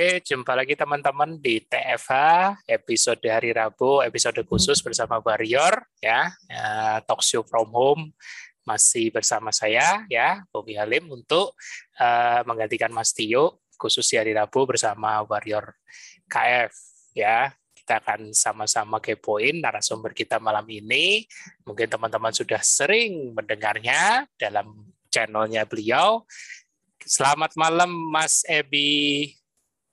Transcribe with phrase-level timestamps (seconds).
[0.00, 2.12] Oke, jumpa lagi teman-teman di TFH
[2.64, 8.08] episode hari Rabu, episode khusus bersama Warrior ya, ya talk show from home
[8.64, 11.52] masih bersama saya ya, Bobby Halim untuk
[12.00, 15.76] uh, menggantikan Mas Tio khusus di hari Rabu bersama Warrior
[16.32, 16.72] KF
[17.12, 17.52] ya.
[17.76, 21.28] Kita akan sama-sama kepoin narasumber kita malam ini.
[21.68, 26.24] Mungkin teman-teman sudah sering mendengarnya dalam channelnya beliau.
[27.04, 29.39] Selamat malam Mas Ebi.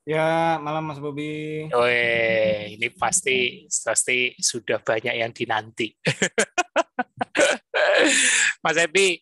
[0.08, 1.68] Ya, malam Mas Bobi.
[1.68, 5.92] Weh, ini pasti pasti sudah banyak yang dinanti.
[8.64, 9.20] Mas Epi,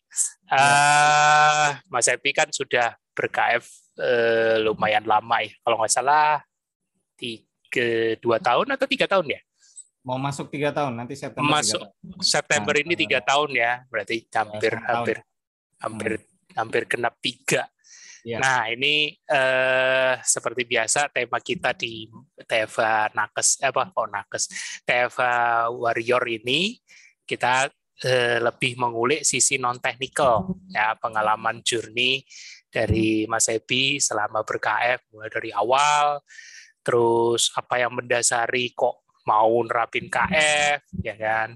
[0.53, 3.65] uh, Mas Epi kan sudah berKF
[3.97, 5.57] uh, lumayan lama ya.
[5.65, 6.45] Kalau nggak salah
[7.17, 9.41] tiga dua tahun atau tiga tahun ya?
[10.05, 11.49] Mau masuk tiga tahun nanti September.
[11.49, 11.81] Masuk
[12.21, 15.17] September nah, ini tiga tahun ya, berarti hampir ya, hampir
[15.81, 16.53] hampir hmm.
[16.61, 17.73] hampir genap tiga
[18.25, 18.41] Yeah.
[18.41, 22.09] Nah, ini eh, seperti biasa tema kita di
[22.49, 23.93] Teva Nakes eh, apa?
[23.93, 24.49] Oh Nakes.
[24.81, 26.73] Teva Warrior ini
[27.21, 27.69] kita
[28.01, 32.25] eh, lebih mengulik sisi non teknikal ya pengalaman journey
[32.73, 36.19] dari Mas Ebi selama berKF mulai dari awal
[36.81, 41.55] terus apa yang mendasari kok mau nerapin KF ya kan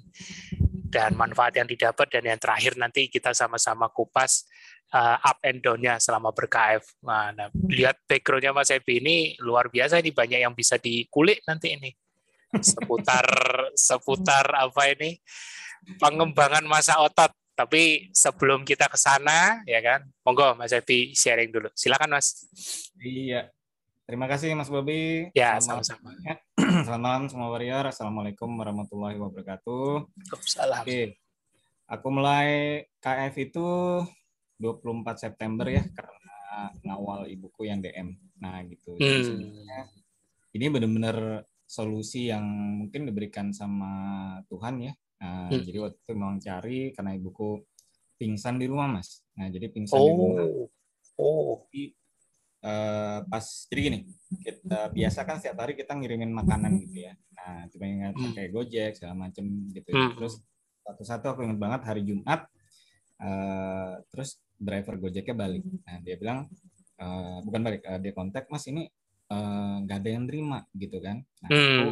[0.90, 4.50] dan manfaat yang didapat dan yang terakhir nanti kita sama-sama kupas
[4.94, 6.84] uh, up and down-nya selama ber-KF.
[7.06, 11.78] Nah, nah, lihat background-nya Mas Ebi ini luar biasa ini banyak yang bisa dikulik nanti
[11.78, 11.94] ini
[12.58, 13.26] seputar
[13.88, 15.22] seputar apa ini
[16.02, 17.32] pengembangan masa otot.
[17.60, 21.68] Tapi sebelum kita ke sana ya kan, monggo Mas Ebi sharing dulu.
[21.76, 22.48] Silakan Mas.
[22.96, 23.52] Iya.
[24.10, 25.30] Terima kasih Mas Bobi.
[25.38, 26.18] Ya, sama-sama.
[26.70, 27.82] Selamat malam semua warrior.
[27.82, 30.06] Assalamualaikum warahmatullahi wabarakatuh.
[30.06, 30.86] Waalaikumsalam.
[30.86, 31.18] Oke.
[31.90, 32.50] Aku mulai
[33.02, 33.68] KF itu
[34.62, 38.14] 24 September ya karena ngawal ibuku yang DM.
[38.38, 38.94] Nah gitu.
[39.02, 39.58] Hmm.
[40.54, 42.46] ini benar-benar solusi yang
[42.86, 44.94] mungkin diberikan sama Tuhan ya.
[45.26, 45.66] Nah, hmm.
[45.66, 47.66] Jadi waktu itu memang cari karena ibuku
[48.22, 49.26] pingsan di rumah mas.
[49.42, 50.06] Nah jadi pingsan oh.
[50.06, 50.46] di rumah.
[51.18, 51.66] Oh.
[51.66, 51.98] Jadi,
[52.64, 54.00] uh, pas jadi gini
[54.44, 57.14] kita biasa kan setiap hari kita ngirimin makanan gitu ya.
[57.36, 58.34] Nah cuma ingat hmm.
[58.36, 59.90] kayak Gojek segala macem gitu.
[59.90, 60.12] Ya.
[60.14, 60.44] Terus
[60.86, 62.46] satu-satu aku ingat banget hari Jumat.
[63.20, 65.64] Uh, terus driver Gojeknya balik.
[65.66, 66.48] Nah dia bilang
[67.00, 68.88] uh, bukan balik, uh, dia kontak Mas ini
[69.86, 71.22] nggak uh, ada yang terima gitu kan.
[71.46, 71.60] Nah hmm.
[71.60, 71.90] aku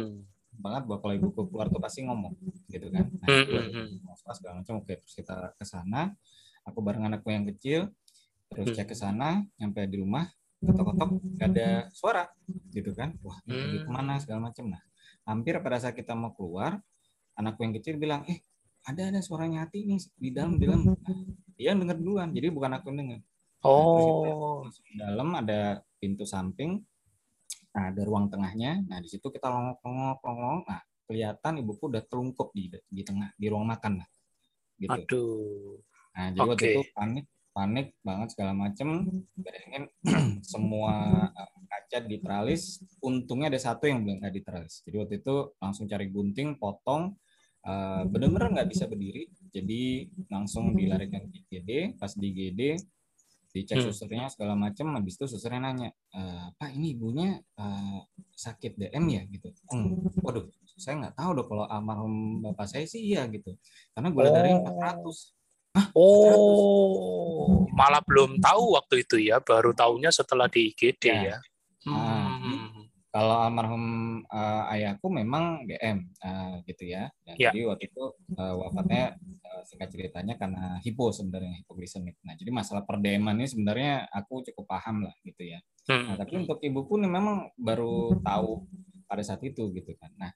[0.58, 2.34] banget bahwa kalau ibuku keluar tuh pasti ngomong
[2.70, 3.06] gitu kan.
[3.06, 6.12] Nah pas segala macam oke terus kita ke sana.
[6.66, 7.88] Aku bareng anakku yang kecil
[8.48, 10.24] terus cek ke sana nyampe di rumah
[10.58, 12.24] ketok-ketok gak ada suara
[12.74, 13.14] gitu kan?
[13.22, 13.86] Wah hmm.
[13.86, 14.82] ke mana segala macam nah
[15.28, 16.80] hampir pada saat kita mau keluar
[17.38, 18.42] anakku yang kecil bilang eh
[18.88, 20.88] ada ada suaranya hati nih di dalam di dalam.
[20.88, 20.96] Nah,
[21.58, 23.20] dia denger duluan jadi bukan aku yang denger.
[23.66, 24.62] Oh.
[24.62, 25.60] nah, di dalam ada
[25.98, 26.78] pintu samping
[27.74, 28.82] nah ada ruang tengahnya.
[28.88, 29.78] Nah di situ kita longok
[30.24, 34.08] longok nah kelihatan ibuku udah terungkup di di tengah di ruang makan lah
[34.78, 34.94] gitu.
[34.94, 35.76] Aduh.
[36.14, 36.50] nah jadi okay.
[36.50, 37.26] waktu itu panik
[37.58, 39.02] panik banget segala macem
[39.34, 39.90] bayangin
[40.54, 45.14] semua eh, kaca di teralis untungnya ada satu yang belum nggak di teralis jadi waktu
[45.18, 47.18] itu langsung cari gunting potong
[47.66, 52.62] uh, benar-benar nggak bisa berdiri jadi langsung dilarikan di GD pas di GD
[53.48, 53.86] dicek hmm.
[53.90, 56.20] susternya segala macam habis itu susternya nanya e,
[56.60, 58.04] pak ini ibunya uh,
[58.36, 60.20] sakit DM ya gitu hmm.
[60.20, 63.56] waduh saya nggak tahu dong kalau almarhum bapak saya sih iya gitu
[63.96, 64.34] karena gula oh.
[64.36, 65.37] darahnya 400
[65.78, 67.78] Hah, oh 400?
[67.78, 71.38] malah belum tahu waktu itu ya baru tahunya setelah di IGD ya, ya.
[71.86, 72.78] Nah, hmm.
[73.08, 73.84] Kalau almarhum
[74.28, 77.08] uh, ayahku memang DM uh, gitu ya.
[77.24, 77.50] Dan ya.
[77.50, 78.04] Jadi waktu itu
[78.36, 79.16] uh, wafatnya
[79.48, 82.20] uh, singkat ceritanya karena hipo sebenarnya hipoglikemik.
[82.20, 85.58] Nah jadi masalah perdeman ini sebenarnya aku cukup paham lah gitu ya.
[85.88, 86.12] Hmm.
[86.12, 88.68] Nah tapi untuk ibuku nih memang baru tahu
[89.08, 90.12] pada saat itu gitu kan.
[90.20, 90.30] Nah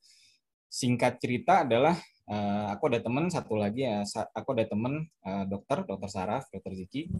[0.72, 1.92] singkat cerita adalah
[2.32, 4.00] uh, aku ada teman satu lagi ya.
[4.32, 7.12] Aku ada teman uh, dokter, dokter Saraf, dokter Ziki,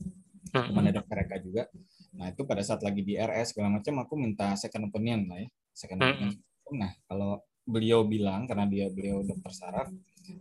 [0.56, 0.73] hmm.
[0.73, 1.69] teman dokter Eka juga
[2.12, 5.49] Nah itu pada saat lagi di RS segala macam aku minta second opinion lah ya
[5.73, 6.09] second hmm.
[6.12, 6.32] opinion.
[6.76, 9.88] Nah kalau beliau bilang karena dia beliau dokter saraf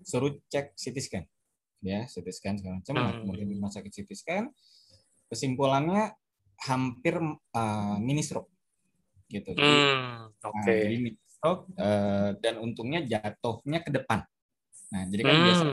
[0.02, 1.26] suruh cek CT scan
[1.82, 2.94] ya CT scan segala macam.
[2.98, 3.20] Nah, hmm.
[3.24, 4.44] kemudian di rumah sakit CT scan
[5.32, 6.12] kesimpulannya
[6.68, 7.16] hampir
[7.56, 8.52] uh, mini stroke
[9.32, 9.56] gitu.
[9.56, 10.60] Jadi, Oke.
[10.60, 10.84] Okay.
[10.92, 14.22] Nah, mini stroke uh, dan untungnya jatuhnya ke depan.
[14.94, 15.46] Nah jadi kan hmm.
[15.50, 15.66] biasa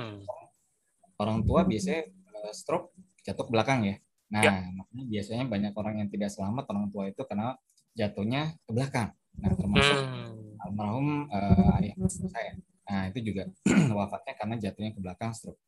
[1.20, 4.00] orang tua biasanya uh, stroke jatuh ke belakang ya.
[4.32, 4.52] Nah, ya.
[4.72, 7.56] makanya biasanya banyak orang yang tidak selamat orang tua itu karena
[7.92, 9.12] jatuhnya ke belakang.
[9.40, 10.64] Nah, termasuk hmm.
[10.64, 12.52] almarhum uh, ayah saya.
[12.88, 13.48] Nah, itu juga
[13.98, 15.60] wafatnya karena jatuhnya ke belakang stroke.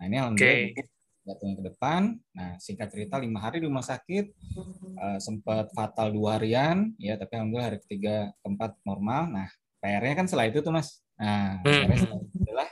[0.00, 0.97] Nah, ini alhamdulillah okay.
[1.28, 2.16] Jatuhnya ke depan.
[2.32, 4.32] Nah, singkat cerita lima hari di rumah sakit,
[4.96, 9.28] uh, sempat fatal dua harian, ya tapi alhamdulillah hari ketiga keempat normal.
[9.28, 9.48] Nah,
[9.84, 11.04] PR-nya kan setelah itu tuh mas.
[11.20, 11.68] Nah, hmm.
[11.68, 12.68] PR-nya setelah itu adalah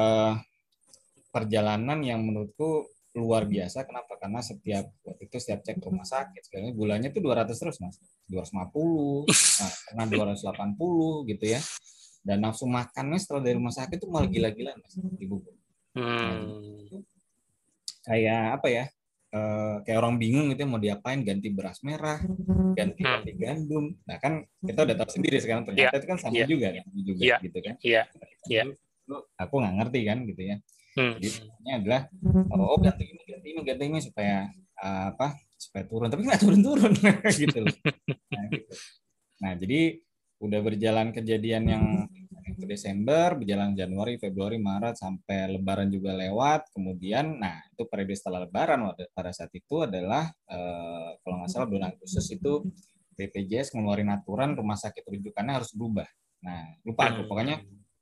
[0.00, 0.34] uh,
[1.28, 3.84] perjalanan yang menurutku luar biasa.
[3.84, 4.16] Kenapa?
[4.16, 7.98] Karena setiap waktu itu setiap cek rumah sakit, sekarang gulanya tuh 200 terus mas,
[8.30, 9.26] 250,
[9.60, 11.60] nah, pernah 280 gitu ya
[12.20, 15.40] dan nafsu makannya setelah dari rumah sakit itu malah gila-gilaan mas ibu
[15.96, 16.04] hmm.
[16.04, 16.40] nah,
[18.04, 18.84] kayak apa ya
[19.32, 22.20] uh, kayak orang bingung gitu ya, mau diapain ganti beras merah
[22.76, 23.10] ganti hmm.
[23.10, 26.00] ganti gandum nah kan kita udah tahu sendiri sekarang ternyata yeah.
[26.00, 26.48] itu kan sama yeah.
[26.48, 27.38] juga kan juga yeah.
[27.40, 28.02] gitu kan iya
[28.48, 28.64] yeah.
[28.68, 29.20] yeah.
[29.40, 30.56] aku nggak ngerti kan gitu ya
[30.98, 31.12] hmm.
[31.18, 32.02] jadi ini adalah
[32.52, 34.36] oh, oh ganti ini ganti ini ganti ini supaya
[34.82, 36.92] uh, apa supaya turun tapi nggak turun-turun
[37.42, 37.60] gitu
[38.32, 38.72] nah, gitu
[39.40, 40.00] nah jadi
[40.40, 41.84] udah berjalan kejadian yang
[42.66, 46.72] Desember, berjalan Januari, Februari, Maret sampai Lebaran juga lewat.
[46.74, 51.92] Kemudian, nah itu periode setelah Lebaran pada saat itu adalah eh, kalau nggak salah bulan
[51.92, 52.66] Agustus itu
[53.14, 56.08] BPJS ngeluarin aturan rumah sakit rujukannya harus berubah.
[56.40, 57.60] Nah lupa aku pokoknya.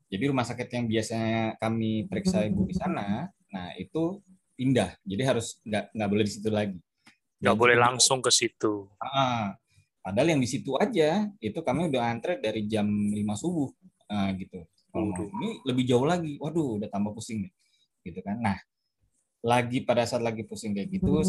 [0.08, 4.24] Jadi rumah sakit yang biasanya kami periksa ibu di sana, nah itu
[4.56, 4.96] pindah.
[5.04, 6.78] Jadi harus nggak nggak boleh di situ lagi.
[7.44, 8.88] Nggak boleh langsung ke situ.
[8.96, 9.52] Ah,
[10.08, 13.68] Padahal yang di situ aja itu kami udah antre dari jam 5 subuh
[14.08, 14.64] nah, gitu.
[14.88, 17.52] Kalau ini lebih jauh lagi, waduh udah tambah pusing nih.
[18.02, 18.40] Gitu kan.
[18.40, 18.58] Nah,
[19.44, 21.22] lagi pada saat lagi pusing kayak gitu,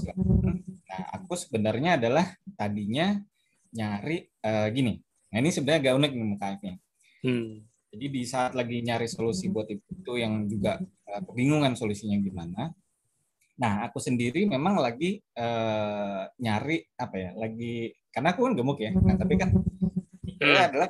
[0.89, 2.25] nah aku sebenarnya adalah
[2.57, 3.21] tadinya
[3.69, 4.97] nyari uh, gini.
[5.29, 6.73] Nah ini sebenarnya agak unik nih MKF-nya.
[7.21, 7.51] Hmm.
[7.93, 12.73] Jadi di saat lagi nyari solusi buat itu yang juga uh, kebingungan solusinya gimana.
[13.59, 17.29] Nah, aku sendiri memang lagi uh, nyari apa ya?
[17.37, 19.53] Lagi karena aku kan gemuk ya nah tapi kan
[20.39, 20.69] mikirnya hmm.
[20.71, 20.87] adalah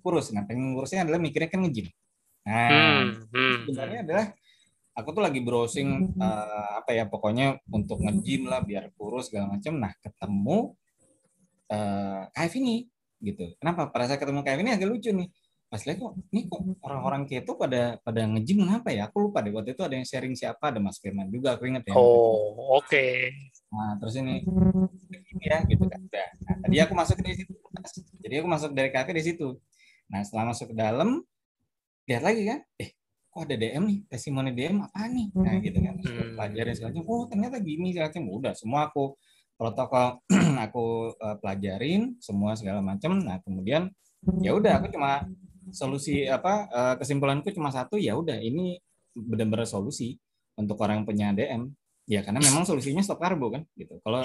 [0.00, 0.32] kurus.
[0.32, 1.92] Nah pengen kurusnya adalah mikirnya kan ngejim
[2.46, 3.34] nah hmm.
[3.34, 3.56] hmm.
[3.66, 4.26] sebenarnya adalah
[4.94, 9.82] aku tuh lagi browsing uh, apa ya pokoknya untuk ngejim lah biar kurus segala macam
[9.82, 10.78] nah ketemu
[11.74, 12.86] uh, eh, KF ini
[13.20, 13.50] gitu.
[13.58, 13.90] Kenapa?
[13.90, 15.28] Pada saat ketemu KF ini agak lucu nih.
[15.66, 19.10] Pas lihat kok ini kok orang-orang keto pada pada ngejim kenapa ya?
[19.10, 19.50] Aku lupa deh.
[19.50, 20.70] Waktu itu ada yang sharing siapa?
[20.70, 21.94] Ada Mas Firman juga aku inget ya.
[21.98, 22.86] Oh oke.
[22.86, 23.34] okay.
[23.66, 24.46] Nah terus ini
[25.34, 26.00] ini ya gitu kan.
[26.46, 27.54] Nah, tadi aku masuk dari situ
[28.22, 29.54] jadi aku masuk dari kafe di situ.
[30.10, 31.22] Nah setelah masuk ke dalam
[32.10, 32.60] lihat lagi kan.
[32.78, 32.90] Eh
[33.30, 33.98] kok ada DM nih?
[34.10, 35.26] Testimoni DM apa nih?
[35.34, 35.94] Nah gitu kan.
[36.02, 36.34] Hmm.
[36.34, 37.04] pelajarin segala macam.
[37.06, 38.24] Oh ternyata gini segala macam.
[38.26, 39.04] Udah semua aku
[39.56, 40.06] protokol
[40.66, 40.84] aku
[41.22, 43.14] uh, pelajarin semua segala macam.
[43.22, 43.90] Nah kemudian
[44.42, 45.22] ya udah aku cuma
[45.70, 48.78] solusi apa uh, kesimpulanku cuma satu ya udah ini
[49.14, 50.18] benar-benar solusi
[50.58, 51.62] untuk orang yang punya DM
[52.06, 53.98] ya karena memang solusinya stop karbo kan gitu.
[54.00, 54.22] Kalau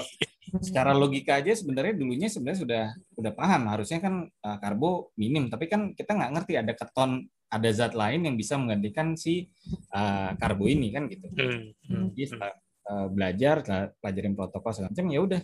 [0.62, 2.84] secara logika aja sebenarnya dulunya sebenarnya sudah
[3.18, 3.62] sudah paham.
[3.68, 5.50] Harusnya kan uh, karbo minim.
[5.50, 9.50] Tapi kan kita nggak ngerti ada keton ada zat lain yang bisa menggantikan si
[9.92, 11.26] uh, karbo ini kan gitu.
[11.36, 12.54] Hmm, hmm, jadi setelah
[12.88, 13.60] uh, belajar
[14.00, 15.40] pelajarin protokol segala macam ya udah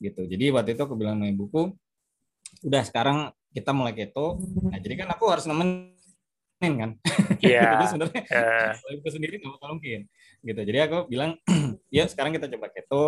[0.00, 0.22] gitu.
[0.24, 1.62] Jadi waktu itu aku bilang sama ibuku
[2.62, 3.18] udah sekarang
[3.52, 4.40] kita mulai keto.
[4.70, 6.90] Nah jadi kan aku harus nemenin kan.
[7.42, 7.58] Iya.
[7.58, 7.70] Yeah.
[7.74, 8.96] jadi sebenarnya uh.
[8.96, 10.06] itu sendiri nggak bakal mungkin
[10.42, 10.60] gitu.
[10.60, 11.38] Jadi aku bilang
[11.96, 13.04] ya sekarang kita coba keto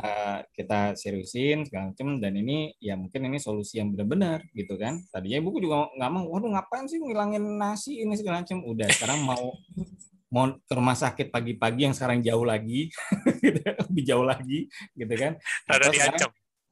[0.00, 5.04] uh, kita seriusin segala macam dan ini ya mungkin ini solusi yang benar-benar gitu kan.
[5.12, 9.20] Tadinya ibuku juga nggak mau waduh ngapain sih ngilangin nasi ini segala macam udah sekarang
[9.22, 9.54] mau
[10.30, 12.86] mau ke rumah sakit pagi-pagi yang sekarang jauh lagi
[13.44, 15.36] gitu, lebih jauh lagi gitu kan.
[15.68, 16.30] Ada diancam.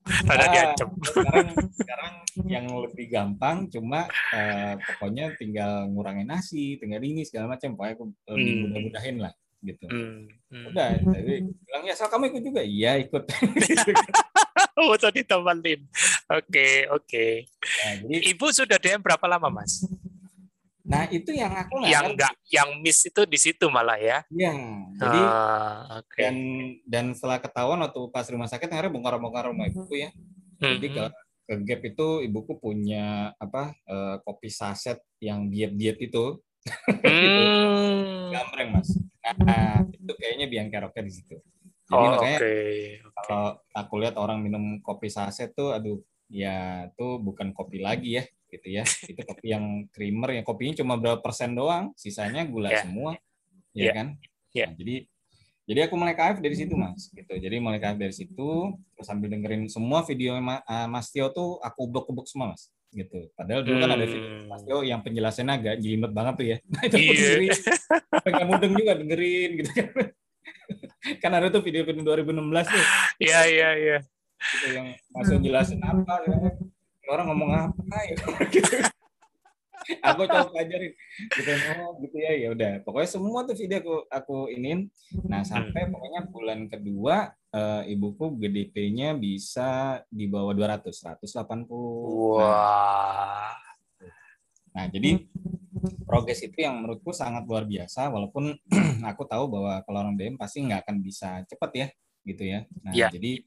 [0.08, 0.88] ada nah, diancam.
[1.04, 2.14] Sekarang, sekarang
[2.46, 7.74] yang lebih gampang cuma uh, pokoknya tinggal ngurangin nasi, tinggal ini segala macam.
[7.74, 8.62] Pokoknya aku lebih hmm.
[8.70, 9.86] mudah-mudahin lah gitu.
[9.90, 10.30] Hmm.
[10.48, 10.64] Hmm.
[10.72, 12.62] Udah, jadi bilang ya asal kamu ikut juga.
[12.62, 13.22] Iya ikut.
[14.80, 15.80] oh, tadi ditemenin.
[16.30, 17.26] Oke, oke.
[17.48, 19.84] Nah, jadi, Ibu sudah DM berapa lama, Mas?
[20.88, 24.24] Nah itu yang aku nggak yang nggak yang miss itu di situ malah ya.
[24.32, 24.56] Iya.
[24.96, 26.20] Jadi ah, okay.
[26.24, 26.36] dan
[26.88, 30.10] dan setelah ketahuan waktu pas rumah sakit akhirnya bongkar-bongkar rumah ibuku ya.
[30.64, 30.80] Hmm.
[30.80, 31.04] Jadi ke,
[31.44, 36.40] ke Gap itu ibuku punya apa uh, kopi saset yang diet-diet itu.
[36.66, 38.32] Hmm.
[38.34, 38.88] Gambreng mas.
[39.44, 41.36] Nah itu kayaknya Bianca Rocker di situ.
[41.88, 43.00] Jadi oh, makanya okay.
[43.24, 48.24] kalau aku lihat orang minum kopi saset tuh, aduh ya tuh bukan kopi lagi ya
[48.48, 52.82] gitu ya itu kopi yang creamer yang kopinya cuma berapa persen doang sisanya gula yeah.
[52.84, 53.12] semua
[53.72, 53.92] ya yeah.
[53.92, 54.06] kan
[54.52, 54.68] yeah.
[54.68, 54.96] Nah, jadi
[55.68, 59.28] jadi aku mulai KF dari situ mas gitu jadi mulai KF dari situ terus sambil
[59.32, 63.84] dengerin semua video uh, Mas Tio tuh aku ubek-ubek semua mas gitu padahal dulu hmm.
[63.84, 64.46] kan ada video hmm.
[64.48, 67.16] Mas Tio yang penjelasannya agak jelimet banget tuh ya nah, itu yeah.
[67.16, 67.48] sendiri
[68.24, 69.88] pengen mudeng juga dengerin gitu kan
[71.22, 72.84] kan ada tuh video-video 2016 tuh
[73.20, 73.98] iya iya iya
[74.72, 76.68] yang masuk jelasin apa gitu
[77.08, 78.14] orang ngomong apa ya
[78.52, 78.76] gitu.
[80.08, 80.92] Aku coba pelajarin.
[81.32, 82.72] Gitu oh gitu ya ya udah.
[82.84, 84.88] Pokoknya semua tuh video aku aku inin
[85.24, 85.92] nah sampai hmm.
[85.92, 87.16] pokoknya bulan kedua
[87.52, 93.56] uh, ibuku GDP-nya bisa di bawah 200 180 wah.
[94.76, 95.24] Nah jadi
[96.04, 98.56] progres itu yang menurutku sangat luar biasa walaupun
[99.10, 101.86] aku tahu bahwa kalau orang DM pasti nggak akan bisa cepat ya
[102.26, 102.60] gitu ya.
[102.84, 103.08] Nah ya.
[103.08, 103.42] jadi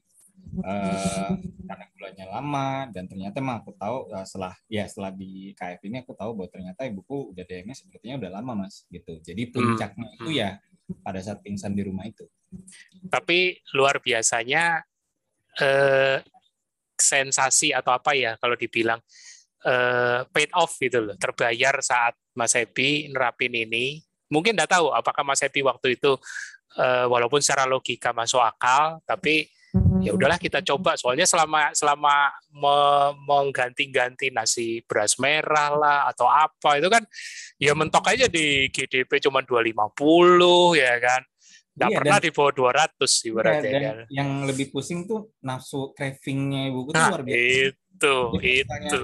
[0.62, 1.86] uh, karena
[2.32, 6.32] lama dan ternyata emang aku tahu uh, setelah ya setelah di KF ini aku tahu
[6.32, 9.52] bahwa ternyata ibuku udah DMS sepertinya udah lama mas gitu jadi hmm.
[9.52, 10.16] puncaknya hmm.
[10.16, 10.56] itu ya
[11.04, 12.24] pada saat pingsan di rumah itu
[13.08, 14.84] tapi luar biasanya
[15.60, 16.20] eh,
[16.96, 19.00] sensasi atau apa ya kalau dibilang
[19.64, 24.00] eh, paid off gitu loh terbayar saat Mas Epi nerapin ini
[24.32, 26.16] mungkin tidak tahu apakah Mas Epi waktu itu
[26.76, 29.48] eh, walaupun secara logika masuk akal tapi
[30.02, 30.98] ya udahlah kita coba.
[30.98, 32.34] Soalnya selama selama
[33.24, 37.02] mengganti-ganti nasi beras merah lah atau apa itu kan
[37.56, 41.22] ya mentok aja di GDP cuma 250 ya kan?
[41.72, 43.96] Nggak iya, pernah dan, di bawah 200 sih berarti iya, kan.
[44.12, 47.72] yang lebih pusing tuh nafsu cravingnya ibu nah, luar biasa.
[47.72, 49.02] itu itu.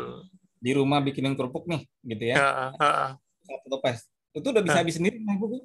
[0.61, 2.37] di rumah bikinin kerupuk nih gitu ya.
[2.37, 3.09] Uh, uh, uh.
[3.41, 3.81] satu
[4.37, 4.81] itu udah bisa uh.
[4.85, 5.49] habis sendiri nah ibu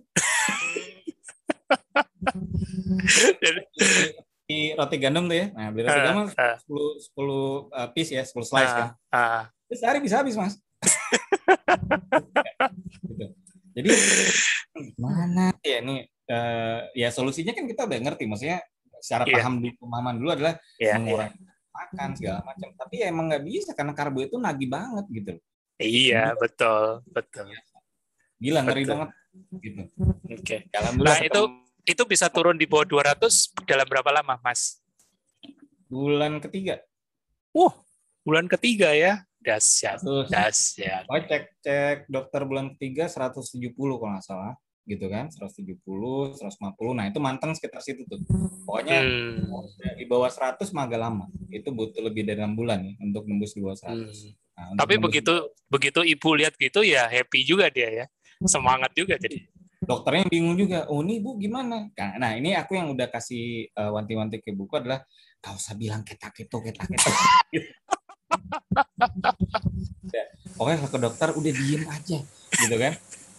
[4.43, 5.47] di roti gandum tuh ya.
[5.55, 8.89] Nah, beli roti uh, gandum uh, 10 10 uh, piece ya, 10 slice uh, kan.
[9.11, 9.43] Uh.
[9.73, 10.59] Sehari bisa habis, Mas.
[13.09, 13.25] gitu.
[13.73, 13.89] Jadi
[15.01, 18.61] mana ya ini uh, ya solusinya kan kita udah ngerti maksudnya
[19.01, 19.41] secara yeah.
[19.41, 21.73] paham di pemahaman dulu adalah yeah, mengurangi yeah.
[21.73, 22.69] makan segala macam.
[22.77, 25.33] Tapi ya emang nggak bisa karena karbo itu nagih banget gitu.
[25.81, 27.49] Iya, betul, betul.
[28.37, 29.09] Gila ngeri banget
[29.57, 29.83] gitu.
[30.29, 30.69] Oke.
[30.69, 31.01] Okay.
[31.01, 31.41] Nah, itu
[31.83, 34.79] itu bisa turun di bawah 200 dalam berapa lama, Mas?
[35.91, 36.79] Bulan ketiga.
[37.51, 37.75] Wah,
[38.23, 39.23] bulan ketiga ya.
[39.43, 39.99] Dahsyat,
[40.31, 41.03] dahsyat.
[41.11, 46.43] Oh, cek cek dokter bulan ketiga 170 kalau nggak salah gitu kan 170 150
[46.91, 48.19] nah itu mantan sekitar situ tuh
[48.67, 49.95] pokoknya hmm.
[49.95, 53.55] di bawah 100 mah agak lama itu butuh lebih dari enam bulan ya untuk nembus
[53.55, 54.31] di bawah 100 hmm.
[54.59, 55.33] nah, tapi begitu
[55.71, 58.05] begitu ibu lihat gitu ya happy juga dia ya
[58.43, 59.39] semangat juga jadi
[59.83, 61.91] dokternya bingung juga oh ini bu gimana?
[61.91, 65.03] Nah, nah ini aku yang udah kasih uh, wanti-wanti ke buku adalah
[65.43, 67.09] gak usah bilang ketak itu ketak itu
[70.61, 72.19] oke ke dokter udah diem aja
[72.57, 72.93] gitu kan.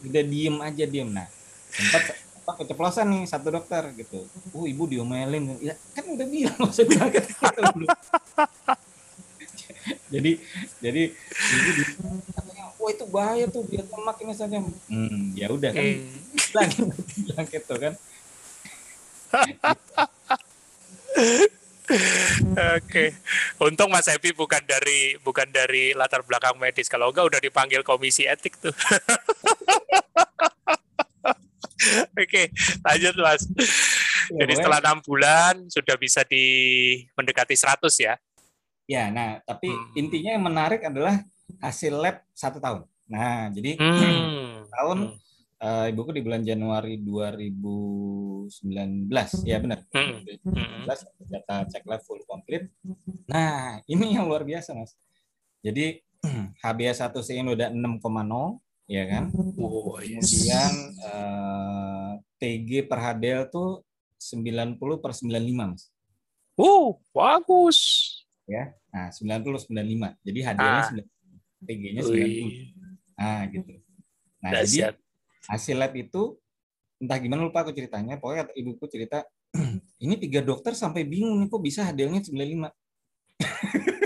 [0.05, 1.09] Udah diem aja diem.
[1.09, 1.27] Nah
[1.75, 4.29] sempat apa keceplosan nih satu dokter gitu.
[4.53, 5.57] Oh ibu diomelin.
[5.65, 7.89] Ya kan udah bilang gak usah bilang ketak itu
[10.15, 10.33] jadi
[10.81, 11.71] jadi ibu
[12.85, 15.85] wah itu bahaya tuh biar lemak ini saja hmm, ya udah kan
[16.53, 16.79] lagi
[17.25, 17.97] bilang gitu kan
[22.81, 23.13] Oke,
[23.61, 26.89] untung Mas Epi bukan dari bukan dari latar belakang medis.
[26.89, 28.73] Kalau enggak udah dipanggil komisi etik tuh.
[32.17, 32.49] Oke,
[32.81, 33.43] lanjut Mas.
[34.33, 36.47] Ya, Jadi setelah enam bulan sudah bisa di
[37.13, 38.15] mendekati 100 ya?
[38.89, 40.01] Ya, nah tapi hmm.
[40.01, 41.21] intinya yang menarik adalah
[41.65, 42.85] hasil lab satu tahun.
[43.09, 44.69] Nah, jadi hmm.
[44.69, 45.23] tahun hmm.
[45.65, 49.09] Uh, ibuku di bulan Januari 2019,
[49.49, 49.81] ya benar.
[49.97, 50.21] Hmm.
[50.45, 50.85] 2019 hmm.
[51.25, 52.69] data cek lab full complete.
[53.25, 54.93] Nah, ini yang luar biasa, Mas.
[55.65, 56.05] Jadi
[56.65, 57.97] HbA1c ini udah 6,0
[58.93, 59.33] ya kan?
[59.57, 60.21] Oh, yes.
[60.21, 63.89] Kemudian uh, TG per HDL tuh
[64.21, 65.33] 90 per 95,
[65.65, 65.89] Mas.
[66.61, 67.81] Oh, bagus
[68.45, 68.77] ya.
[68.93, 70.29] Nah, 90 95.
[70.29, 70.93] Jadi HDL-nya ah.
[71.65, 73.17] 90, PG-nya 90.
[73.17, 73.73] Nah, gitu.
[74.45, 74.93] Nah, That's jadi
[75.49, 76.37] hasil lab itu
[77.01, 79.25] entah gimana lupa aku ceritanya, pokoknya ibuku cerita
[80.05, 82.69] ini tiga dokter sampai bingung nih kok bisa HDL-nya 95.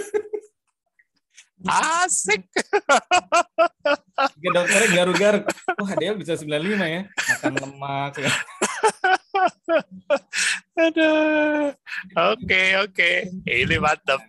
[1.66, 2.46] Asik.
[4.38, 5.40] Tiga dokternya garu-garu.
[5.82, 6.54] Oh, HDL bisa 95
[6.86, 7.02] ya.
[7.10, 8.12] Makan lemak.
[10.78, 11.74] Aduh.
[12.14, 13.10] Oke, oke.
[13.42, 14.22] Ini mantap.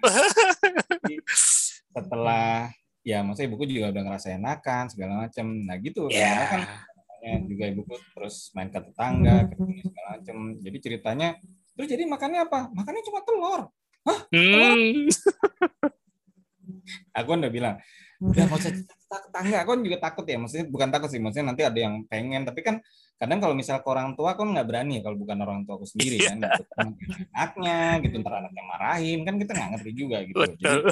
[1.94, 5.46] Setelah ya maksudnya ibuku juga udah ngerasa enakan segala macam.
[5.66, 6.08] Nah, gitu.
[6.12, 6.66] Yeah.
[7.20, 10.38] kan juga ibuku terus main ke tetangga, segala macam.
[10.64, 11.30] Jadi ceritanya,
[11.76, 12.72] terus jadi makannya apa?
[12.72, 13.62] Makannya cuma telur.
[14.08, 14.20] Hah?
[14.32, 14.72] Telur?
[14.80, 15.08] Hmm.
[17.12, 17.76] aku udah bilang,
[18.24, 19.58] udah mau cerita tetangga.
[19.68, 20.40] Aku kan juga takut ya.
[20.40, 21.20] Maksudnya bukan takut sih.
[21.20, 22.48] Maksudnya nanti ada yang pengen.
[22.48, 22.80] Tapi kan
[23.20, 25.84] kadang kalau misal ke orang tua kan nggak berani ya kalau bukan orang tua aku
[25.84, 26.64] sendiri kan gitu.
[27.36, 30.88] anaknya gitu ntar anaknya marahin kan kita nggak ngerti juga gitu jadi,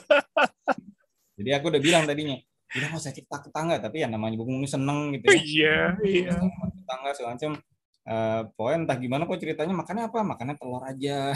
[1.37, 2.35] jadi aku udah bilang tadinya
[2.67, 6.35] udah mau saya cerita ke tetangga tapi ya namanya bung seneng gitu ya iya iya
[6.75, 7.51] tetangga segala macam
[8.09, 11.31] uh, pokoknya entah gimana kok ceritanya makannya apa makannya telur aja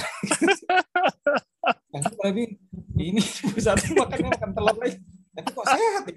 [1.91, 2.59] kan lebih
[2.99, 3.23] ini
[3.63, 4.99] satu makannya makan telur aja
[5.31, 6.15] tapi kok sehat ya?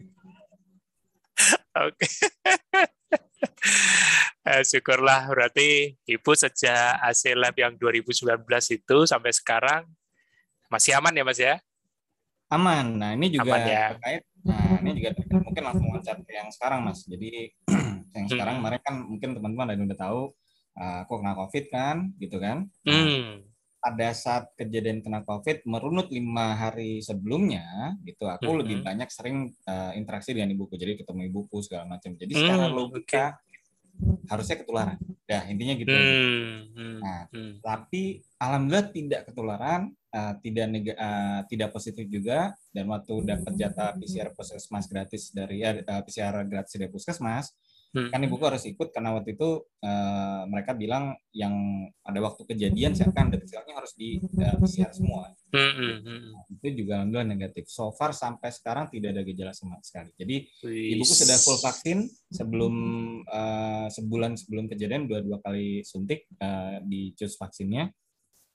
[1.75, 2.07] Oke.
[4.51, 9.83] eh, syukurlah berarti Ibu sejak hasil lab yang 2019 itu sampai sekarang
[10.71, 11.59] masih aman ya Mas ya?
[12.55, 12.87] Aman.
[13.03, 13.87] Nah, ini juga aman, ya?
[13.97, 17.01] terkait nah ini juga mungkin langsung loncat yang sekarang Mas.
[17.09, 17.49] Jadi
[18.17, 18.63] yang sekarang hmm.
[18.63, 20.21] kemarin kan mungkin teman-teman ada udah tahu
[20.77, 22.69] uh, aku kena Covid kan, gitu kan.
[22.85, 28.61] Nah, hmm pada saat kejadian kena COVID merunut lima hari sebelumnya, gitu aku mm-hmm.
[28.65, 32.17] lebih banyak sering uh, interaksi dengan ibuku, jadi ketemu ibuku segala macam.
[32.17, 32.49] Jadi mm-hmm.
[32.49, 33.25] secara logika
[34.29, 34.99] harusnya ketularan.
[35.25, 35.93] Ya intinya gitu.
[35.93, 36.97] Mm-hmm.
[37.01, 37.53] Nah, mm-hmm.
[37.65, 38.03] tapi
[38.37, 39.83] alhamdulillah tidak ketularan,
[40.13, 42.53] uh, tidak nega, uh, tidak positif juga.
[42.75, 47.55] Dan waktu dapat jatah PCR puskesmas gratis dari uh, PCR gratis dari puskesmas,
[47.95, 48.11] Hmm.
[48.11, 53.31] Kan ibuku harus ikut karena waktu itu uh, mereka bilang yang ada waktu kejadian siapkan
[53.31, 55.31] detailnya harus di uh, PCR semua.
[55.55, 56.21] Hmm, hmm, hmm.
[56.35, 57.71] Nah, itu juga alhamdulillah negatif.
[57.71, 60.11] So far sampai sekarang tidak ada gejala sama sekali.
[60.19, 60.37] Jadi
[60.67, 60.91] Wis.
[60.99, 61.99] ibuku sudah full vaksin
[62.35, 62.75] sebelum
[63.31, 67.95] uh, sebulan sebelum kejadian dua-dua kali suntik uh, di cus vaksinnya.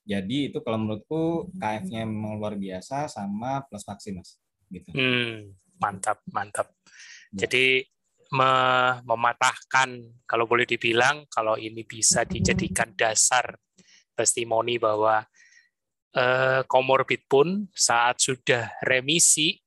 [0.03, 4.36] Jadi itu kalau menurutku KF-nya memang luar biasa sama plus vaksin mas.
[4.67, 4.91] Gitu.
[4.91, 6.75] Hmm, mantap, mantap.
[7.31, 7.48] Ya.
[7.48, 7.88] Jadi
[8.30, 9.90] mematahkan
[10.30, 13.58] kalau boleh dibilang kalau ini bisa dijadikan dasar
[14.14, 15.26] testimoni bahwa
[16.14, 19.58] eh, komorbid pun saat sudah remisi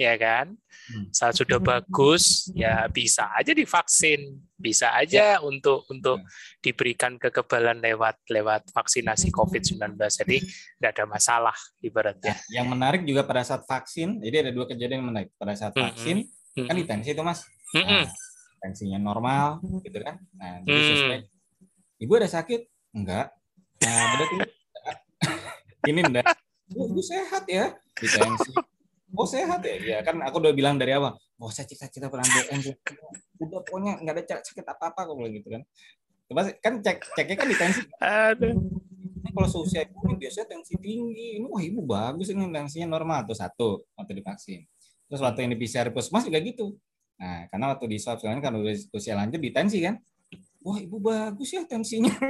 [0.00, 1.12] ya kan hmm.
[1.12, 5.44] saat sudah bagus ya bisa aja divaksin bisa aja ya.
[5.44, 6.28] untuk untuk ya.
[6.64, 13.28] diberikan kekebalan lewat lewat vaksinasi COVID-19 jadi tidak ada masalah ibaratnya ya, yang menarik juga
[13.28, 16.66] pada saat vaksin jadi ada dua kejadian yang menarik pada saat hmm, vaksin mm -hmm.
[16.72, 18.06] kan ditensi itu mas Nah,
[18.60, 20.18] tensinya normal gitu kan.
[20.34, 21.20] Nah, jadi suspek.
[22.00, 22.60] Ibu ada sakit?
[22.96, 23.30] Enggak.
[23.84, 24.36] Nah, berarti
[25.90, 26.26] ini enggak.
[26.70, 27.74] Bu, ibu sehat ya.
[27.98, 28.52] Di tensi.
[29.10, 29.74] Oh sehat ya?
[29.78, 31.18] Ya kan aku udah bilang dari awal.
[31.42, 32.62] Oh saya cita-cita pernah BM.
[33.42, 35.62] Udah pokoknya nggak ada sakit apa-apa kok gitu kan.
[36.30, 37.82] Coba kan cek ceknya kan di tensi.
[37.98, 38.54] Aduh.
[39.20, 41.42] Ini kalau seusia ibu ini biasanya tensi tinggi.
[41.42, 44.62] Ini wah ibu bagus ini tensinya normal tuh satu waktu divaksin.
[45.10, 46.78] Terus waktu ini PCR puskesmas juga gitu.
[47.20, 50.00] Nah, karena waktu di swab sekarang kan udah usia lanjut di tensi kan.
[50.64, 52.16] Wah, ibu bagus ya tensinya.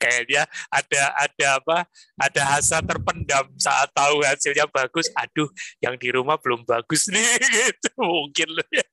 [0.00, 1.78] Kayak dia ada ada apa?
[2.14, 5.10] Ada hasrat terpendam saat tahu hasilnya bagus.
[5.18, 5.50] Aduh,
[5.82, 7.26] yang di rumah belum bagus nih
[7.58, 7.90] gitu.
[7.98, 8.86] Mungkin loh ya.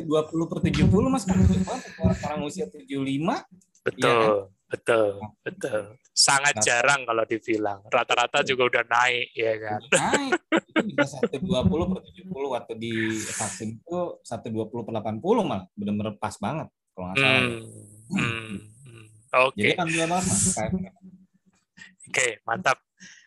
[0.00, 1.36] 20 per 70 Mas kan
[2.24, 2.88] orang usia 75
[3.84, 4.08] Betul.
[4.08, 4.58] Ya kan?
[4.70, 5.80] Betul, betul.
[6.14, 7.82] Sangat nah, jarang kalau dibilang.
[7.90, 9.80] Rata-rata juga udah naik, ya kan?
[9.90, 10.32] Naik.
[10.46, 15.66] Itu bisa 120 per 70 waktu di vaksin itu 120 per 80 malah.
[15.74, 17.42] Benar-benar pas banget kalau nggak salah.
[17.42, 17.58] Hmm.
[18.14, 18.58] Hmm.
[18.86, 19.04] hmm.
[19.50, 19.58] Oke.
[19.58, 19.72] Okay.
[19.74, 20.30] Jadi banget, Mas.
[20.54, 20.78] Oke,
[22.10, 22.78] okay, mantap.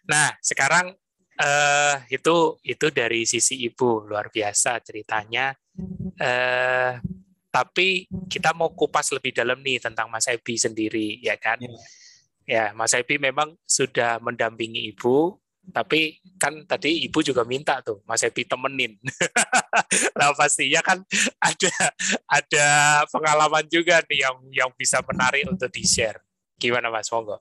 [0.08, 0.96] Nah, sekarang
[1.40, 5.52] uh, itu itu dari sisi ibu luar biasa ceritanya.
[6.20, 7.04] Uh,
[7.54, 11.62] tapi kita mau kupas lebih dalam nih tentang Mas Ebi sendiri, ya kan?
[11.62, 11.70] Ya,
[12.50, 15.38] ya Mas Ebi memang sudah mendampingi Ibu,
[15.70, 18.98] tapi kan tadi Ibu juga minta tuh Mas Ebi temenin.
[20.18, 21.06] nah pastinya kan
[21.38, 21.74] ada
[22.26, 22.68] ada
[23.14, 26.26] pengalaman juga nih yang yang bisa menarik untuk di-share.
[26.58, 27.38] Gimana Mas Monggo?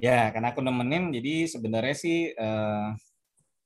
[0.00, 2.92] Ya, karena aku nemenin, jadi sebenarnya sih uh,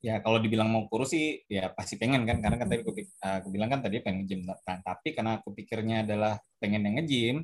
[0.00, 3.34] ya kalau dibilang mau kurus sih ya pasti pengen kan karena kan tadi aku, eh,
[3.44, 7.36] aku bilang kan tadi pengen nge-gym nah, tapi karena aku pikirnya adalah pengen yang nge-gym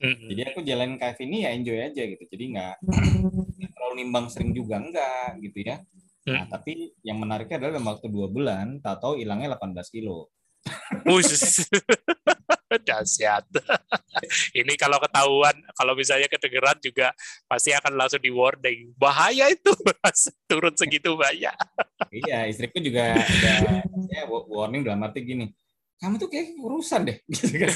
[0.00, 0.28] mm-hmm.
[0.32, 2.24] jadi aku jalan KF ini ya enjoy aja gitu.
[2.24, 2.74] Jadi nggak
[3.76, 5.76] terlalu nimbang sering juga enggak gitu ya.
[6.32, 6.50] Nah mm.
[6.52, 6.72] tapi
[7.04, 10.32] yang menariknya adalah dalam waktu dua bulan tahu-tahu hilangnya 18 kilo
[12.86, 13.44] Dahsyat.
[14.60, 17.12] Ini kalau ketahuan, kalau misalnya kedengeran juga
[17.48, 18.92] pasti akan langsung di warning.
[18.96, 19.72] Bahaya itu,
[20.48, 21.54] turun segitu banyak.
[22.24, 25.46] iya, istriku juga ada ya, warning dalam arti gini.
[25.98, 27.74] Kamu tuh kayak urusan deh, gitu kan.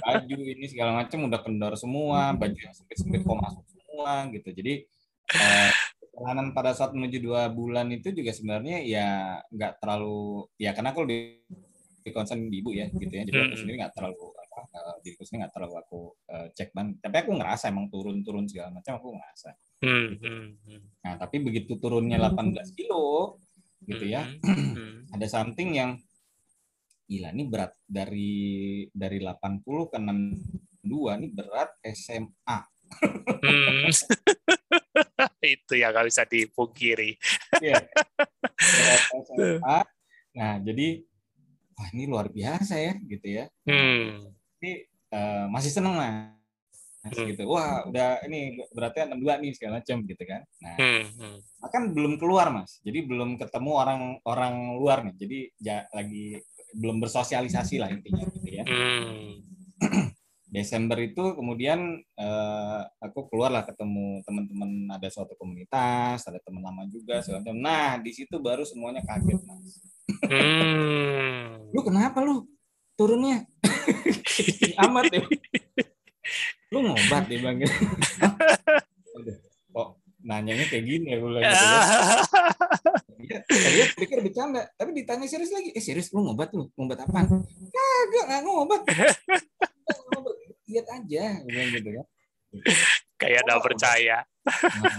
[0.00, 4.48] Baju ini segala macam udah kendor semua, baju yang sempit-sempit kok masuk semua, gitu.
[4.48, 4.88] Jadi
[5.36, 5.70] eh,
[6.16, 9.08] perjalanan pada saat menuju dua bulan itu juga sebenarnya ya
[9.52, 11.65] nggak terlalu ya karena aku lebih di
[12.14, 15.46] concern di ibu ya gitu ya jadi aku sendiri nggak terlalu apa uh, diriku sendiri
[15.46, 19.50] nggak terlalu aku uh, cek ban tapi aku ngerasa emang turun-turun segala macam aku ngerasa
[19.56, 20.26] gitu.
[21.04, 23.38] nah tapi begitu turunnya 18 kilo
[23.86, 24.26] gitu ya
[25.14, 25.90] ada something yang
[27.06, 32.58] gila ini berat dari dari 80 ke 62 ini berat SMA
[33.42, 33.90] hmm.
[35.46, 37.10] itu yang nggak bisa dipungkiri.
[37.62, 37.82] Iya.
[39.22, 39.78] SMA.
[40.36, 41.00] Nah, jadi
[41.76, 43.44] wah ini luar biasa ya gitu ya.
[43.68, 44.32] Hmm.
[44.56, 44.70] Tapi
[45.12, 46.36] uh, masih seneng lah.
[47.06, 47.26] hmm.
[47.30, 51.02] gitu wah udah ini berarti 62 nih segala macam gitu kan nah hmm.
[51.22, 51.38] Hmm.
[51.70, 56.42] kan belum keluar mas jadi belum ketemu orang orang luar nih jadi ja, lagi
[56.74, 59.46] belum bersosialisasi lah intinya gitu ya hmm.
[60.46, 67.20] Desember itu kemudian uh, aku keluarlah ketemu teman-teman ada suatu komunitas ada teman lama juga
[67.20, 71.70] segala macam nah di situ baru semuanya kaget mas hmm.
[71.74, 72.46] lu kenapa lu?
[72.96, 73.44] Turunnya.
[74.86, 75.20] Amat ya.
[76.74, 77.62] Lu ngobat deh bang
[79.76, 79.88] kok
[80.24, 81.52] nanyanya kayak gini ya gue gitu ya.
[83.20, 83.38] dia,
[83.76, 84.66] dia pikir bercanda.
[84.74, 85.70] Tapi ditanya serius lagi.
[85.76, 86.66] Eh serius lu ngobat lu?
[86.74, 87.30] Ngobat apa
[87.70, 88.82] kagak nggak ngobat.
[90.66, 92.06] Lihat aja bilang gitu kan.
[93.20, 94.18] Kayak nggak percaya.
[94.46, 94.98] Nah,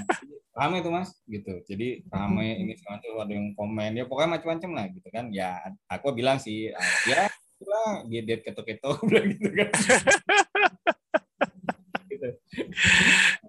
[0.57, 4.85] ramai itu mas gitu jadi ramai ini semuanya ada yang komen ya pokoknya macam-macam lah
[4.89, 6.73] gitu kan ya aku bilang sih
[7.05, 9.69] ya lah dia keto-keto gitu kan
[12.17, 12.29] gitu.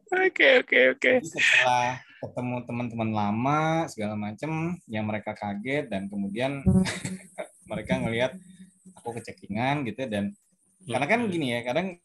[0.09, 1.13] Oke oke oke.
[1.25, 6.65] Setelah ketemu teman-teman lama segala macam yang mereka kaget dan kemudian
[7.71, 8.33] mereka ngelihat
[8.99, 10.35] aku kecekingan gitu dan
[10.89, 11.31] karena kan hmm.
[11.31, 12.01] gini ya kadang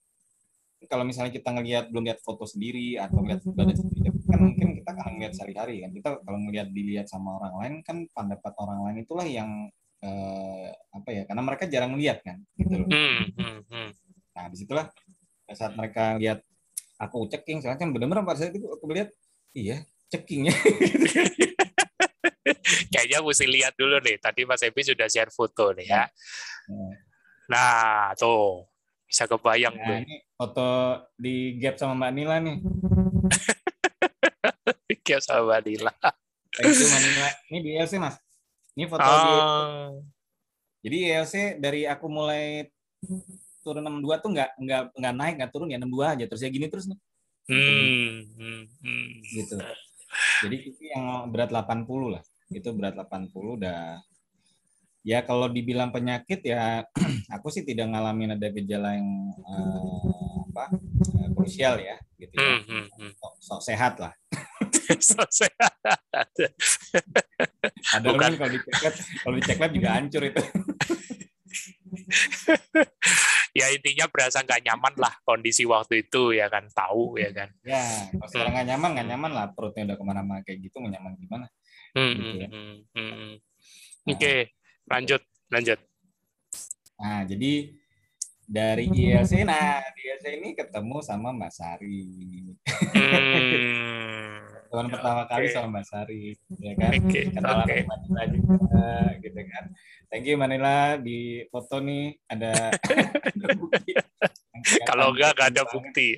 [0.92, 4.90] kalau misalnya kita ngelihat belum lihat foto sendiri atau lihat badan sendiri kan mungkin kita
[4.98, 9.06] akan ngelihat sehari-hari kan kita kalau ngelihat dilihat sama orang lain kan pendapat orang lain
[9.06, 9.70] itulah yang
[10.02, 12.90] eh, apa ya karena mereka jarang melihat kan gitu loh.
[12.90, 13.90] Hmm, hmm, hmm.
[14.34, 14.90] Nah di situlah
[15.54, 16.42] saat mereka lihat
[16.98, 19.14] aku ceking soalnya kan benar-benar pada saat itu aku lihat
[19.54, 20.58] iya cekingnya.
[22.94, 24.18] Kayaknya mesti lihat dulu nih.
[24.18, 26.10] Tadi Mas Ebi sudah share foto nih ya.
[26.66, 26.94] Hmm.
[27.54, 28.66] Nah tuh
[29.06, 29.98] bisa kebayang nah, tuh.
[30.10, 30.70] Ini foto
[31.22, 32.58] di gap sama Mbak Nila nih.
[35.04, 35.94] gap sama Mbak Nila.
[36.56, 36.88] Thank you.
[37.52, 38.16] Ini di LC mas.
[38.74, 39.20] Ini foto oh.
[40.02, 40.14] di
[40.84, 42.68] jadi ILC dari aku mulai
[43.64, 46.68] turun 62 tuh nggak nggak nggak naik nggak turun ya 62 aja terus ya gini
[46.68, 47.00] terus nih.
[47.48, 49.08] Hmm, hmm, hmm.
[49.32, 49.56] Gitu.
[50.44, 52.24] Jadi itu yang berat 80 lah.
[52.52, 54.04] Itu berat 80 udah
[55.04, 56.84] ya kalau dibilang penyakit ya
[57.36, 59.08] aku sih tidak ngalamin ada gejala yang
[59.44, 62.60] uh, apa uh, krusial ya gitu ya.
[62.60, 63.12] Hmm, hmm, hmm.
[63.16, 64.12] Sok, sok sehat lah.
[65.40, 66.32] sehat.
[67.94, 68.32] ada Bukan.
[68.38, 70.44] kalau dicek lab, kalau dicek lab juga hancur itu.
[73.54, 78.10] ya intinya berasa nggak nyaman lah kondisi waktu itu ya kan tahu ya kan ya
[78.18, 81.46] kalau sekarang nggak nyaman nggak nyaman lah perutnya udah ke mana-mana kayak gitu nyaman gimana
[81.94, 82.50] hmm, gitu ya.
[82.50, 83.34] hmm, hmm.
[84.10, 84.40] oke okay
[84.90, 85.22] lanjut
[85.54, 85.80] lanjut
[87.00, 87.54] nah jadi
[88.44, 92.04] dari ILC nah di ILC ini ketemu sama Mbak Sari
[92.94, 94.53] hmm.
[94.74, 96.92] Teman pertama kali sama Mbak Sari ya kan?
[96.98, 97.30] okay.
[97.30, 97.82] kenalan okay.
[97.86, 98.90] Manila juga
[99.22, 99.64] gitu kan?
[100.10, 103.94] Thank you Manila di foto nih ada, ada bukti
[104.90, 106.08] kalau enggak enggak ada bukti.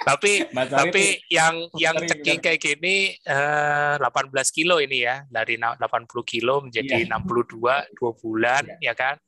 [0.00, 5.76] Tapi tapi yang yang ceking kayak gini eh, 18 kilo ini ya dari 80
[6.24, 7.20] kilo menjadi yeah.
[7.20, 8.92] 62 dua bulan yeah.
[8.92, 9.20] ya kan?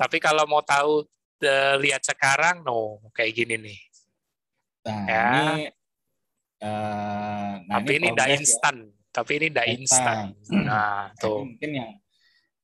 [0.00, 1.04] Tapi kalau mau tahu
[1.44, 3.80] uh, lihat sekarang no kayak gini nih.
[4.88, 5.28] Nah, ya.
[5.28, 5.68] ini,
[6.64, 8.34] uh, nah tapi ini tidak ya.
[8.40, 9.12] instan ya.
[9.12, 11.90] tapi ini tidak instan nah tuh mungkin yang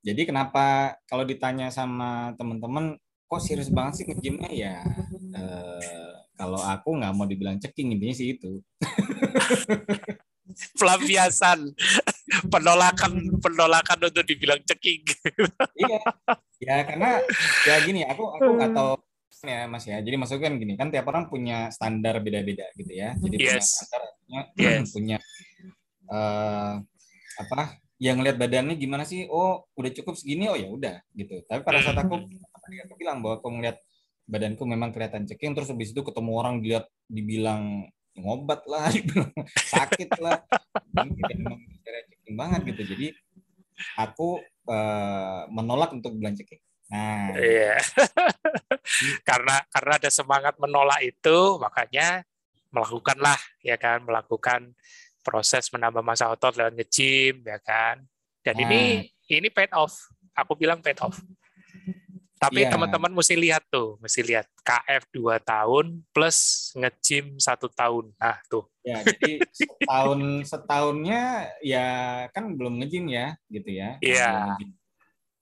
[0.00, 2.96] jadi kenapa kalau ditanya sama teman-teman
[3.28, 4.76] kok serius banget sih ngejimnya ya
[5.36, 8.64] uh, kalau aku nggak mau dibilang ceking intinya sih itu.
[10.80, 11.68] Pelampiasan,
[12.48, 13.12] penolakan
[13.44, 15.04] penolakan untuk dibilang ceking.
[15.78, 16.00] iya,
[16.58, 17.20] ya karena
[17.68, 18.96] ya gini, aku aku nggak tahu
[19.44, 19.98] ya mas ya.
[20.00, 23.16] Jadi maksudnya kan gini, kan tiap orang punya standar beda-beda gitu ya.
[23.16, 23.48] Jadi yes.
[23.48, 24.02] punya standar,
[24.56, 24.88] yes.
[24.92, 25.16] punya
[26.08, 26.74] uh,
[27.40, 27.80] apa?
[28.00, 29.28] Yang ngelihat badannya gimana sih?
[29.28, 30.48] Oh, udah cukup segini.
[30.48, 31.44] Oh ya udah gitu.
[31.44, 32.84] Tapi pada saat aku, hmm.
[32.88, 33.76] aku bilang bahwa aku ngeliat
[34.30, 38.86] badanku memang kelihatan ceking terus habis itu ketemu orang dilihat dibilang ngobat lah
[39.74, 40.38] sakit lah
[40.94, 41.58] memang
[42.06, 43.06] ceking banget gitu jadi
[43.98, 44.38] aku
[44.70, 47.78] uh, menolak untuk bilang ceking nah iya
[49.28, 52.26] karena karena ada semangat menolak itu makanya
[52.74, 54.74] melakukanlah ya kan melakukan
[55.22, 58.02] proses menambah masa otot lewat nge-gym ya kan
[58.42, 58.62] dan nah.
[58.66, 58.82] ini
[59.30, 61.22] ini paid off aku bilang paid off
[62.40, 62.72] tapi yeah.
[62.72, 68.16] teman-teman mesti lihat tuh, mesti lihat KF 2 tahun plus nge-gym satu tahun.
[68.16, 68.64] Nah, tuh.
[68.80, 71.88] Ya, jadi setahun setahunnya ya
[72.32, 74.00] kan belum nge-gym ya, gitu ya.
[74.00, 74.56] Iya.
[74.56, 74.79] Yeah.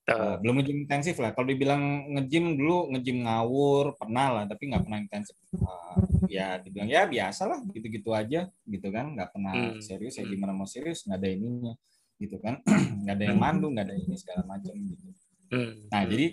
[0.09, 1.37] Uh, belum nge-gym intensif lah.
[1.37, 5.37] Kalau dibilang nge-gym dulu nge-gym ngawur pernah lah, tapi nggak pernah intensif.
[5.53, 6.01] Uh,
[6.33, 9.13] ya dibilang ya biasa lah, gitu-gitu aja, gitu kan.
[9.13, 9.85] Nggak pernah hmm.
[9.85, 10.17] serius.
[10.17, 10.33] Ya hmm.
[10.33, 11.05] gimana mau serius?
[11.05, 11.75] Nggak ada ininya,
[12.17, 12.65] gitu kan.
[13.05, 13.45] nggak ada yang hmm.
[13.53, 15.07] mandu, nggak ada ini segala macam gitu.
[15.53, 15.73] Hmm.
[15.93, 16.27] Nah jadi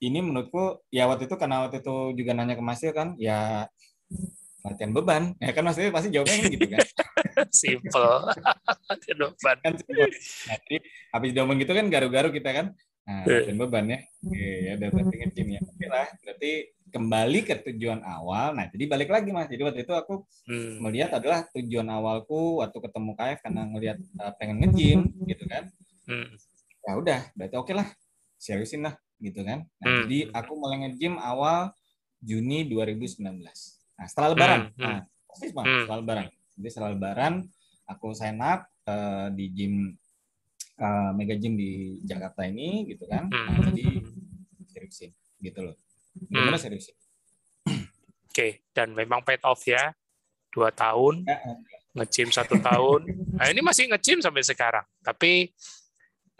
[0.00, 3.68] ini menurutku ya waktu itu karena waktu itu juga nanya ke Mas kan ya
[4.64, 6.80] latihan beban ya kan maksudnya pasti jawabnya gitu kan
[7.62, 8.10] simple
[8.88, 9.72] latihan beban kan.
[9.76, 10.76] Nah, jadi
[11.14, 12.66] habis diomong gitu kan garu-garu kita kan
[13.00, 13.42] nah iya.
[13.42, 16.52] latihan beban ya oke ya udah berarti ngecim ya oke lah berarti
[16.90, 20.14] kembali ke tujuan awal nah jadi balik lagi mas jadi waktu itu aku
[20.46, 20.84] hmm.
[20.84, 25.64] melihat adalah tujuan awalku waktu ketemu KF karena ngelihat uh, pengen ngejim gitu kan
[26.06, 26.28] hmm.
[26.86, 27.88] ya udah berarti oke lah
[28.36, 30.00] seriusin lah gitu kan nah, hmm.
[30.06, 31.72] jadi aku mulai ngejim awal
[32.20, 33.24] Juni 2019
[34.00, 34.60] Nah, setelah lebaran.
[34.72, 34.84] Hmm, hmm.
[34.88, 35.80] Nah, persis hmm.
[35.84, 36.26] setelah lebaran.
[36.60, 37.40] Jadi setelah lebaran
[37.88, 39.96] aku sign up uh, di gym
[40.76, 43.32] uh, mega gym di Jakarta ini gitu kan.
[43.32, 43.48] Hmm.
[43.48, 44.04] Nah, jadi
[44.68, 45.76] seriusin gitu loh.
[46.28, 46.62] Gimana hmm.
[46.62, 46.96] seriusin?
[47.66, 47.80] Oke,
[48.30, 48.52] okay.
[48.76, 49.90] dan memang paid off ya.
[50.50, 51.54] Dua tahun, ya, ya.
[51.94, 53.06] nge-gym satu tahun.
[53.38, 54.82] Nah, ini masih nge-gym sampai sekarang.
[54.98, 55.46] Tapi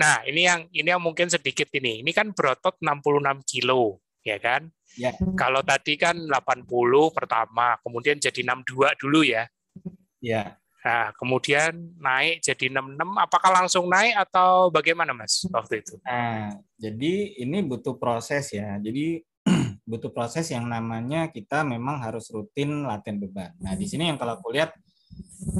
[0.01, 2.01] Nah, ini yang ini yang mungkin sedikit ini.
[2.01, 4.65] Ini kan berotot 66 kilo, ya kan?
[4.97, 5.13] Ya.
[5.37, 9.45] Kalau tadi kan 80 pertama, kemudian jadi 62 dulu ya.
[10.21, 10.61] Ya.
[10.81, 16.01] Nah, kemudian naik jadi 66, apakah langsung naik atau bagaimana Mas waktu itu?
[16.09, 18.81] Nah, jadi ini butuh proses ya.
[18.81, 19.21] Jadi
[19.91, 23.53] butuh proses yang namanya kita memang harus rutin latihan beban.
[23.61, 24.73] Nah, di sini yang kalau aku lihat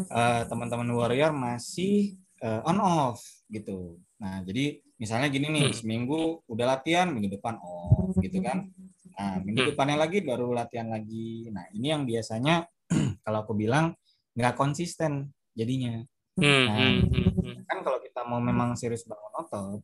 [0.09, 3.21] uh, teman-teman warrior masih uh, on off
[3.53, 4.01] gitu.
[4.17, 5.77] Nah, jadi misalnya gini nih, hmm.
[5.77, 8.73] seminggu udah latihan, minggu depan off gitu kan.
[9.21, 9.71] Nah, minggu hmm.
[9.77, 11.45] depannya lagi baru latihan lagi.
[11.53, 12.65] Nah, ini yang biasanya
[13.25, 13.93] kalau aku bilang
[14.35, 16.03] nggak konsisten jadinya.
[16.39, 19.81] Hmm, nah, hmm, kan kalau kita mau memang serius bangun otot,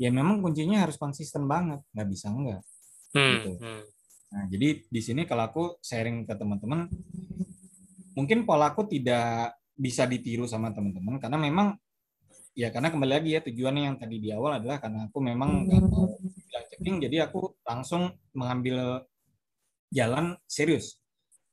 [0.00, 2.62] ya memang kuncinya harus konsisten banget, nggak bisa enggak.
[3.10, 3.52] Gitu.
[4.30, 6.86] Nah, jadi di sini kalau aku sharing ke teman-teman,
[8.14, 11.72] mungkin pola aku tidak bisa ditiru sama teman-teman karena memang
[12.52, 15.80] ya karena kembali lagi ya tujuannya yang tadi di awal adalah karena aku memang nggak
[15.88, 19.08] mau bilang checking jadi aku langsung mengambil
[19.88, 21.00] jalan serius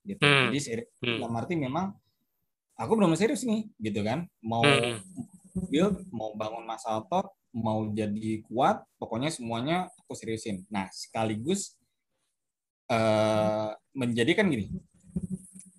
[0.03, 0.51] gitu hmm.
[0.51, 1.23] jadi serius hmm.
[1.23, 1.95] dalam arti memang
[2.77, 5.01] aku belum serius nih gitu kan mau hmm.
[5.67, 11.75] build mau bangun masa otot mau jadi kuat pokoknya semuanya aku seriusin nah sekaligus
[12.93, 14.69] uh, menjadi kan gini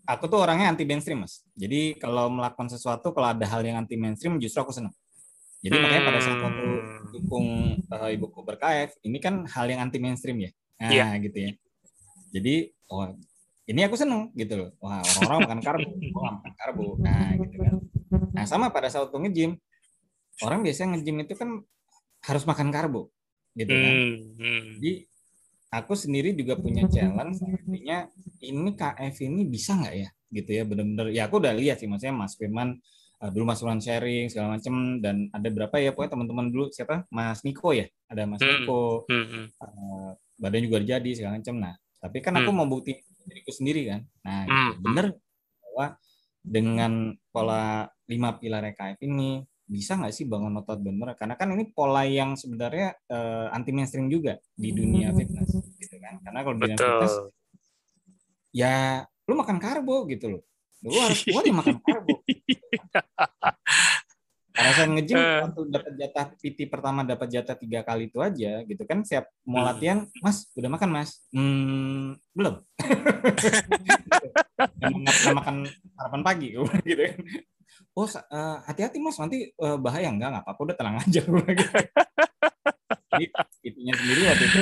[0.05, 3.95] aku tuh orangnya anti mainstream mas jadi kalau melakukan sesuatu kalau ada hal yang anti
[3.95, 4.93] mainstream justru aku senang
[5.59, 5.83] jadi hmm.
[5.83, 6.99] makanya pada saat waktu hmm.
[7.11, 7.47] dukung
[7.91, 10.51] uh, ibuku berKF, ini kan hal yang anti mainstream ya.
[10.79, 11.11] Nah, yeah.
[11.19, 11.53] gitu ya.
[12.31, 13.11] Jadi, oh,
[13.69, 14.71] ini aku seneng gitu loh.
[14.81, 16.87] Wah, orang-orang makan karbo, orang makan karbo.
[17.05, 17.75] Nah, gitu kan.
[18.33, 19.53] Nah, sama pada saat waktu nge-gym,
[20.41, 21.49] orang biasanya nge-gym itu kan
[22.25, 23.13] harus makan karbo.
[23.53, 23.93] Gitu kan.
[23.93, 24.17] Hmm.
[24.41, 24.63] hmm.
[24.81, 24.93] Jadi,
[25.69, 28.09] aku sendiri juga punya challenge artinya
[28.41, 32.17] ini KF ini bisa nggak ya gitu ya benar-benar ya aku udah lihat sih maksudnya
[32.17, 32.81] Mas Firman
[33.21, 37.05] uh, dulu Mas Ulan sharing segala macam dan ada berapa ya pokoknya teman-teman dulu siapa
[37.13, 38.49] Mas Niko ya ada Mas hmm.
[38.65, 39.05] Niko.
[39.09, 42.95] Uh, badan juga jadi segala macam nah tapi kan aku mau bukti
[43.29, 44.01] diriku sendiri kan.
[44.25, 44.69] Nah hmm.
[44.73, 44.81] gitu.
[44.83, 45.07] bener
[45.63, 45.87] bahwa
[46.41, 46.93] dengan
[47.29, 51.13] pola lima pilar EKF ini bisa nggak sih bangun otot bener?
[51.15, 56.19] Karena kan ini pola yang sebenarnya uh, anti mainstream juga di dunia fitness gitu kan.
[56.25, 57.15] Karena kalau di dunia fitness
[58.49, 60.43] ya lu makan karbo gitu loh.
[60.81, 62.23] Lu harus kuat ya makan karbo
[64.59, 65.47] Karena saya nge-gym uh.
[65.47, 69.07] waktu dapat jatah PT pertama dapat jatah tiga kali itu aja gitu kan.
[69.07, 69.69] Siap mau hmm.
[69.71, 71.23] latihan mas udah makan mas?
[71.31, 72.59] Hmm, belum.
[74.83, 75.63] Nggak makan
[75.95, 77.23] sarapan pagi gitu kan.
[77.95, 80.11] Oh uh, hati-hati mas nanti uh, bahaya.
[80.11, 81.23] Enggak nggak apa-apa udah tenang aja
[83.09, 83.27] jadi
[83.65, 84.61] itunya sendiri waktu itu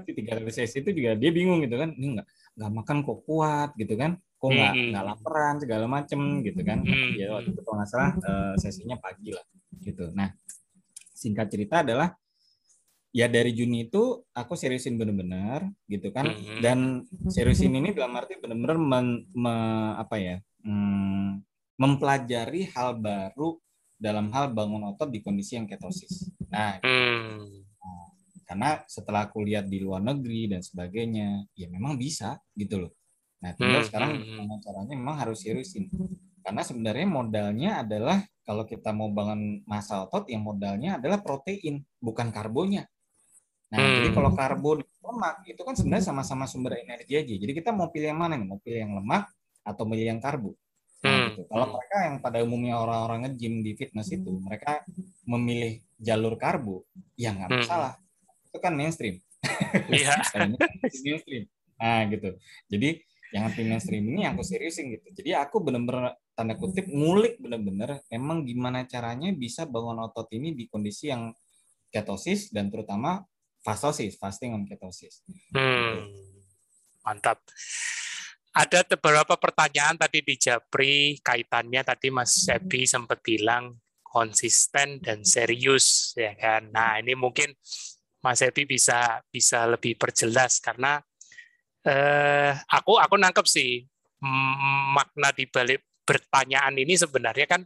[0.00, 1.96] itu tiga kali sesi itu juga dia bingung gitu kan.
[1.96, 2.26] Ini nggak
[2.60, 4.88] nggak makan kok kuat gitu kan kok nggak hmm.
[4.96, 7.12] nggak laparan segala macem gitu kan hmm.
[7.20, 9.44] ya waktu itu kalau nggak salah uh, sesinya pagi lah
[9.84, 10.32] gitu nah
[11.12, 12.16] singkat cerita adalah
[13.12, 16.64] ya dari Juni itu aku seriusin bener-bener gitu kan hmm.
[16.64, 19.54] dan seriusin ini dalam arti bener-bener men, me,
[20.00, 21.44] apa ya hmm,
[21.76, 23.60] mempelajari hal baru
[24.00, 26.88] dalam hal bangun otot di kondisi yang ketosis nah gitu.
[26.88, 27.60] hmm.
[27.76, 28.04] nah
[28.48, 32.99] karena setelah aku lihat di luar negeri dan sebagainya ya memang bisa gitu loh
[33.40, 34.58] Nah, tinggal hmm, sekarang hmm, hmm.
[34.60, 35.88] caranya memang harus seriusin.
[36.44, 42.28] Karena sebenarnya modalnya adalah kalau kita mau bangun masa otot yang modalnya adalah protein, bukan
[42.32, 42.84] karbonya.
[43.70, 43.96] Nah, hmm.
[44.02, 47.34] jadi kalau karbo dan lemak itu kan sebenarnya sama-sama sumber energi aja.
[47.38, 48.46] Jadi kita mau pilih yang mana nih?
[48.50, 49.30] Mau pilih yang lemak
[49.62, 50.58] atau pilih yang karbo?
[51.00, 51.26] Nah, hmm.
[51.32, 51.42] gitu.
[51.48, 54.84] Kalau mereka yang pada umumnya orang-orang nge-gym di fitness itu, mereka
[55.24, 56.84] memilih jalur karbo,
[57.16, 57.96] ya nggak masalah.
[57.96, 58.48] Hmm.
[58.52, 59.16] Itu kan mainstream.
[59.88, 60.18] Iya.
[61.06, 61.48] mainstream.
[61.80, 62.30] Nah, gitu.
[62.68, 62.90] Jadi
[63.30, 68.42] yang anti mainstream ini aku seriusin gitu jadi aku bener-bener tanda kutip ngulik bener-bener emang
[68.42, 71.30] gimana caranya bisa bangun otot ini di kondisi yang
[71.90, 73.26] ketosis dan terutama
[73.60, 75.20] fastosis, fasting on ketosis.
[75.52, 76.08] Hmm,
[77.04, 77.44] mantap.
[78.50, 86.18] Ada beberapa pertanyaan tadi di Japri kaitannya tadi Mas Sebi sempat bilang konsisten dan serius
[86.18, 86.66] ya kan.
[86.74, 87.54] Nah, ini mungkin
[88.26, 90.98] Mas Sebi bisa bisa lebih perjelas karena
[91.86, 93.84] eh, aku aku nangkep sih
[94.92, 97.62] makna di balik pertanyaan ini sebenarnya kan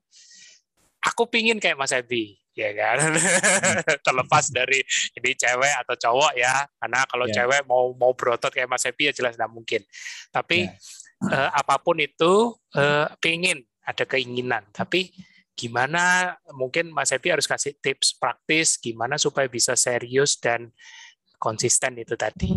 [1.03, 3.11] aku pingin kayak Mas Ebi ya kan
[4.07, 4.79] terlepas dari
[5.19, 7.35] ini cewek atau cowok ya karena kalau yeah.
[7.43, 9.83] cewek mau mau berotot kayak Mas Ebi ya jelas tidak mungkin
[10.31, 11.35] tapi yeah.
[11.35, 15.11] eh, apa pun itu eh, pingin ada keinginan tapi
[15.59, 20.71] gimana mungkin Mas Ebi harus kasih tips praktis gimana supaya bisa serius dan
[21.43, 22.55] konsisten itu tadi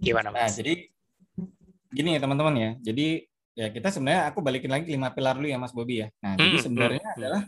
[0.00, 0.40] gimana Mas?
[0.40, 0.72] Nah, jadi
[1.88, 3.08] gini ya teman-teman ya jadi
[3.56, 6.40] ya kita sebenarnya aku balikin lagi lima pilar dulu ya Mas Bobi ya nah hmm,
[6.44, 7.16] jadi sebenarnya hmm.
[7.18, 7.42] adalah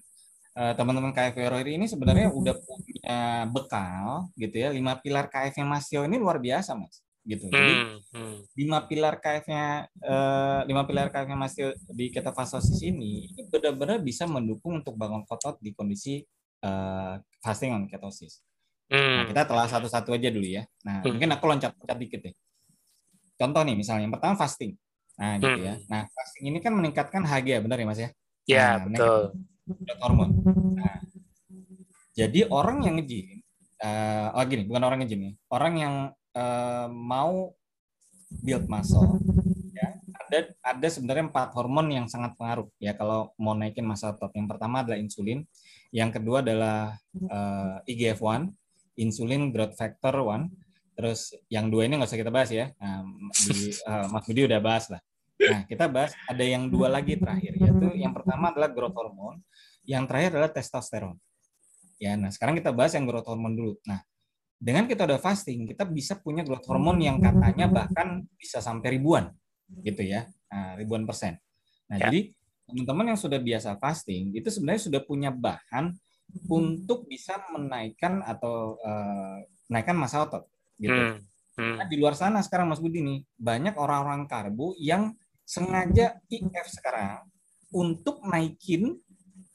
[0.56, 3.18] uh, teman-teman KF Rory ini sebenarnya udah punya
[3.52, 7.98] bekal gitu ya lima pilar KF-nya Mas Tio ini luar biasa Mas gitu jadi hmm,
[8.16, 8.36] hmm.
[8.56, 14.24] lima pilar KF-nya uh, lima pilar KF-nya Mas Tio di ketofastosis ini ini benar-benar bisa
[14.24, 16.24] mendukung untuk bangun otot di kondisi
[16.64, 18.40] uh, fasting on ketosis
[18.90, 20.66] Nah, kita telah satu-satu aja dulu ya.
[20.83, 22.35] Nah, mungkin aku loncat-loncat dikit deh.
[23.38, 24.74] Contoh nih, misalnya yang pertama fasting.
[25.14, 25.74] Nah, gitu ya.
[25.87, 28.11] Nah, fasting ini kan meningkatkan HG, benar ya Mas ya?
[28.50, 29.22] Iya, nah, betul
[30.00, 30.31] hormon.
[30.74, 30.98] Nah,
[32.16, 33.40] jadi orang yang ngejim,
[33.83, 35.94] uh, oh gini, bukan orang ngejim ya, orang yang
[36.35, 37.55] uh, mau
[38.42, 39.18] build muscle,
[39.74, 44.31] ya, ada ada sebenarnya empat hormon yang sangat pengaruh ya kalau mau naikin massa otot.
[44.35, 45.46] Yang pertama adalah insulin,
[45.90, 46.94] yang kedua adalah
[47.26, 48.50] uh, eh, IGF-1,
[49.00, 50.52] insulin growth factor 1,
[50.92, 53.00] terus yang dua ini nggak usah kita bahas ya, nah,
[53.32, 55.00] di, uh, Mas Budi udah bahas lah.
[55.40, 59.40] Nah, kita bahas ada yang dua lagi terakhir, yaitu yang pertama adalah growth hormone,
[59.88, 61.16] yang terakhir adalah testosteron.
[61.96, 63.72] Ya, nah sekarang kita bahas yang growth hormone dulu.
[63.88, 64.04] Nah,
[64.60, 69.32] dengan kita udah fasting, kita bisa punya growth hormone yang katanya bahkan bisa sampai ribuan,
[69.80, 71.40] gitu ya, nah, ribuan persen.
[71.88, 72.12] Nah, ya.
[72.12, 72.36] jadi
[72.68, 75.96] teman-teman yang sudah biasa fasting itu sebenarnya sudah punya bahan
[76.50, 79.38] untuk bisa menaikkan atau uh,
[79.70, 80.44] menaikkan massa otot,
[80.80, 80.94] gitu.
[80.94, 81.18] Hmm.
[81.60, 81.76] Hmm.
[81.76, 85.12] Nah, di luar sana sekarang Mas Budi nih banyak orang-orang karbo yang
[85.44, 87.26] sengaja IF sekarang
[87.74, 88.96] untuk naikin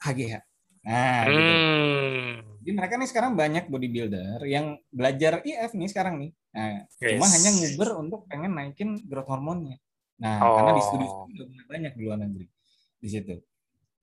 [0.03, 0.43] HGH.
[0.85, 1.39] Nah, gitu.
[1.39, 1.41] hmm.
[1.41, 2.53] gitu.
[2.65, 6.31] Jadi mereka nih sekarang banyak bodybuilder yang belajar IF nih sekarang nih.
[6.55, 7.09] Nah, yes.
[7.13, 9.77] cuma hanya nguber untuk pengen naikin growth hormonnya.
[10.21, 10.55] Nah, oh.
[10.57, 12.45] karena di studi udah banyak di luar negeri
[13.01, 13.35] di situ.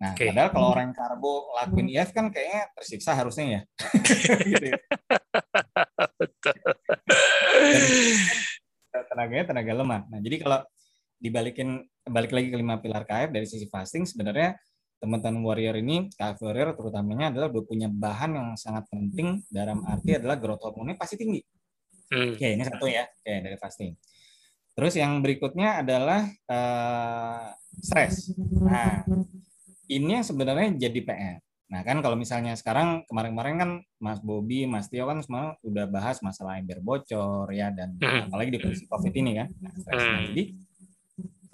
[0.02, 0.34] Nah, okay.
[0.34, 3.60] padahal kalau orang karbo lakuin IF kan kayaknya tersiksa harusnya ya.
[4.50, 4.78] gitu ya.
[9.14, 10.02] tenaganya tenaga lemah.
[10.10, 10.58] Nah, jadi kalau
[11.22, 14.58] dibalikin balik lagi ke lima pilar KF dari sisi fasting sebenarnya
[14.98, 20.18] teman-teman warrior ini KF warrior terutamanya adalah udah punya bahan yang sangat penting dalam arti
[20.18, 21.38] adalah growth hormonnya pasti tinggi.
[22.10, 22.34] Hmm.
[22.34, 23.94] Oke, ini satu ya, oke dari fasting.
[24.74, 28.34] Terus yang berikutnya adalah uh, stres.
[28.58, 29.06] Nah,
[29.90, 31.38] ini yang sebenarnya jadi PR.
[31.72, 36.20] Nah kan kalau misalnya sekarang kemarin-kemarin kan Mas Bobi, Mas Tio kan semua udah bahas
[36.20, 38.28] masalah ember bocor ya dan hmm.
[38.28, 39.48] apalagi di kondisi COVID ini kan.
[39.56, 40.22] Nah, hmm.
[40.28, 40.42] jadi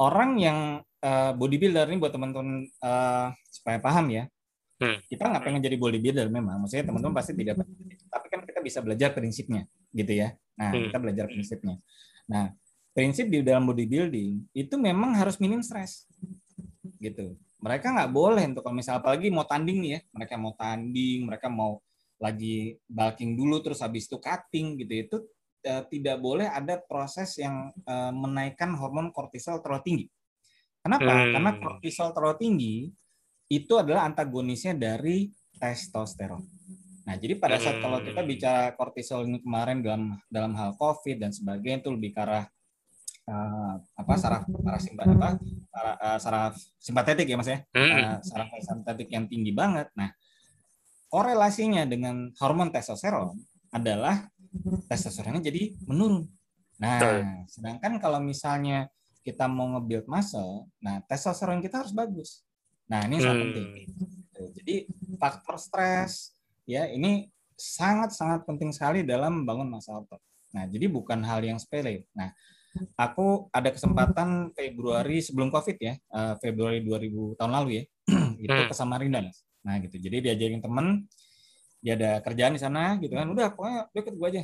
[0.02, 4.24] orang yang uh, bodybuilder ini buat teman-teman uh, supaya paham ya.
[4.78, 4.98] Hmm.
[5.10, 7.62] Kita nggak pengen jadi bodybuilder memang, maksudnya teman-teman pasti tidak.
[8.10, 10.38] Tapi kan kita bisa belajar prinsipnya, gitu ya.
[10.54, 11.82] Nah, kita belajar prinsipnya.
[12.30, 12.54] Nah,
[12.94, 16.06] prinsip di dalam bodybuilding itu memang harus minim stres,
[17.02, 17.34] gitu.
[17.58, 21.46] Mereka nggak boleh untuk kalau misalnya apalagi mau tanding nih ya, mereka mau tanding, mereka
[21.50, 21.82] mau
[22.18, 25.16] lagi bulking dulu terus habis itu cutting gitu itu
[25.70, 30.06] uh, tidak boleh ada proses yang uh, menaikkan hormon kortisol terlalu tinggi.
[30.82, 31.10] Kenapa?
[31.10, 31.32] Hmm.
[31.34, 32.76] Karena kortisol terlalu tinggi
[33.48, 36.42] itu adalah antagonisnya dari testosteron.
[37.08, 37.84] Nah, jadi pada saat hmm.
[37.88, 42.20] kalau kita bicara kortisol ini kemarin dalam dalam hal COVID dan sebagainya itu lebih ke
[42.20, 42.44] arah
[43.28, 45.40] uh, apa saraf saraf simpat apa
[45.78, 49.86] saraf, uh, saraf simpatetik ya mas ya uh, saraf simpatetik yang tinggi banget.
[49.94, 50.10] Nah,
[51.06, 53.38] korelasinya dengan hormon testosteron
[53.70, 54.26] adalah
[54.90, 56.26] testosteronnya jadi menurun.
[56.78, 56.98] Nah,
[57.46, 58.90] sedangkan kalau misalnya
[59.22, 62.42] kita mau nge-build muscle, nah testosteron kita harus bagus.
[62.88, 63.44] Nah, ini sangat hmm.
[63.44, 63.68] penting.
[64.38, 64.74] Jadi
[65.18, 66.32] faktor stres
[66.64, 67.26] ya ini
[67.58, 70.22] sangat-sangat penting sekali dalam membangun masa otot.
[70.54, 72.08] Nah, jadi bukan hal yang sepele.
[72.16, 72.32] Nah,
[72.96, 77.82] aku ada kesempatan Februari sebelum Covid ya, uh, Februari 2000 tahun lalu ya,
[78.44, 78.68] itu hmm.
[78.70, 79.20] ke Samarinda.
[79.64, 79.96] Nah, gitu.
[80.00, 81.06] Jadi diajarin temen,
[81.82, 83.26] dia ada kerjaan di sana gitu kan.
[83.28, 84.42] Udah pokoknya deket gue aja.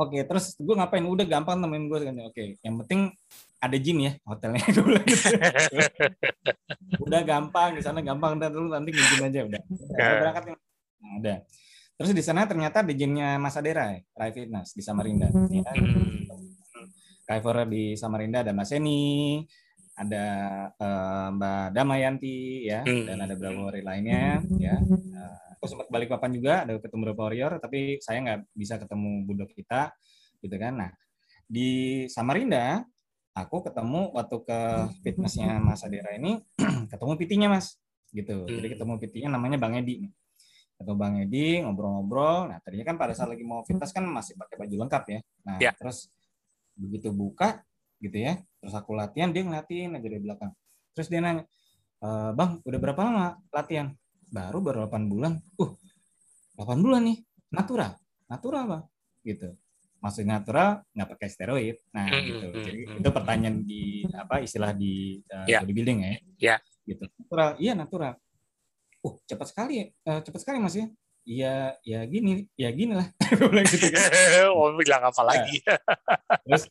[0.00, 1.04] Oke, terus gue ngapain?
[1.04, 2.16] Udah gampang temenin gue kan.
[2.26, 3.12] Oke, yang penting
[3.62, 4.98] ada gym ya hotelnya dulu.
[7.06, 9.62] udah gampang di sana gampang dan dulu nanti gym aja udah.
[9.70, 11.38] udah berangkat nah, udah.
[11.94, 15.30] Terus di sana ternyata di gymnya Mas Adera, ya, Rai Fitness di Samarinda.
[15.46, 15.62] Ya.
[17.28, 17.70] Hmm.
[17.70, 19.42] di Samarinda ada Mas Eni,
[19.94, 20.24] ada
[20.76, 23.04] uh, Mbak Damayanti ya, hmm.
[23.06, 24.76] dan ada beberapa orang lainnya ya.
[24.80, 29.22] Uh, aku sempat balik papan juga, ada ketemu beberapa warrior, tapi saya nggak bisa ketemu
[29.28, 29.94] budok kita,
[30.42, 30.74] gitu kan.
[30.80, 30.90] Nah
[31.46, 32.82] di Samarinda,
[33.36, 34.60] aku ketemu waktu ke
[35.04, 36.40] fitnessnya Mas Adera ini,
[36.92, 37.78] ketemu pitinya Mas,
[38.10, 38.44] gitu.
[38.48, 38.74] Jadi hmm.
[38.76, 40.08] ketemu pitinya namanya Bang Edi
[40.82, 42.50] atau Bang Edi ngobrol-ngobrol.
[42.50, 45.18] Nah, tadinya kan pada saat lagi mau fitness kan masih pakai baju lengkap ya.
[45.46, 45.70] Nah, ya.
[45.78, 46.10] terus
[46.74, 47.62] begitu buka
[48.02, 50.52] gitu ya, terus aku latihan dia ngeliatin aja dari belakang.
[50.92, 51.46] Terus dia nanya,
[52.02, 53.94] e, "Bang, udah berapa lama latihan?"
[54.32, 55.32] Baru baru 8 bulan.
[55.60, 55.76] Uh,
[56.58, 57.20] 8 bulan nih.
[57.52, 57.94] Natural.
[58.26, 58.78] Natural apa?
[59.22, 59.54] Gitu.
[60.02, 61.76] Maksudnya natural nggak pakai steroid.
[61.94, 62.46] Nah, hmm, gitu.
[62.48, 65.60] Hmm, Jadi hmm, itu pertanyaan di apa istilah di uh, ya.
[65.62, 66.10] bodybuilding ya.
[66.40, 66.56] Ya.
[66.88, 67.04] Gitu.
[67.20, 67.60] Natural.
[67.60, 68.16] Iya, natural
[69.02, 70.86] oh cepat sekali uh, cepat sekali mas ya
[71.22, 73.08] iya ya gini ya gini lah.
[73.38, 74.02] Bilang gitu kan.
[74.56, 75.62] oh bilang apa lagi?
[76.46, 76.62] Terus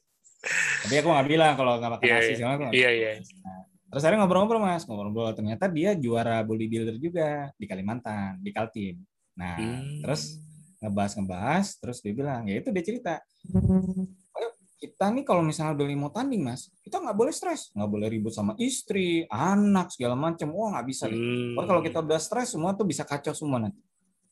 [0.81, 2.69] tapi aku nggak bilang kalau nggak makan yeah, nasi iya.
[2.73, 3.11] iya, iya.
[3.21, 3.61] Nah,
[3.93, 4.83] terus akhirnya ngobrol-ngobrol mas.
[4.89, 5.37] Ngobrol-ngobrol.
[5.37, 8.97] Ternyata dia juara bodybuilder juga di Kalimantan di Kaltim
[9.31, 10.03] nah hmm.
[10.03, 10.43] terus
[10.83, 13.13] ngebahas-ngebahas terus dia bilang ya itu dia cerita.
[14.81, 17.71] Kita nih kalau misalnya udah mau tanding mas kita nggak boleh stres.
[17.71, 21.05] Nggak boleh ribut sama istri anak segala macam wah nggak bisa.
[21.07, 21.55] Hmm.
[21.63, 23.79] kalau kita udah stres semua tuh bisa kacau semua nanti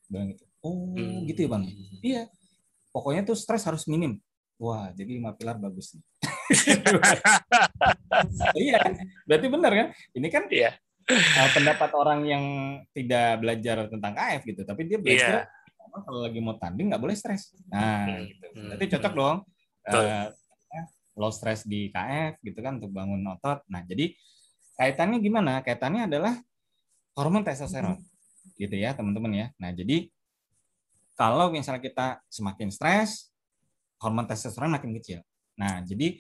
[0.10, 1.30] bilang gitu oh hmm.
[1.30, 1.64] gitu ya bang
[2.04, 2.22] iya
[2.92, 4.18] pokoknya tuh stres harus minim
[4.60, 6.04] wah jadi lima pilar bagus nih
[8.68, 8.94] iya kan
[9.30, 9.88] berarti benar kan
[10.18, 10.74] ini kan iya.
[11.08, 12.44] uh, pendapat orang yang
[12.92, 16.02] tidak belajar tentang KF gitu tapi dia belajar yeah.
[16.04, 18.26] kalau lagi mau tanding nggak boleh stres nah hmm.
[18.26, 19.38] gitu berarti cocok dong
[19.94, 20.28] uh,
[21.20, 23.60] low stress di KF gitu kan untuk bangun otot.
[23.68, 24.16] Nah, jadi
[24.80, 25.60] kaitannya gimana?
[25.60, 26.40] Kaitannya adalah
[27.20, 28.00] hormon testosteron.
[28.60, 29.48] Gitu ya, teman-teman ya.
[29.56, 30.12] Nah, jadi
[31.16, 33.32] kalau misalnya kita semakin stres,
[34.04, 35.20] hormon testosteron makin kecil.
[35.56, 36.20] Nah, jadi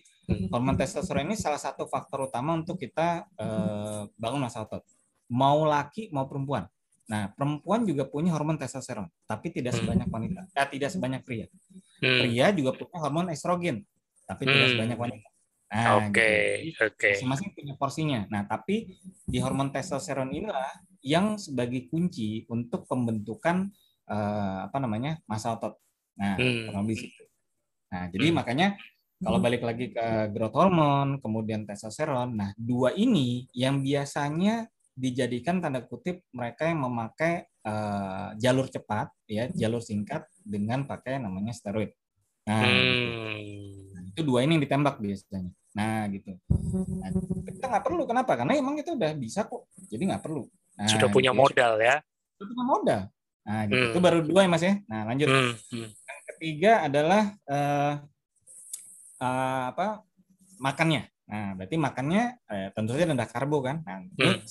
[0.52, 4.84] hormon testosteron ini salah satu faktor utama untuk kita eh, bangun masa otot.
[5.32, 6.68] Mau laki mau perempuan.
[7.10, 10.46] Nah, perempuan juga punya hormon testosteron, tapi tidak sebanyak wanita.
[10.54, 11.50] Eh, tidak sebanyak pria.
[12.04, 12.22] Hmm.
[12.22, 13.82] Pria juga punya hormon estrogen,
[14.30, 14.52] tapi hmm.
[14.54, 15.28] tidak sebanyak wanita.
[15.70, 16.70] Nah, oke, okay.
[16.70, 16.82] gitu.
[16.86, 16.98] oke.
[16.98, 17.14] Okay.
[17.18, 18.20] Masing-masing punya porsinya.
[18.30, 18.94] Nah, tapi
[19.26, 20.70] di hormon testosteron inilah
[21.04, 23.72] yang sebagai kunci untuk pembentukan
[24.10, 25.80] uh, apa namanya masa otot.
[26.20, 26.68] Nah, hmm.
[26.68, 27.24] kurang lebih situ.
[27.90, 28.36] Nah, jadi hmm.
[28.36, 28.68] makanya
[29.20, 35.84] kalau balik lagi ke growth hormone, kemudian testosteron, nah dua ini yang biasanya dijadikan tanda
[35.84, 41.92] kutip mereka yang memakai uh, jalur cepat, ya jalur singkat dengan pakai namanya steroid.
[42.48, 42.80] Nah, gitu.
[42.80, 43.36] hmm.
[44.08, 44.10] gitu.
[44.16, 45.52] itu dua ini yang ditembak biasanya.
[45.76, 46.32] Nah, gitu.
[47.00, 47.10] Nah,
[47.48, 48.34] kita nggak perlu kenapa?
[48.40, 49.68] Karena emang itu udah bisa kok.
[49.88, 50.44] Jadi nggak perlu.
[50.80, 51.42] Nah, Sudah punya gitu.
[51.44, 52.00] modal ya.
[52.40, 53.02] Sudah punya modal.
[53.44, 53.84] Nah, gitu.
[53.84, 53.92] Hmm.
[53.92, 54.74] Itu baru dua ya Mas ya.
[54.88, 55.28] Nah, lanjut.
[55.28, 55.54] Hmm.
[55.76, 55.90] Hmm.
[55.92, 57.94] Yang ketiga adalah uh,
[59.20, 60.08] uh, apa?
[60.60, 61.12] Makannya.
[61.30, 63.86] Nah, berarti makannya eh, tentu saja rendah karbo kan.
[63.86, 64.50] Nah, hmm.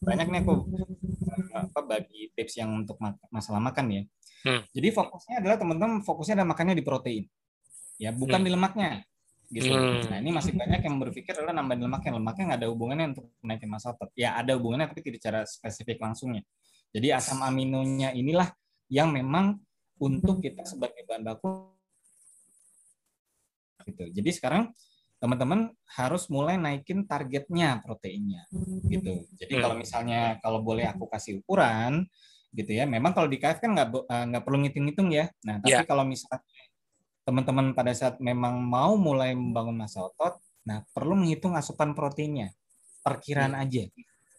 [0.00, 0.54] banyak nih aku
[1.52, 2.96] apa bagi tips yang untuk
[3.28, 4.02] masalah makan ya.
[4.44, 4.64] Hmm.
[4.72, 7.24] Jadi fokusnya adalah teman-teman fokusnya adalah makannya di protein.
[8.00, 8.46] Ya, bukan hmm.
[8.48, 8.90] di lemaknya.
[9.52, 9.70] Gitu.
[9.70, 10.08] Hmm.
[10.08, 12.12] Nah, ini masih banyak yang berpikir adalah nambahin lemaknya.
[12.16, 14.10] Lemaknya nggak ada hubungannya untuk menaikin masa otot.
[14.16, 16.42] Ya, ada hubungannya tapi tidak secara spesifik langsungnya.
[16.94, 18.48] Jadi asam aminonya inilah
[18.88, 19.58] yang memang
[19.98, 21.74] untuk kita sebagai bahan baku
[23.84, 24.04] gitu.
[24.14, 24.72] Jadi sekarang
[25.20, 28.44] teman-teman harus mulai naikin targetnya proteinnya
[28.88, 29.24] gitu.
[29.40, 32.04] Jadi kalau misalnya kalau boleh aku kasih ukuran
[32.54, 32.86] gitu ya.
[32.86, 35.26] Memang kalau di KF kan nggak eh, nggak perlu ngitung-ngitung ya.
[35.42, 35.86] Nah, tapi yeah.
[35.86, 36.40] kalau misalnya
[37.24, 40.36] teman-teman pada saat memang mau mulai membangun masa otot,
[40.68, 42.52] nah perlu menghitung asupan proteinnya,
[43.00, 43.62] perkiraan hmm.
[43.64, 43.84] aja.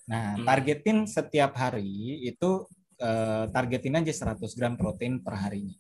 [0.06, 0.46] Nah, hmm.
[0.46, 2.70] targetin setiap hari itu
[3.02, 5.74] eh, targetin aja 100 gram protein per harinya,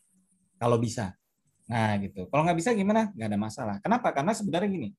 [0.57, 1.13] kalau bisa.
[1.65, 2.29] Nah, gitu.
[2.29, 3.09] Kalau nggak bisa gimana?
[3.13, 3.75] Nggak ada masalah.
[3.81, 4.13] Kenapa?
[4.13, 4.89] Karena sebenarnya gini,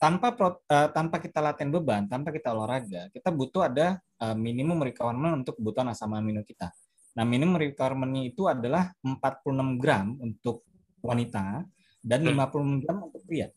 [0.00, 4.80] tanpa pro, uh, tanpa kita latihan beban, tanpa kita olahraga, kita butuh ada uh, minimum
[4.82, 6.72] requirement untuk kebutuhan asam amino kita.
[7.14, 10.66] Nah, minimum requirement itu adalah 46 gram untuk
[11.00, 11.64] wanita
[12.00, 12.36] dan hmm.
[12.36, 13.48] 50 gram untuk pria.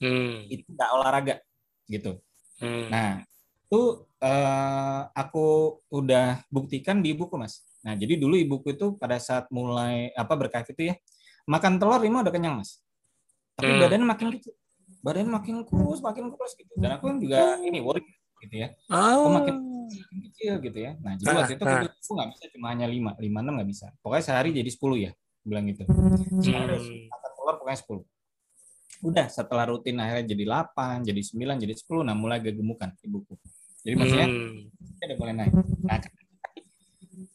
[0.00, 0.48] Hmm.
[0.48, 1.36] Itu nggak olahraga,
[1.88, 2.20] gitu.
[2.60, 2.88] Hmm.
[2.88, 3.10] Nah,
[3.66, 3.80] itu
[4.24, 7.64] uh, aku udah buktikan di ibuku, Mas.
[7.84, 10.94] Nah, jadi dulu ibuku itu pada saat mulai apa berkait itu ya,
[11.48, 12.80] makan telur lima udah kenyang, Mas.
[13.56, 13.80] Tapi hmm.
[13.84, 14.54] badannya makin kecil
[15.00, 18.04] badan makin kurus makin kurus gitu dan aku juga ini worry
[18.44, 19.00] gitu ya oh.
[19.24, 19.56] aku makin
[20.28, 23.38] kecil gitu ya nah jadi waktu itu ah, aku nggak bisa cuma hanya lima lima
[23.40, 25.12] enam nggak bisa pokoknya sehari jadi sepuluh ya
[25.46, 27.10] bilang gitu hmm.
[27.10, 28.04] telur pokoknya sepuluh
[29.00, 30.44] udah setelah rutin akhirnya jadi
[30.76, 33.32] 8, jadi 9, jadi 10, nah mulai agak gemukan ibuku.
[33.80, 35.00] Jadi maksudnya hmm.
[35.00, 35.52] udah mulai naik.
[35.88, 35.98] Nah,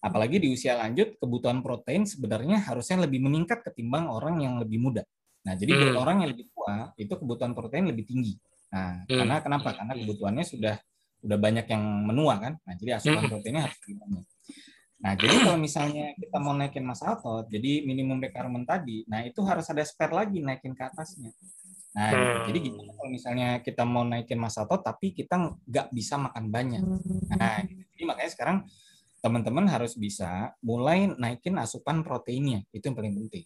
[0.06, 5.02] Apalagi di usia lanjut, kebutuhan protein sebenarnya harusnya lebih meningkat ketimbang orang yang lebih muda.
[5.42, 6.04] Nah, jadi buat hmm.
[6.06, 8.38] orang yang lebih tua itu kebutuhan protein lebih tinggi.
[8.70, 9.18] Nah, hmm.
[9.18, 9.74] karena kenapa?
[9.74, 10.76] Karena kebutuhannya sudah
[11.26, 12.54] sudah banyak yang menua kan.
[12.62, 13.32] Nah, jadi asupan hmm.
[13.34, 14.24] proteinnya harus lebih banyak.
[14.96, 19.44] Nah, jadi kalau misalnya kita mau naikin massa otot, jadi minimum requirement tadi, nah itu
[19.44, 21.36] harus ada spare lagi naikin ke atasnya.
[21.96, 22.24] Nah, gitu.
[22.24, 22.46] hmm.
[22.52, 26.84] jadi gimana kalau misalnya kita mau naikin massa otot, tapi kita nggak bisa makan banyak.
[27.36, 27.84] Nah, gitu.
[27.96, 28.58] jadi makanya sekarang
[29.20, 33.46] teman-teman harus bisa mulai naikin asupan proteinnya, itu yang paling penting.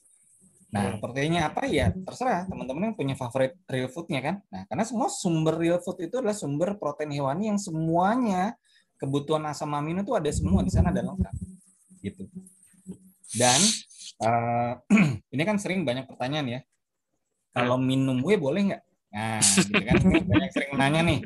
[0.70, 1.02] Nah, hmm.
[1.02, 4.36] proteinnya apa ya terserah teman-teman yang punya favorit real foodnya kan.
[4.54, 8.54] Nah, karena semua sumber real food itu adalah sumber protein hewani yang semuanya
[9.00, 11.36] kebutuhan asam amino itu ada semua di sana dan lengkap.
[12.04, 12.28] Gitu.
[13.34, 13.60] Dan
[14.22, 14.74] uh,
[15.34, 16.62] ini kan sering banyak pertanyaan ya.
[17.56, 18.84] Kalau minum whey boleh nggak?
[19.10, 21.20] Nah, gitu kan banyak sering nanya nih.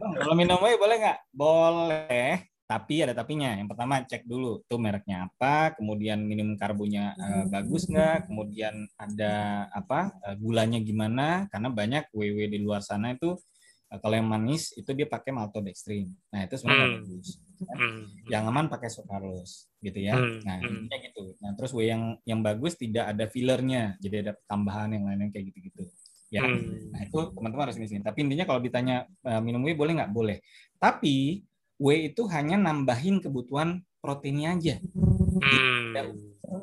[0.00, 1.18] Kalau minum whey boleh nggak?
[1.28, 3.52] Boleh, tapi ada tapinya.
[3.52, 9.68] Yang pertama cek dulu tuh mereknya apa, kemudian minimum karbonya uh, bagus nggak, kemudian ada
[9.76, 13.36] apa uh, gulanya gimana, karena banyak WW di luar sana itu
[14.00, 16.08] kalau yang manis itu dia pakai maltodextrin.
[16.32, 16.96] Nah itu sebenarnya hmm.
[16.96, 17.28] bagus.
[17.62, 17.76] Kan?
[17.76, 18.02] Hmm.
[18.30, 20.16] Yang aman pakai sucralose gitu ya.
[20.16, 20.40] Hmm.
[20.46, 20.68] Nah hmm.
[20.68, 21.24] intinya gitu.
[21.42, 25.52] Nah terus W yang yang bagus tidak ada fillernya, jadi ada tambahan yang lain kayak
[25.52, 25.84] gitu-gitu.
[26.32, 26.96] Ya, hmm.
[26.96, 28.00] nah itu teman-teman harus miskin.
[28.00, 30.12] Tapi intinya kalau ditanya uh, minum W boleh nggak?
[30.16, 30.40] Boleh.
[30.80, 31.44] Tapi
[31.76, 34.76] W itu hanya nambahin kebutuhan proteinnya aja.
[34.80, 35.92] Hmm.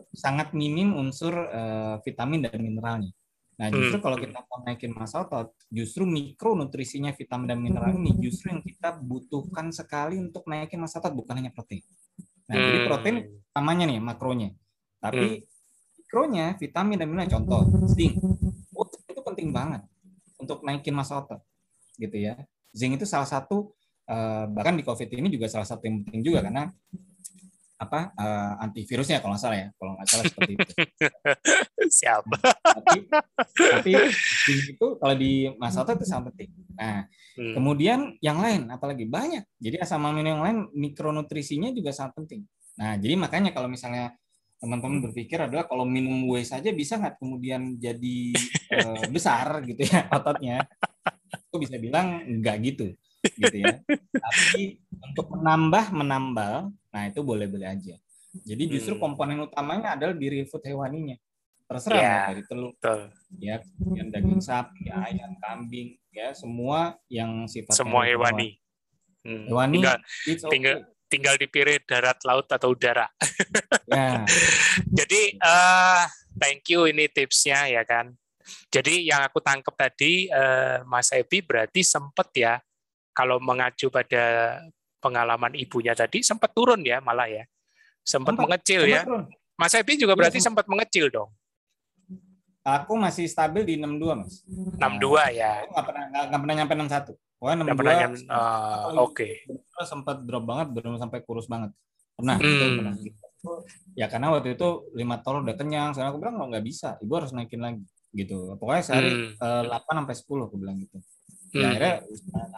[0.10, 3.14] Sangat minim unsur uh, vitamin dan mineralnya.
[3.60, 4.06] Nah, justru hmm.
[4.08, 8.96] kalau kita mau naikin massa otot, justru mikronutrisinya vitamin dan mineral ini justru yang kita
[9.04, 11.84] butuhkan sekali untuk naikin massa otot, bukan hanya protein.
[12.48, 12.64] Nah, hmm.
[12.64, 13.18] jadi protein
[13.52, 14.50] namanya nih makronya.
[15.04, 15.44] Tapi hmm.
[16.00, 17.60] mikronya vitamin dan mineral contoh
[17.92, 18.16] zinc.
[18.72, 19.84] Oh, itu penting banget
[20.40, 21.44] untuk naikin massa otot.
[22.00, 22.40] Gitu ya.
[22.72, 23.76] Zinc itu salah satu
[24.08, 26.72] uh, bahkan di COVID ini juga salah satu yang penting juga karena
[27.90, 29.68] apa uh, antivirusnya kalau nggak salah ya.
[29.74, 30.74] Kalau nggak salah seperti itu.
[32.00, 32.38] Siapa
[32.86, 33.00] tapi
[33.58, 33.92] tapi
[34.70, 36.50] itu kalau di masa itu sangat penting.
[36.78, 37.54] Nah hmm.
[37.58, 39.44] kemudian yang lain apalagi banyak.
[39.58, 42.42] Jadi asam amino yang lain mikronutrisinya juga sangat penting.
[42.78, 44.14] Nah jadi makanya kalau misalnya
[44.60, 48.18] teman-teman berpikir adalah kalau minum whey saja bisa nggak kemudian jadi
[48.78, 50.70] uh, besar gitu ya ototnya?
[51.50, 52.94] Itu bisa bilang nggak gitu
[53.24, 53.80] gitu ya.
[54.12, 57.96] Tapi untuk menambah menambal, nah itu boleh-boleh aja.
[58.34, 59.02] Jadi justru hmm.
[59.02, 61.18] komponen utamanya adalah di food hewaninya.
[61.70, 63.14] Terserah yeah, dari telur, betul.
[63.38, 68.58] ya, kemudian daging sapi, ayam, kambing, ya semua yang sifatnya semua hewani.
[69.22, 69.46] Hmm.
[69.46, 70.50] Hewani tinggal, okay.
[70.50, 70.76] tinggal
[71.10, 73.06] tinggal dipilih darat, laut atau udara.
[73.86, 74.26] Ya.
[74.98, 78.18] Jadi uh, thank you ini tipsnya ya kan.
[78.70, 82.58] Jadi yang aku tangkap tadi uh, Mas Ebi berarti sempat ya
[83.20, 84.56] kalau mengacu pada
[85.04, 87.44] pengalaman ibunya tadi sempat turun ya malah ya.
[88.00, 89.02] Sempat, mengecil sempat ya.
[89.04, 89.24] turun.
[89.60, 90.64] Mas Epi juga iya, berarti sempat.
[90.72, 91.28] mengecil dong.
[92.64, 94.48] Aku masih stabil di 62 mas.
[94.48, 95.52] 62 nah, ya.
[95.68, 99.16] Aku nggak pernah nggak pernah nyampe 61 Wah, 62 pernah nyampe, uh, oke.
[99.16, 99.32] Okay.
[99.88, 101.72] sempat drop banget belum sampai kurus banget.
[102.16, 102.76] Pernah hmm.
[102.80, 102.94] pernah.
[103.96, 105.92] Ya karena waktu itu lima tahun udah kenyang.
[105.92, 107.84] Sekarang aku bilang nggak bisa ibu harus naikin lagi
[108.16, 108.56] gitu.
[108.56, 109.44] Pokoknya sehari hmm.
[109.44, 111.00] uh, 8 sampai 10 aku bilang gitu
[111.54, 111.72] ya hmm.
[111.74, 111.96] akhirnya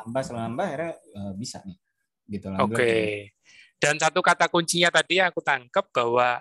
[0.04, 1.78] nambah setelah nambah akhirnya uh, bisa nih
[2.32, 3.32] gitu oke okay.
[3.80, 6.40] dan satu kata kuncinya tadi aku tangkap bahwa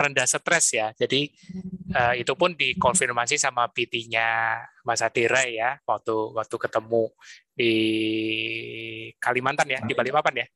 [0.00, 1.28] rendah stres ya jadi
[1.92, 7.12] uh, itu pun dikonfirmasi sama PT-nya Mas Adira ya waktu waktu ketemu
[7.52, 7.74] di
[9.20, 10.48] Kalimantan ya di Balikpapan ya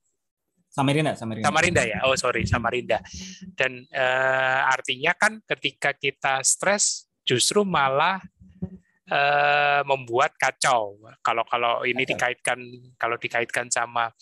[0.74, 1.46] Samarinda, Samarinda.
[1.46, 2.02] Samarinda ya.
[2.02, 2.98] Oh sorry, Samarinda.
[3.54, 8.18] Dan uh, artinya kan ketika kita stres justru malah
[9.10, 11.00] uh, membuat kacau.
[11.20, 12.58] Kalau kalau ini dikaitkan
[12.96, 14.12] kalau dikaitkan sama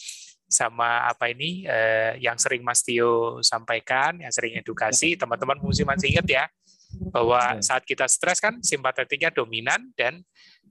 [0.52, 6.08] sama apa ini uh, yang sering Mas Tio sampaikan, yang sering edukasi, teman-teman mesti masih
[6.12, 6.44] ingat ya
[7.12, 10.20] bahwa saat kita stres kan simpatetiknya dominan dan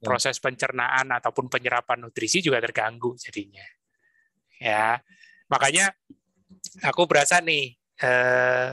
[0.01, 3.65] proses pencernaan ataupun penyerapan nutrisi juga terganggu jadinya.
[4.61, 5.01] Ya,
[5.49, 5.93] makanya
[6.85, 8.69] aku berasa nih eh,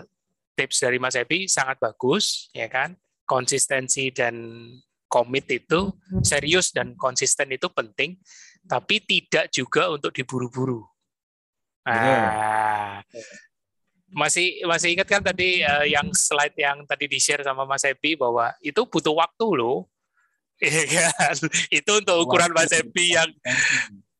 [0.56, 2.96] tips dari Mas Epi sangat bagus, ya kan?
[3.24, 4.68] Konsistensi dan
[5.08, 5.90] komit itu
[6.20, 8.20] serius dan konsisten itu penting,
[8.68, 10.84] tapi tidak juga untuk diburu-buru.
[11.88, 13.00] Nah,
[14.12, 18.16] masih masih ingat kan tadi uh, yang slide yang tadi di share sama Mas Epi
[18.16, 19.88] bahwa itu butuh waktu loh.
[20.58, 21.38] Iya kan?
[21.70, 23.30] itu untuk ukuran Mas Epi yang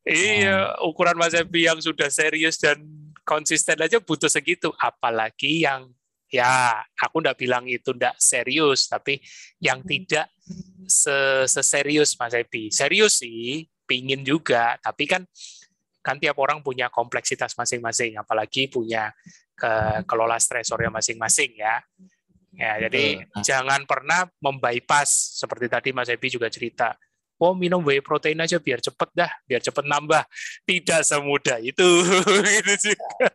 [0.07, 2.79] iya ukuran Mas Epi yang sudah serius dan
[3.27, 5.91] konsisten aja butuh segitu, apalagi yang
[6.29, 9.17] ya aku ndak bilang itu ndak serius tapi
[9.61, 9.89] yang hmm.
[9.89, 10.27] tidak
[11.49, 15.25] seserius Mas Epi serius sih pingin juga tapi kan
[16.09, 19.13] kan tiap orang punya kompleksitas masing-masing, apalagi punya
[19.53, 21.85] ke kelola stresornya masing-masing ya.
[22.57, 23.45] Ya, jadi uh.
[23.45, 26.97] jangan pernah membypass seperti tadi Mas Ebi juga cerita.
[27.39, 30.27] Oh, minum whey protein aja biar cepet dah, biar cepet nambah.
[30.67, 31.87] Tidak semudah itu.
[32.83, 33.31] juga.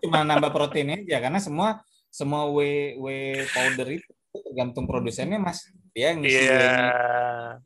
[0.00, 5.66] Cuma nambah protein aja karena semua semua whey whey powder itu tergantung produsennya Mas.
[5.94, 7.58] Dia ngisi yeah.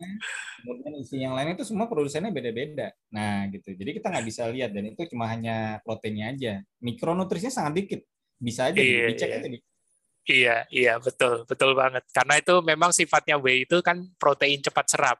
[0.60, 2.92] kemudian isi yang lain itu semua produsennya beda-beda.
[3.12, 3.72] Nah, gitu.
[3.72, 6.54] Jadi kita nggak bisa lihat dan itu cuma hanya proteinnya aja.
[6.80, 8.00] Mikronutrisinya sangat dikit.
[8.36, 9.38] Bisa aja yeah, dicek yeah.
[9.40, 9.58] aja di
[10.28, 12.04] Iya, iya betul, betul banget.
[12.12, 15.18] Karena itu memang sifatnya whey itu kan protein cepat serap,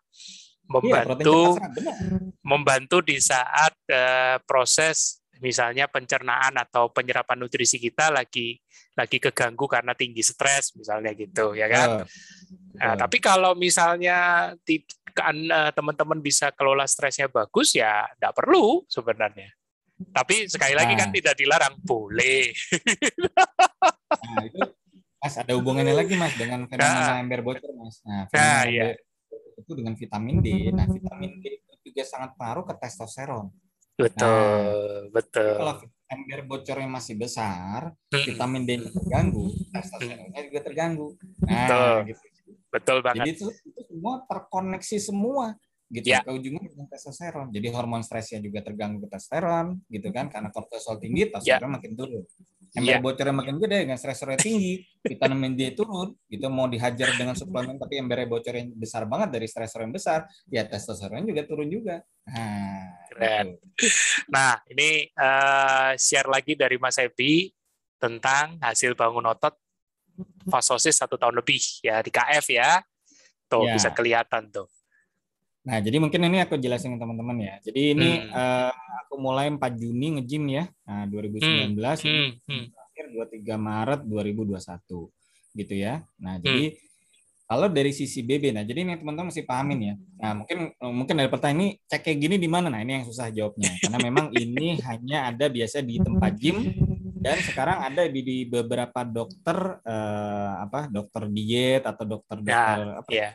[0.69, 1.97] membantu iya, cepat serap,
[2.45, 8.59] membantu di saat uh, proses misalnya pencernaan atau penyerapan nutrisi kita lagi
[8.99, 11.89] lagi keganggu karena tinggi stres misalnya gitu ya kan.
[12.03, 12.07] Oh,
[12.79, 14.51] nah, tapi kalau misalnya
[15.15, 15.35] kan
[15.75, 19.51] teman-teman bisa kelola stresnya bagus ya tidak perlu sebenarnya.
[19.99, 21.15] Tapi sekali lagi kan nah.
[21.15, 22.55] tidak dilarang, boleh.
[24.09, 24.63] Nah, itu
[25.19, 27.19] Mas ada hubungannya lagi Mas dengan fenomena nah.
[27.19, 27.99] ember bocor Mas.
[28.07, 28.95] Nah, nah iya.
[29.59, 30.71] itu dengan vitamin D.
[30.71, 33.51] Nah, vitamin D itu juga sangat pengaruh ke testosteron.
[33.99, 35.55] Betul, nah, betul.
[35.59, 35.75] Kalau
[36.07, 38.25] ember bocornya masih besar, hmm.
[38.31, 41.09] vitamin D terganggu, testosteronnya juga terganggu.
[41.43, 41.95] Nah, betul.
[42.15, 42.25] gitu.
[42.69, 43.17] Betul banget.
[43.19, 45.47] Jadi itu, itu semua terkoneksi semua
[45.89, 46.21] gitu ya.
[46.21, 47.49] ke ujungnya dengan testosteron.
[47.51, 51.75] Jadi hormon stresnya juga terganggu ke testosteron gitu kan karena kortisol tinggi, testosteron ya.
[51.81, 52.25] makin turun.
[52.77, 53.01] Ember yeah.
[53.01, 57.97] bocornya makin gede dengan stresornya tinggi, vitamin D turun, gitu mau dihajar dengan suplemen tapi
[57.97, 62.05] embernya bocornya besar banget dari stresor yang besar, ya testosteron juga turun juga.
[62.29, 63.57] Nah, Keren.
[63.57, 63.89] Gitu.
[64.29, 67.49] Nah, ini uh, share lagi dari Mas Ebi
[67.97, 69.57] tentang hasil bangun otot
[70.47, 72.85] fasosis satu tahun lebih ya di KF ya.
[73.49, 73.75] Tuh yeah.
[73.75, 74.69] bisa kelihatan tuh.
[75.69, 77.55] Nah, jadi mungkin ini aku jelasin ke teman-teman ya.
[77.61, 78.33] Jadi ini hmm.
[78.33, 78.73] uh,
[79.05, 80.65] aku mulai 4 Juni nge-gym ya.
[80.89, 82.09] Nah, 2019 hmm.
[82.09, 82.29] hmm.
[82.49, 82.65] hmm.
[82.73, 83.05] akhir
[83.37, 86.01] 23 Maret 2021 gitu ya.
[86.17, 86.45] Nah, hmm.
[86.49, 86.65] jadi
[87.49, 89.95] kalau dari sisi BB, nah jadi ini teman-teman mesti pahamin ya.
[90.21, 92.69] Nah, mungkin mungkin dari pertanyaan ini cek kayak gini di mana?
[92.73, 93.73] Nah, ini yang susah jawabnya.
[93.85, 96.65] Karena memang ini hanya ada biasa di tempat gym
[97.19, 103.01] dan sekarang ada di, di beberapa dokter eh, apa dokter diet atau dokter dokter ya,
[103.01, 103.31] apa ya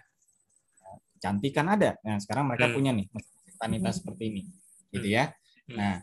[1.24, 1.95] cantik kan ada.
[2.03, 2.76] Nah, sekarang mereka hmm.
[2.76, 3.07] punya nih
[3.55, 3.95] wanita hmm.
[3.95, 4.41] seperti ini.
[4.91, 5.32] Gitu ya.
[5.71, 5.76] Hmm.
[5.80, 5.95] Nah,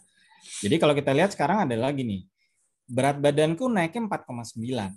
[0.64, 2.24] jadi kalau kita lihat sekarang ada lagi nih.
[2.88, 4.56] Berat badanku naiknya 4,9.
[4.56, 4.88] Hmm.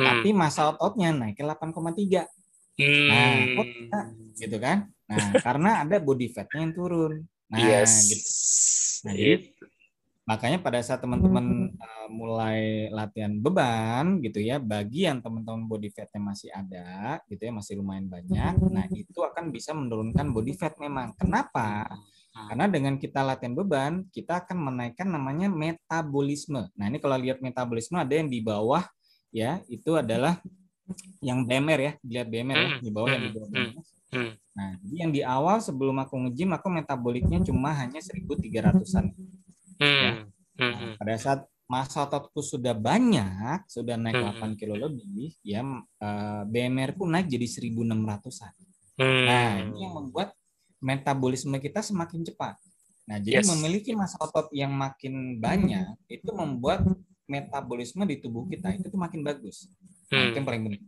[0.00, 2.24] Tapi masa ototnya naiknya 8,3.
[2.80, 3.08] Hmm.
[3.12, 3.68] Nah, kok
[4.40, 4.88] gitu kan?
[5.12, 7.12] Nah, karena ada body fatnya yang turun.
[7.52, 8.08] Nah, yes.
[8.08, 8.24] gitu.
[9.04, 9.36] Nah, jadi
[10.22, 16.22] Makanya pada saat teman-teman uh, mulai latihan beban gitu ya, bagi yang teman-teman body fatnya
[16.22, 21.10] masih ada gitu ya, masih lumayan banyak, nah itu akan bisa menurunkan body fat memang.
[21.18, 21.90] Kenapa?
[22.32, 26.70] Karena dengan kita latihan beban, kita akan menaikkan namanya metabolisme.
[26.78, 28.86] Nah ini kalau lihat metabolisme ada yang di bawah
[29.34, 30.38] ya, itu adalah
[31.18, 33.84] yang BMR ya, dilihat BMR ya, di bawah yang di bawah BMR.
[34.52, 39.08] Nah, jadi yang di awal sebelum aku nge-gym, aku metaboliknya cuma hanya 1300-an.
[39.82, 39.98] Hmm.
[39.98, 40.12] Ya.
[40.62, 40.70] Hmm.
[40.70, 44.38] Nah, pada saat masa ototku sudah banyak, sudah naik hmm.
[44.38, 48.54] 8 kilo lebih, ya uh, BMR pun naik jadi 1600-an.
[49.00, 49.24] Hmm.
[49.26, 50.36] Nah, ini yang membuat
[50.78, 52.60] metabolisme kita semakin cepat.
[53.08, 53.50] Nah, jadi yes.
[53.50, 56.86] memiliki masa otot yang makin banyak itu membuat
[57.26, 59.66] metabolisme di tubuh kita itu tuh makin bagus.
[60.12, 60.84] Nah, itu yang paling penting.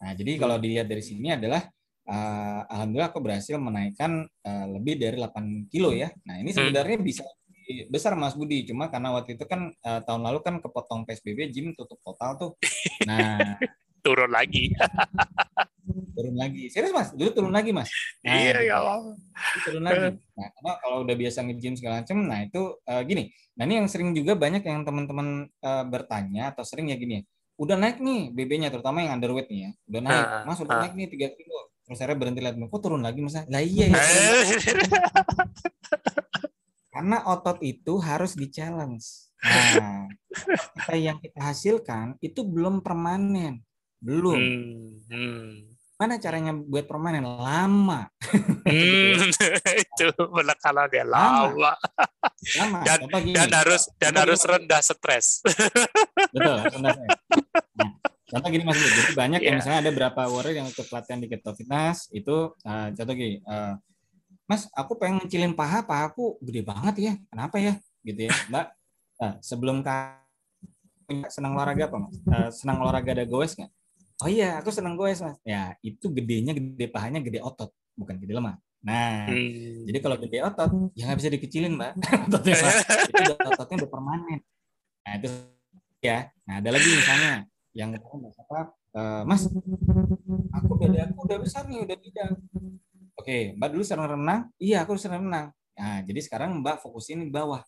[0.00, 1.66] Nah, jadi kalau dilihat dari sini adalah
[2.06, 6.14] uh, alhamdulillah aku berhasil menaikkan uh, lebih dari 8 kilo ya.
[6.24, 7.26] Nah, ini sebenarnya bisa
[7.88, 8.68] besar Mas Budi.
[8.68, 12.50] Cuma karena waktu itu kan uh, tahun lalu kan kepotong PSBB gym tutup total tuh.
[13.08, 13.56] Nah.
[14.02, 14.74] Turun lagi.
[16.16, 16.66] Turun lagi.
[16.68, 17.14] Serius Mas?
[17.14, 17.86] Dulu turun lagi Mas?
[18.26, 18.78] Nah, iya ya
[19.62, 20.18] turun lagi.
[20.34, 23.30] Nah karena kalau udah biasa nge-gym segala macam nah itu uh, gini.
[23.58, 27.22] Nah ini yang sering juga banyak yang teman-teman uh, bertanya atau sering ya gini ya.
[27.58, 29.70] Udah naik nih BB-nya terutama yang underweight nih ya.
[29.90, 30.26] Udah naik.
[30.46, 31.60] Mas udah naik nih tiga kilo.
[31.86, 33.34] Terus saya berhenti lihat kok turun lagi mas.
[33.46, 33.98] Lah iya ya
[36.92, 39.04] Karena otot itu harus di-challenge.
[39.82, 40.06] Nah,
[40.86, 43.58] apa yang kita hasilkan itu belum permanen.
[43.98, 44.38] Belum.
[44.38, 45.46] Hmm, hmm.
[45.98, 47.26] Mana caranya buat permanen?
[47.26, 48.06] Lama.
[48.62, 49.18] Hmm,
[49.82, 50.06] itu
[50.94, 51.74] dia lama.
[52.54, 52.78] Lama.
[52.86, 55.42] Dan, gini, dan harus dan harus gini, rendah stres.
[56.34, 57.10] Betul, rendah stres.
[57.74, 57.90] Nah,
[58.30, 59.46] contoh gini Mas, jadi banyak yeah.
[59.50, 59.60] yang iya.
[59.62, 63.74] misalnya ada berapa warrior yang ikut pelatihan di Keto Fitness itu uh, contoh gini, uh,
[64.52, 67.12] Mas, aku pengen ngecilin paha, paha aku gede banget ya.
[67.32, 67.80] Kenapa ya?
[68.04, 68.66] Gitu ya, Mbak.
[69.16, 69.80] Nah, sebelum
[71.32, 72.20] senang olahraga apa, Mas?
[72.28, 73.72] Uh, senang olahraga ada goes nggak?
[74.20, 75.40] Oh iya, aku senang goes, Mas.
[75.40, 78.60] Ya, itu gedenya gede pahanya gede otot, bukan gede lemak.
[78.84, 79.88] Nah, hmm.
[79.88, 81.92] jadi kalau gede otot, ya nggak bisa dikecilin, Mbak.
[82.28, 82.54] ototnya,
[83.08, 83.22] itu
[83.56, 84.40] ototnya udah permanen.
[85.00, 85.28] Nah, itu
[86.04, 86.28] ya.
[86.44, 88.76] Nah, ada lagi misalnya yang apa?
[88.92, 89.48] Uh, mas,
[90.52, 92.36] aku udah aku udah besar nih, udah bidang.
[93.16, 94.40] Oke, Mbak dulu sering renang?
[94.56, 95.52] Iya, aku sering renang.
[95.76, 97.60] Nah, jadi sekarang Mbak fokusin di bawah.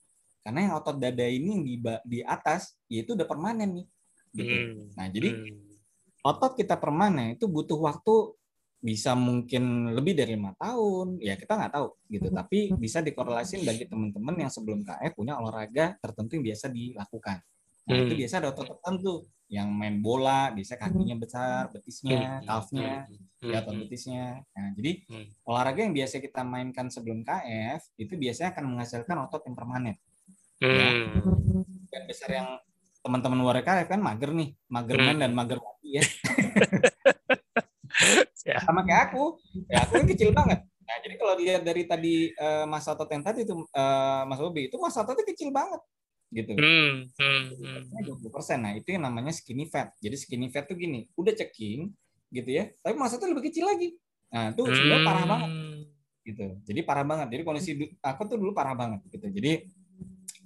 [0.45, 1.75] Karena yang otot dada ini di
[2.05, 3.87] di atas, ya itu udah permanen nih.
[4.35, 4.55] Gitu.
[4.55, 4.93] Hmm.
[4.97, 6.25] Nah, jadi hmm.
[6.25, 8.37] otot kita permanen itu butuh waktu
[8.85, 13.89] bisa mungkin lebih dari lima tahun ya kita nggak tahu gitu tapi bisa dikorelasin bagi
[13.89, 17.41] teman-teman yang sebelum KF punya olahraga tertentu yang biasa dilakukan
[17.85, 18.05] nah hmm.
[18.09, 23.05] itu biasa ada otot tertentu yang main bola bisa kakinya besar betisnya kalfnya
[23.45, 23.53] hmm.
[23.53, 24.41] ya otot betisnya.
[24.57, 25.05] Nah jadi
[25.45, 29.97] olahraga yang biasa kita mainkan sebelum KF itu biasanya akan menghasilkan otot yang permanen.
[30.63, 30.97] Ya.
[31.93, 32.49] dan besar yang
[33.05, 36.05] teman-teman luar KF kan mager nih mager main dan mager mati ya.
[38.45, 38.61] Ya.
[38.61, 39.41] sama kayak aku.
[39.73, 40.61] Ya aku kan kecil banget.
[40.85, 44.69] Nah jadi kalau dilihat dari tadi uh, masa otot yang tadi itu uh, Mas Bobi
[44.69, 45.81] itu masa ototnya kecil banget
[46.31, 46.53] gitu.
[46.57, 48.31] Hmm, hmm, hmm.
[48.33, 48.65] persen.
[48.65, 49.93] Nah itu yang namanya skinny fat.
[50.01, 51.91] Jadi skinny fat tuh gini udah ceking
[52.33, 52.71] gitu ya.
[52.81, 53.95] Tapi masa ototnya lebih kecil lagi.
[54.33, 54.75] Nah itu hmm.
[54.75, 55.51] sebenarnya parah banget.
[56.25, 56.47] Gitu.
[56.65, 57.29] Jadi parah banget.
[57.35, 57.71] Jadi kondisi
[58.01, 59.27] aku tuh dulu parah banget gitu.
[59.31, 59.53] Jadi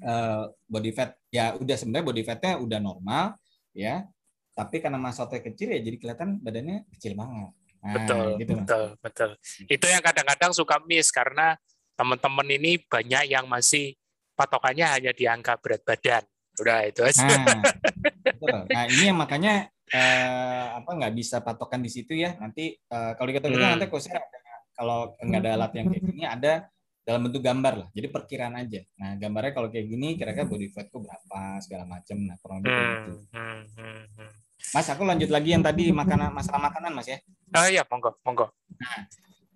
[0.04, 3.24] uh, body fat ya udah sebenarnya body fatnya udah normal
[3.72, 4.04] ya.
[4.54, 7.54] Tapi karena masa ototnya kecil ya jadi kelihatan badannya kecil banget.
[7.78, 9.30] Nah, betul gitu betul betul.
[9.70, 11.54] Itu yang kadang-kadang suka miss karena
[11.98, 13.97] teman-teman ini banyak yang masih
[14.38, 16.22] patokannya hanya di angka berat badan
[16.62, 17.62] udah itu aja nah,
[18.38, 18.58] betul.
[18.70, 23.30] nah ini yang makanya eh, apa nggak bisa patokan di situ ya nanti eh, kalau
[23.34, 23.82] kita hmm.
[23.82, 23.90] nanti
[24.78, 26.52] kalau nggak ada alat yang kayak gini ada
[27.08, 27.88] dalam bentuk gambar lah.
[27.96, 28.84] Jadi perkiraan aja.
[29.00, 32.20] Nah, gambarnya kalau kayak gini kira-kira body fatku berapa segala macam.
[32.20, 33.12] Nah, kurang lebih hmm, gitu.
[33.32, 34.30] Hmm, hmm, hmm.
[34.76, 37.16] Mas, aku lanjut lagi yang tadi makanan masalah makanan, Mas ya.
[37.56, 38.52] Oh iya, monggo, monggo.
[38.76, 39.08] Nah,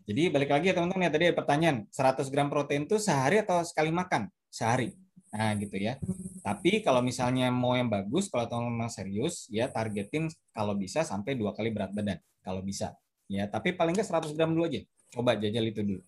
[0.08, 3.60] jadi balik lagi ya teman-teman ya tadi ada pertanyaan, 100 gram protein itu sehari atau
[3.68, 4.32] sekali makan?
[4.52, 4.92] Sehari.
[5.32, 5.96] Nah, gitu ya.
[6.44, 11.56] Tapi kalau misalnya mau yang bagus, kalau teman-teman serius, ya targetin kalau bisa sampai dua
[11.56, 12.92] kali berat badan, kalau bisa.
[13.32, 14.84] Ya, tapi paling nggak 100 gram dulu aja.
[15.08, 16.00] Coba jajal itu dulu.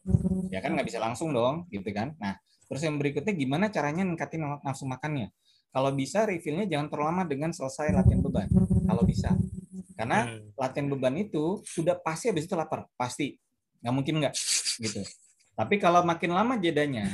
[0.53, 2.13] Ya kan nggak bisa langsung dong, gitu kan.
[2.21, 2.37] Nah,
[2.69, 5.33] terus yang berikutnya gimana caranya ningkatin nafsu makannya?
[5.73, 8.47] Kalau bisa refillnya jangan terlalu lama dengan selesai latihan beban.
[8.85, 9.33] Kalau bisa.
[9.97, 10.53] Karena hmm.
[10.55, 13.41] latihan beban itu sudah pasti habis itu lapar, pasti.
[13.81, 14.35] Nggak mungkin nggak
[14.85, 15.01] gitu.
[15.55, 17.07] Tapi kalau makin lama jedanya,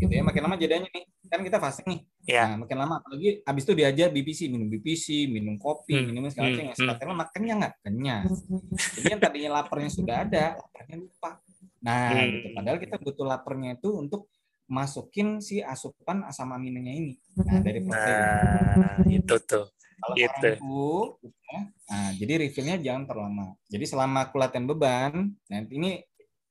[0.00, 2.00] gitu ya, makin lama jedanya nih, kan kita fasting nih.
[2.24, 2.56] Yeah.
[2.56, 6.06] Nah, makin lama apalagi habis itu diajar BPC, minum BPC, minum kopi, hmm.
[6.08, 6.76] minum segala macam, hmm.
[6.96, 7.74] sekarang lama kenyang nggak?
[7.84, 8.22] Kenyang.
[8.96, 11.30] Jadi yang tadinya laparnya sudah ada, laparnya lupa.
[11.84, 12.28] Nah, hmm.
[12.32, 12.46] gitu.
[12.56, 14.32] Padahal kita butuh laparnya itu untuk
[14.66, 18.18] masukin si asupan asam aminonya ini nah dari protein
[18.82, 19.66] nah, itu tuh
[19.96, 20.50] kalau itu.
[21.22, 25.12] ya, nah jadi refillnya jangan terlalu lama jadi selama aku latihan beban
[25.46, 26.02] nah ini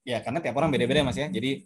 [0.06, 1.66] ya karena tiap orang beda-beda mas ya jadi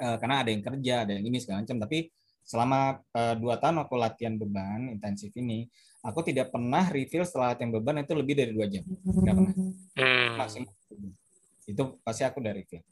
[0.00, 2.08] uh, karena ada yang kerja ada yang ini segala macam tapi
[2.46, 5.66] selama uh, dua tahun aku latihan beban intensif ini
[6.06, 10.30] aku tidak pernah refill setelah latihan beban itu lebih dari dua jam nggak pernah hmm.
[10.38, 10.74] maksimal
[11.66, 12.86] itu pasti aku dari refill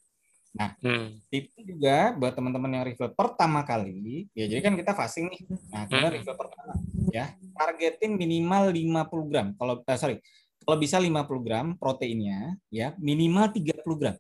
[0.54, 1.34] Nah, hmm.
[1.34, 5.40] itu juga buat teman-teman yang refill pertama kali, ya jadi kan kita fasting nih.
[5.50, 6.14] Nah, kita hmm.
[6.14, 6.78] refill pertama
[7.10, 9.46] ya, targetin minimal 50 gram.
[9.58, 10.16] Kalau eh, sorry,
[10.62, 11.10] kalau bisa 50
[11.42, 14.14] gram proteinnya ya, minimal 30 gram.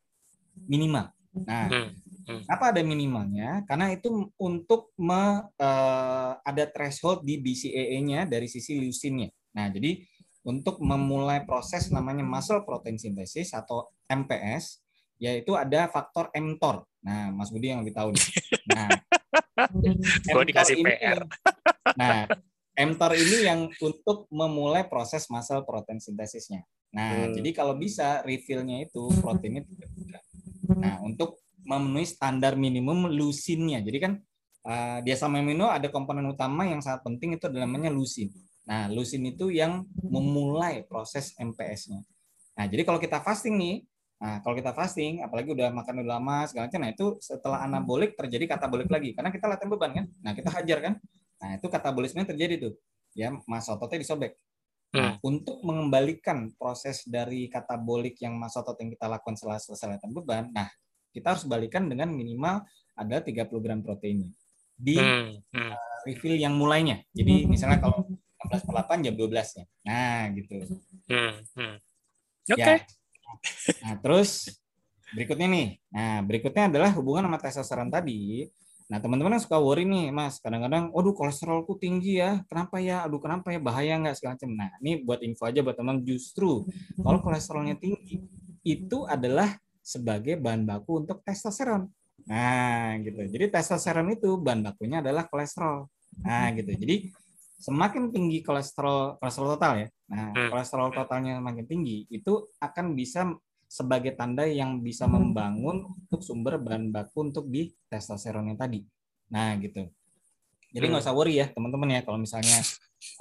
[0.68, 1.06] Minimal.
[1.44, 1.88] Nah, hmm.
[2.24, 2.40] Hmm.
[2.48, 3.68] Apa ada minimalnya?
[3.68, 9.28] Karena itu untuk me, uh, ada threshold di BCAA-nya dari sisi leucinnya.
[9.52, 10.00] Nah, jadi
[10.44, 14.84] untuk memulai proses namanya muscle protein synthesis atau MPS
[15.20, 16.84] yaitu ada faktor mTOR.
[17.04, 18.26] Nah, Mas Budi yang lebih tahu nih.
[18.72, 18.88] Nah,
[20.34, 21.20] gue dikasih ini, PR.
[21.96, 22.28] Nah,
[22.76, 26.64] mTOR ini yang untuk memulai proses muscle protein sintesisnya.
[26.94, 27.34] Nah, hmm.
[27.40, 29.66] jadi kalau bisa refillnya itu proteinnya
[30.78, 33.80] Nah, untuk memenuhi standar minimum leucinnya.
[33.80, 34.12] Jadi kan
[34.68, 38.28] uh, di asam amino ada komponen utama yang sangat penting itu adalah namanya leucin.
[38.68, 42.04] Nah, leucin itu yang memulai proses MPS-nya.
[42.54, 43.76] Nah, jadi kalau kita fasting nih,
[44.24, 48.16] Nah, kalau kita fasting, apalagi udah makan udah lama segala macam, nah itu setelah anabolik
[48.16, 50.06] terjadi katabolik lagi karena kita latihan beban kan.
[50.24, 50.94] Nah, kita hajar kan.
[51.42, 52.72] Nah, itu katabolisme terjadi tuh.
[53.12, 54.40] Ya, masa ototnya disobek.
[54.94, 55.26] Nah, hmm.
[55.26, 60.44] untuk mengembalikan proses dari katabolik yang masa otot yang kita lakukan setelah selesai latihan beban,
[60.54, 60.70] nah
[61.10, 62.62] kita harus balikan dengan minimal
[62.94, 64.30] ada 30 gram proteinnya
[64.78, 65.50] di hmm.
[65.50, 65.72] Hmm.
[65.74, 67.02] Uh, refill yang mulainya.
[67.10, 68.06] Jadi misalnya kalau
[68.50, 69.64] 16 per 8 jam 12 ya.
[69.86, 70.54] Nah, gitu.
[71.10, 71.34] Hmm.
[71.58, 71.74] Hmm.
[72.54, 72.60] Oke.
[72.60, 72.78] Okay.
[72.78, 72.92] Ya,
[73.84, 74.62] Nah, terus
[75.12, 75.68] berikutnya nih.
[75.90, 78.48] Nah, berikutnya adalah hubungan sama testosteron tadi.
[78.84, 83.16] Nah, teman-teman yang suka worry nih, Mas, kadang-kadang, waduh kolesterolku tinggi ya, kenapa ya, aduh
[83.16, 84.50] kenapa ya, bahaya nggak segala macam.
[84.52, 86.68] Nah, ini buat info aja buat teman, justru
[87.00, 88.20] kalau kolesterolnya tinggi,
[88.60, 91.88] itu adalah sebagai bahan baku untuk testosteron.
[92.28, 93.20] Nah, gitu.
[93.24, 95.88] Jadi testosteron itu bahan bakunya adalah kolesterol.
[96.24, 96.72] Nah, gitu.
[96.72, 97.12] Jadi
[97.60, 99.88] semakin tinggi kolesterol kolesterol total ya.
[100.12, 100.48] Nah, hmm.
[100.52, 103.32] kolesterol totalnya semakin tinggi itu akan bisa
[103.66, 108.80] sebagai tanda yang bisa membangun untuk sumber bahan baku untuk di testosteron yang tadi.
[109.32, 109.88] Nah, gitu.
[110.74, 112.58] Jadi nggak usah worry ya teman-teman ya kalau misalnya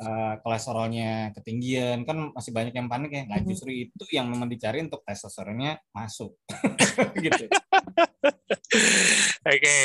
[0.02, 3.24] uh, kolesterolnya ketinggian kan masih banyak yang panik ya.
[3.30, 6.34] Nah justru itu yang memang dicari untuk testosteronnya masuk.
[7.26, 7.46] gitu.
[9.44, 9.84] Oke, okay.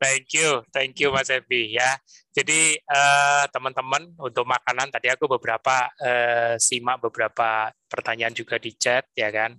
[0.00, 1.94] thank you, thank you Mas Ebi ya.
[2.34, 9.06] Jadi uh, teman-teman untuk makanan tadi aku beberapa uh, simak beberapa pertanyaan juga di chat
[9.14, 9.54] ya kan.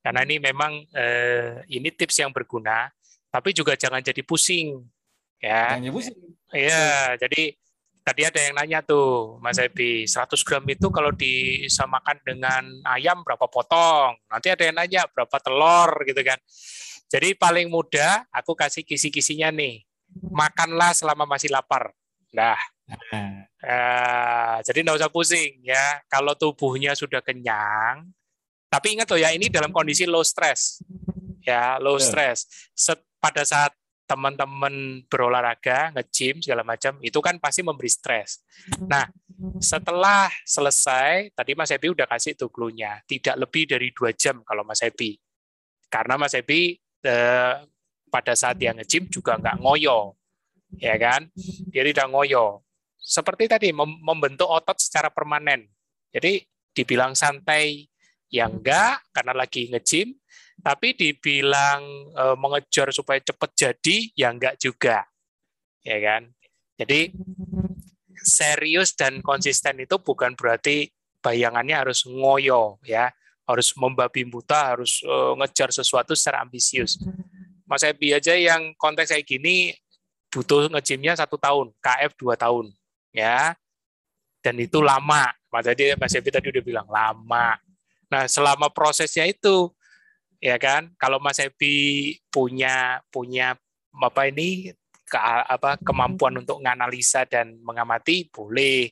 [0.00, 2.88] Karena ini memang uh, ini tips yang berguna,
[3.28, 4.80] tapi juga jangan jadi pusing
[5.36, 5.76] ya.
[5.76, 6.16] Jangan pusing.
[6.50, 7.54] Iya, jadi
[8.00, 13.44] tadi ada yang nanya tuh Mas Ebi, 100 gram itu kalau disamakan dengan ayam berapa
[13.46, 14.16] potong?
[14.26, 16.40] Nanti ada yang nanya berapa telur gitu kan.
[17.10, 19.84] Jadi paling mudah aku kasih kisi-kisinya nih.
[20.30, 21.94] Makanlah selama masih lapar.
[22.34, 22.58] Nah,
[23.62, 26.02] uh, jadi nggak usah pusing ya.
[26.06, 28.10] Kalau tubuhnya sudah kenyang,
[28.70, 30.78] tapi ingat tuh ya ini dalam kondisi low stress,
[31.42, 32.46] ya low stress.
[32.70, 33.74] Set, pada saat
[34.06, 38.42] teman-teman berolahraga, nge-gym segala macam, itu kan pasti memberi stres.
[38.86, 39.06] Nah,
[39.62, 44.62] setelah selesai, tadi Mas Ebi udah kasih tuh clue-nya, tidak lebih dari dua jam kalau
[44.62, 45.18] Mas Ebi.
[45.90, 46.74] Karena Mas Ebi
[47.06, 47.54] eh,
[48.10, 50.14] pada saat dia nge-gym juga nggak ngoyo,
[50.78, 51.26] ya kan?
[51.70, 52.62] Dia tidak ngoyo.
[52.98, 55.66] Seperti tadi membentuk otot secara permanen.
[56.10, 57.89] Jadi dibilang santai
[58.30, 60.14] yang enggak karena lagi nge-gym,
[60.62, 61.82] tapi dibilang
[62.14, 65.02] e, mengejar supaya cepat jadi ya enggak juga.
[65.82, 66.30] Ya kan?
[66.78, 67.10] Jadi
[68.22, 70.88] serius dan konsisten itu bukan berarti
[71.20, 73.12] bayangannya harus ngoyo ya
[73.50, 77.02] harus membabi buta, harus uh, ngejar sesuatu secara ambisius.
[77.66, 79.74] Mas Ebi aja yang konteks kayak gini
[80.30, 82.70] butuh ngejimnya satu tahun, KF dua tahun,
[83.10, 83.58] ya.
[84.40, 85.34] Dan itu lama.
[85.50, 87.58] Mas tadi Mas Ebi tadi udah bilang lama.
[88.10, 89.70] Nah, selama prosesnya itu,
[90.42, 93.54] ya kan, kalau Mas Ebi punya punya
[93.90, 94.74] apa ini
[95.06, 98.90] ke, apa kemampuan untuk menganalisa dan mengamati boleh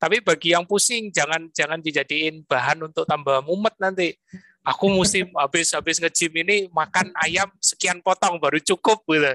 [0.00, 4.16] tapi bagi yang pusing jangan jangan dijadiin bahan untuk tambah mumet nanti.
[4.64, 9.32] Aku mesti habis habis nge-gym ini makan ayam sekian potong baru cukup gitu.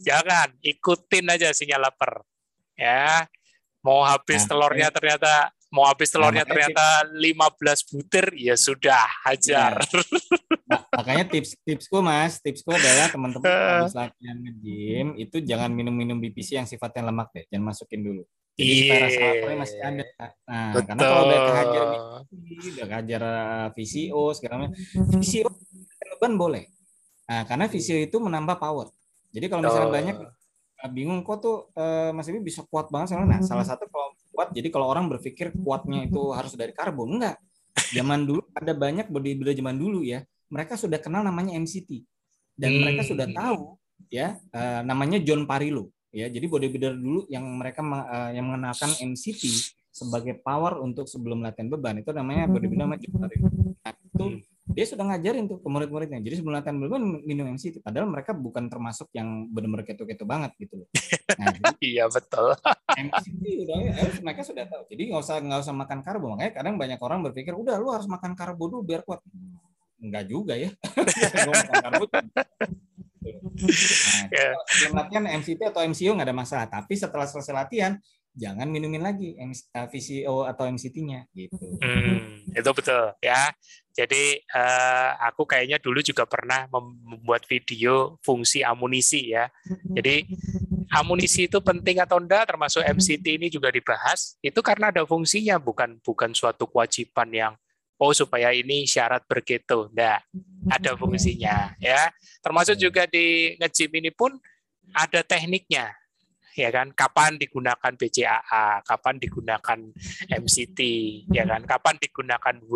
[0.00, 2.24] Jangan, ikutin aja sinyal lapar.
[2.72, 3.28] Ya.
[3.84, 9.84] Mau habis telurnya ternyata mau habis telurnya nah, ternyata 15 butir ya sudah hajar.
[9.84, 10.00] Ya.
[10.68, 13.48] Nah, makanya tips tipsku Mas, tipsku adalah teman-teman
[13.84, 18.22] habis latihan nge-gym itu jangan minum-minum BPC yang sifatnya lemak deh, jangan masukin dulu.
[18.58, 19.54] Jadi yeah.
[19.54, 20.04] masih ada.
[20.50, 20.84] Nah, Betul.
[20.90, 21.84] karena kalau udah kehajar
[22.74, 24.74] udah kehajar eh, VCO segala macam,
[25.14, 25.48] VCO
[26.18, 26.64] beban boleh.
[27.30, 28.90] Nah, karena VCO itu menambah power.
[29.30, 29.94] Jadi kalau misalnya oh.
[29.94, 30.16] banyak
[30.82, 33.38] eh, bingung kok tuh uh, Mas Ibi bisa kuat banget soalnya.
[33.38, 34.07] Nah, salah satu kalau
[34.38, 37.42] kuat jadi kalau orang berpikir kuatnya itu harus dari karbo, enggak.
[37.90, 42.06] Zaman dulu ada banyak bodybuilder zaman dulu ya, mereka sudah kenal namanya MCT
[42.54, 42.78] dan hmm.
[42.86, 43.74] mereka sudah tahu
[44.06, 46.30] ya uh, namanya John Parilo ya.
[46.30, 49.42] Jadi bodybuilder dulu yang mereka uh, yang mengenalkan MCT
[49.90, 53.02] sebagai power untuk sebelum latihan beban itu namanya bodybuilder namanya
[53.82, 54.26] nah, itu
[54.68, 56.20] dia sudah ngajarin tuh ke murid-muridnya.
[56.20, 60.84] Jadi sebelum latihan beban minum MCT padahal mereka bukan termasuk yang benar-benar keto-keto banget gitu
[60.84, 60.88] loh.
[61.40, 61.48] Nah,
[61.80, 62.52] iya betul.
[62.92, 64.82] MCT udah eh, mereka sudah tahu.
[64.92, 66.26] Jadi nggak usah nggak usah makan karbo.
[66.36, 69.24] Makanya kadang banyak orang berpikir udah lu harus makan karbo dulu biar kuat.
[69.98, 70.70] Enggak juga ya.
[73.28, 74.56] Nah, yeah.
[74.64, 76.66] sebelum latihan MCT atau MCO nggak ada masalah.
[76.70, 77.92] Tapi setelah selesai latihan,
[78.38, 79.34] jangan minumin lagi
[79.74, 81.58] VCO eh, atau MCT-nya gitu.
[81.82, 83.50] Hmm, itu betul ya.
[83.98, 89.50] Jadi uh, aku kayaknya dulu juga pernah membuat video fungsi amunisi ya.
[89.90, 90.22] Jadi
[90.94, 94.38] amunisi itu penting atau enggak termasuk MCT ini juga dibahas.
[94.38, 97.52] Itu karena ada fungsinya bukan bukan suatu kewajiban yang
[97.98, 99.90] oh supaya ini syarat berketo.
[99.90, 100.22] Nah,
[100.70, 102.14] ada fungsinya ya.
[102.38, 104.38] Termasuk juga di ngejim ini pun
[104.94, 105.90] ada tekniknya.
[106.58, 109.78] Ya kan, kapan digunakan BCAA, kapan digunakan
[110.26, 110.80] MCT,
[111.30, 112.74] ya kan, kapan digunakan W,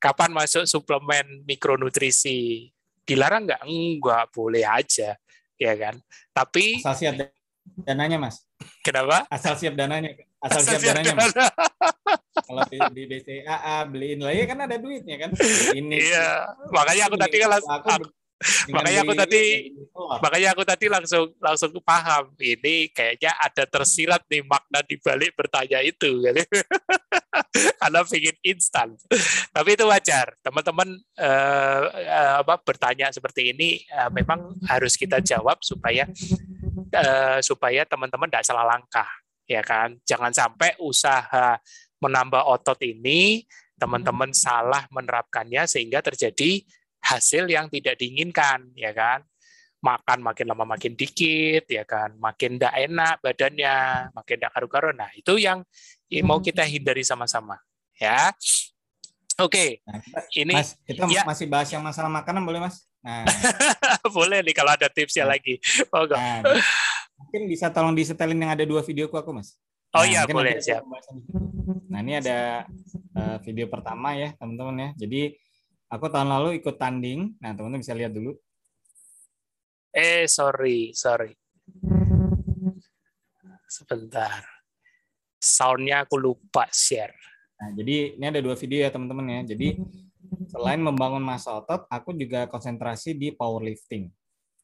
[0.00, 2.72] kapan masuk suplemen mikronutrisi.
[3.04, 3.62] Dilarang nggak?
[3.68, 5.20] Enggak, boleh aja,
[5.60, 6.00] ya kan.
[6.32, 7.14] Tapi asal siap
[7.84, 8.48] dananya, Mas.
[8.80, 9.28] Kenapa?
[9.28, 10.16] Asal siap dananya.
[10.40, 11.32] Asal, asal siap, siap dananya, Mas.
[12.48, 15.30] kalau di, BCAA beliin lagi kan ada duitnya kan
[15.76, 18.08] ini iya makanya aku tadi kan aku, aku,
[18.70, 19.42] makanya aku tadi
[20.22, 25.82] makanya aku tadi langsung langsung paham ini kayaknya ada tersirat nih makna di balik bertanya
[25.82, 26.42] itu gitu.
[27.82, 28.88] karena ingin instan.
[29.50, 35.58] Tapi itu wajar teman-teman uh, uh, apa bertanya seperti ini uh, memang harus kita jawab
[35.64, 36.06] supaya
[36.94, 39.08] uh, supaya teman-teman tidak salah langkah
[39.48, 39.96] ya kan?
[40.04, 41.58] Jangan sampai usaha
[41.98, 43.42] menambah otot ini
[43.78, 46.62] teman-teman salah menerapkannya sehingga terjadi
[47.08, 49.24] hasil yang tidak diinginkan ya kan
[49.78, 53.76] makan makin lama makin dikit ya kan makin tidak enak badannya
[54.10, 55.62] makin tidak karu-karu nah itu yang
[56.26, 57.56] mau kita hindari sama-sama
[57.94, 58.34] ya
[59.38, 59.70] oke okay.
[59.86, 60.02] nah,
[60.34, 61.22] ini mas, kita ya.
[61.22, 63.22] masih bahas yang masalah makanan boleh mas nah
[64.16, 65.38] boleh nih kalau ada tipsnya nah.
[65.38, 65.62] lagi
[65.94, 66.42] oh, nah,
[67.14, 69.54] mungkin bisa tolong disetelin yang ada dua videoku aku mas
[69.96, 70.84] Oh nah, iya boleh siap.
[71.88, 72.68] Nah ini ada
[73.16, 74.88] uh, video pertama ya teman-teman ya.
[75.00, 75.32] Jadi
[75.88, 77.32] Aku tahun lalu ikut tanding.
[77.40, 78.36] Nah, teman-teman bisa lihat dulu.
[79.96, 81.32] Eh, sorry, sorry.
[83.64, 84.44] Sebentar.
[85.40, 87.16] Soundnya aku lupa share.
[87.58, 89.56] Nah, jadi ini ada dua video ya teman-teman ya.
[89.56, 89.80] Jadi
[90.52, 94.12] selain membangun masa otot, aku juga konsentrasi di powerlifting.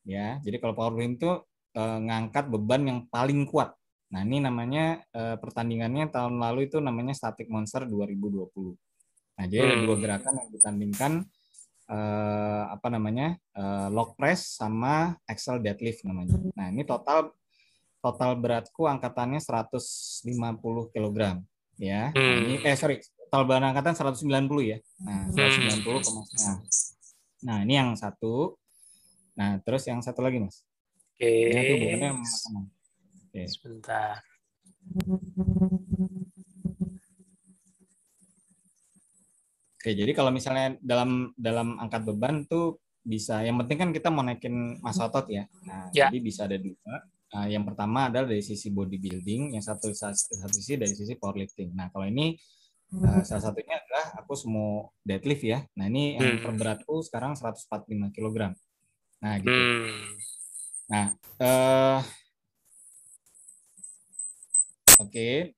[0.05, 1.33] Ya, jadi kalau powerlifting itu
[1.73, 3.73] eh, ngangkat beban yang paling kuat.
[4.13, 8.77] Nah, ini namanya eh, pertandingannya tahun lalu itu namanya Static Monster 2020.
[9.35, 10.05] Nah, jadi ada dua hmm.
[10.05, 11.13] gerakan yang ditandingkan
[11.91, 13.35] uh, apa namanya?
[13.51, 16.39] Uh, log press sama axle deadlift namanya.
[16.55, 17.35] Nah, ini total
[18.05, 21.19] total beratku angkatannya 150 kg
[21.81, 22.13] ya.
[22.13, 22.21] Hmm.
[22.21, 22.69] Nah, ini hmm.
[22.69, 24.29] eh sorry, total berat angkatan 190
[24.71, 24.79] ya.
[25.03, 26.23] Nah, 190 hmm.
[26.39, 26.57] nah.
[27.43, 28.55] nah, ini yang satu.
[29.35, 30.63] Nah, terus yang satu lagi, Mas.
[31.19, 31.27] Oke.
[31.27, 31.99] Okay.
[31.99, 32.11] Ini
[33.35, 33.43] Oke.
[33.51, 34.23] Sebentar.
[39.85, 44.25] Oke, jadi kalau misalnya dalam dalam angkat beban tuh bisa yang penting kan kita mau
[44.25, 45.45] naikin masa otot ya.
[45.69, 46.09] Nah, ya.
[46.09, 47.05] jadi bisa ada dua.
[47.05, 51.77] Nah, yang pertama adalah dari sisi bodybuilding, yang satu satu sisi dari sisi powerlifting.
[51.77, 52.33] Nah, kalau ini
[52.97, 55.61] uh, salah satunya adalah aku semua deadlift ya.
[55.77, 56.49] Nah, ini yang hmm.
[56.49, 58.57] terberatku sekarang 145 kg.
[59.21, 59.53] Nah, gitu.
[59.53, 60.13] Hmm.
[60.89, 61.07] Nah,
[61.45, 62.01] uh,
[64.97, 65.13] oke.
[65.13, 65.53] Okay.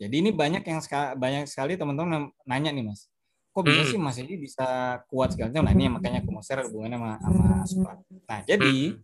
[0.00, 0.80] Jadi ini banyak yang
[1.20, 3.12] banyak sekali teman-teman nanya nih, Mas
[3.56, 3.90] kok bisa hmm.
[3.96, 5.64] sih Mas Edi bisa kuat segala macam.
[5.64, 7.92] Nah ini makanya aku mau share hubungannya sama, sama Supra.
[8.28, 9.00] Nah jadi hmm.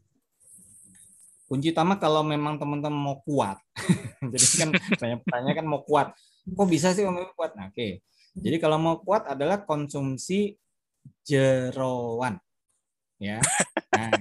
[1.49, 3.57] kunci utama kalau memang teman-teman mau kuat,
[4.33, 6.13] jadi kan banyak pertanyaan kan mau kuat,
[6.45, 7.57] kok bisa sih mau kuat?
[7.57, 8.05] Nah oke, okay.
[8.37, 10.53] jadi kalau mau kuat adalah konsumsi
[11.25, 12.37] jeroan,
[13.17, 13.41] ya.
[13.93, 14.13] Nah,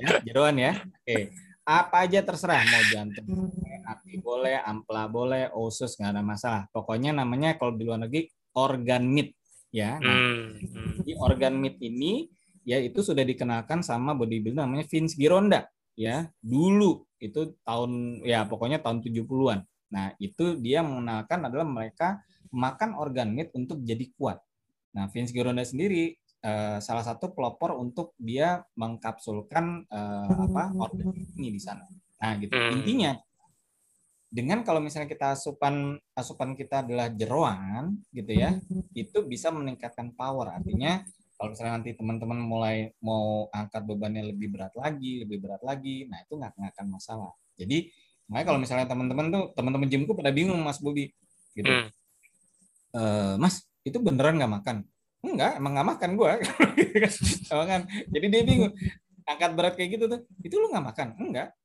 [0.00, 0.72] ya jeroan ya.
[0.80, 1.04] Oke.
[1.04, 1.24] Okay
[1.66, 3.50] apa aja terserah mau jantung
[3.82, 9.04] hati boleh ampla boleh usus nggak ada masalah pokoknya namanya kalau di luar negeri organ
[9.04, 9.36] meat
[9.70, 10.00] ya.
[10.00, 11.04] Nah, hmm.
[11.04, 12.26] di organ meat ini
[12.66, 16.26] ya itu sudah dikenalkan sama bodybuilder namanya Vince Gironda ya.
[16.40, 19.60] Dulu itu tahun ya pokoknya tahun 70-an.
[19.92, 24.40] Nah, itu dia mengenalkan adalah mereka makan organ meat untuk jadi kuat.
[24.96, 31.54] Nah, Vince Gironda sendiri uh, salah satu pelopor untuk dia mengkapsulkan uh, apa organ ini
[31.54, 31.84] di sana.
[32.16, 32.56] Nah, gitu.
[32.56, 32.80] Hmm.
[32.80, 33.12] Intinya
[34.36, 38.60] dengan kalau misalnya kita asupan asupan kita adalah jeroan gitu ya
[38.92, 40.52] itu bisa meningkatkan power.
[40.52, 41.00] Artinya
[41.40, 46.20] kalau misalnya nanti teman-teman mulai mau angkat bebannya lebih berat lagi lebih berat lagi nah
[46.20, 47.32] itu nggak akan masalah.
[47.56, 47.88] Jadi
[48.28, 51.08] makanya kalau misalnya teman-teman tuh teman-teman gymku pada bingung mas Bobi
[51.56, 51.72] gitu.
[51.72, 51.88] Hmm.
[52.92, 53.02] e,
[53.40, 54.76] mas itu beneran nggak makan?
[55.24, 56.32] Enggak emang nggak makan gue
[57.72, 57.82] kan?
[57.88, 58.72] Jadi dia bingung
[59.24, 61.08] angkat berat kayak gitu tuh itu lu nggak makan?
[61.16, 61.56] Enggak.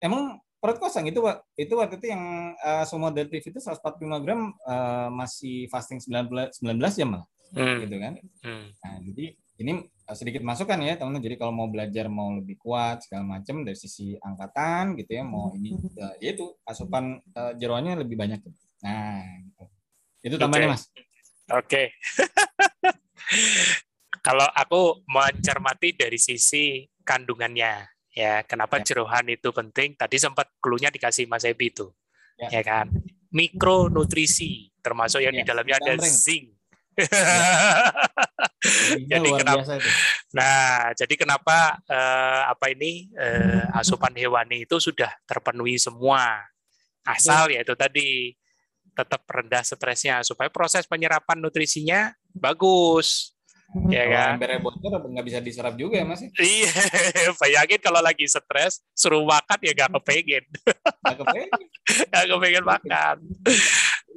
[0.00, 1.20] Emang perut kosong itu
[1.60, 6.80] itu waktu itu yang uh, semua deadlift itu 145 gram uh, masih fasting 19 19
[6.96, 7.84] jam lah hmm.
[7.84, 8.66] gitu kan hmm.
[8.80, 9.24] nah jadi
[9.60, 9.72] ini
[10.16, 14.16] sedikit masukan ya teman-teman jadi kalau mau belajar mau lebih kuat segala macam dari sisi
[14.16, 18.40] angkatan gitu ya mau ini uh, ya itu asupan uh, jeroannya lebih banyak
[18.80, 19.64] nah gitu.
[20.32, 20.80] itu tambahannya okay.
[20.80, 20.84] mas
[21.52, 21.86] oke okay.
[24.32, 28.86] kalau aku mencermati dari sisi kandungannya Ya, kenapa ya.
[28.86, 29.98] jerohan itu penting?
[29.98, 31.90] Tadi sempat klunya dikasih Mas Ebi itu.
[32.38, 32.86] Ya, ya kan?
[33.34, 35.42] Mikronutrisi, termasuk yang ya.
[35.42, 36.46] di dalamnya ada zinc.
[36.46, 36.54] Ya.
[39.18, 39.62] jadi kenapa?
[40.30, 46.38] Nah, jadi kenapa eh, apa ini eh, asupan hewani itu sudah terpenuhi semua?
[47.02, 48.30] Asal ya itu tadi
[48.94, 53.33] tetap rendah stresnya supaya proses penyerapan nutrisinya bagus
[53.90, 54.32] Ya kalau kan?
[54.38, 56.22] embernya bocor nggak bisa diserap juga ya mas?
[56.38, 56.70] Iya,
[57.42, 60.44] bayangin kalau lagi stres, suruh makan ya nggak kepengen.
[61.02, 61.50] Nggak kepengen.
[62.14, 63.16] Nggak kepengen makan.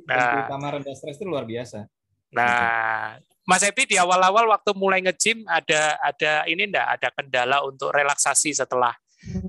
[0.07, 1.89] Nah, utama rendah stres itu luar biasa.
[2.31, 7.89] Nah, Mas Epi di awal-awal waktu mulai nge-gym ada ada ini enggak ada kendala untuk
[7.91, 8.93] relaksasi setelah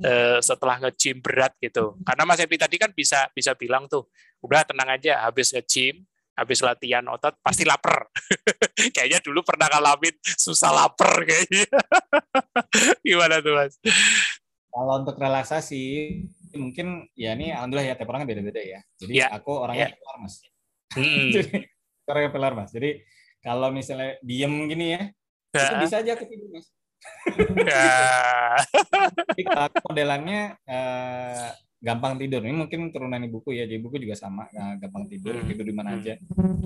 [0.03, 2.01] uh, setelah nge-gym berat gitu.
[2.01, 4.09] Karena Mas Epi tadi kan bisa bisa bilang tuh,
[4.41, 6.08] udah tenang aja habis nge-gym,
[6.39, 8.07] habis latihan otot pasti lapar.
[8.95, 11.67] kayaknya dulu pernah ngalamin susah lapar kayaknya.
[13.07, 13.75] Gimana tuh Mas?
[14.71, 15.83] Kalau untuk relaksasi
[16.55, 18.81] mungkin ya ini alhamdulillah ya tiap orang beda-beda ya.
[19.03, 19.27] Jadi ya.
[19.35, 20.19] aku orangnya ya.
[20.23, 20.39] Mas.
[20.89, 21.29] Hmm.
[21.29, 21.69] Jadi
[22.09, 22.73] orangnya pilar Mas.
[22.73, 23.05] Jadi
[23.45, 25.03] kalau misalnya diem gini ya,
[25.53, 25.63] ya.
[25.69, 26.67] itu bisa aja ketidur mas.
[27.61, 28.57] Ya.
[29.37, 32.43] Jadi kalau modelannya uh, gampang tidur.
[32.43, 35.47] Ini mungkin turunan ibuku ya, jadi ibuku juga sama, uh, gampang tidur, hmm.
[35.47, 36.19] tidur di mana aja.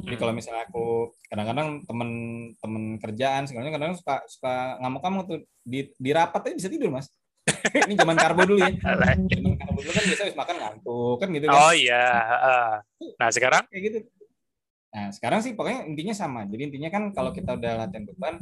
[0.02, 5.92] Jadi kalau misalnya aku kadang-kadang temen-temen kerjaan, sebenarnya kadang, -kadang suka suka ngamuk-ngamuk tuh di,
[5.92, 7.12] di rapat aja bisa tidur mas.
[7.90, 8.70] ini zaman karbo dulu ya.
[9.34, 11.54] Zaman karbo dulu kan biasa makan ngantuk kan gitu kan.
[11.58, 12.06] Oh iya.
[13.18, 13.66] Nah sekarang?
[13.66, 13.98] Kayak gitu
[14.92, 16.44] Nah, sekarang sih pokoknya intinya sama.
[16.44, 18.36] Jadi intinya kan kalau kita udah latihan beban,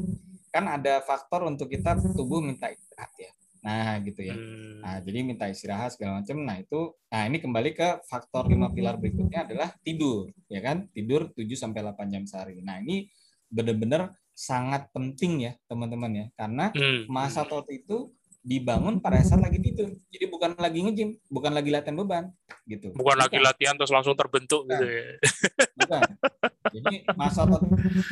[0.51, 3.31] kan ada faktor untuk kita tubuh minta istirahat ya.
[3.61, 4.37] Nah, gitu ya.
[4.37, 4.81] Hmm.
[4.81, 6.37] Nah, jadi minta istirahat segala macam.
[6.41, 10.89] Nah, itu nah ini kembali ke faktor lima pilar berikutnya adalah tidur, ya kan?
[10.97, 12.65] Tidur 7 sampai 8 jam sehari.
[12.65, 13.13] Nah, ini
[13.53, 16.27] benar-benar sangat penting ya, teman-teman ya.
[16.33, 17.11] Karena hmm.
[17.13, 18.09] masa otot itu
[18.41, 19.93] dibangun pada saat lagi tidur.
[20.09, 22.25] Jadi bukan lagi ngejim, bukan lagi latihan beban,
[22.65, 22.93] gitu.
[22.97, 23.17] Bukan, bukan.
[23.21, 24.73] lagi latihan terus langsung terbentuk bukan.
[24.73, 25.05] gitu ya.
[25.77, 26.03] Bukan.
[26.71, 27.63] Jadi masa otot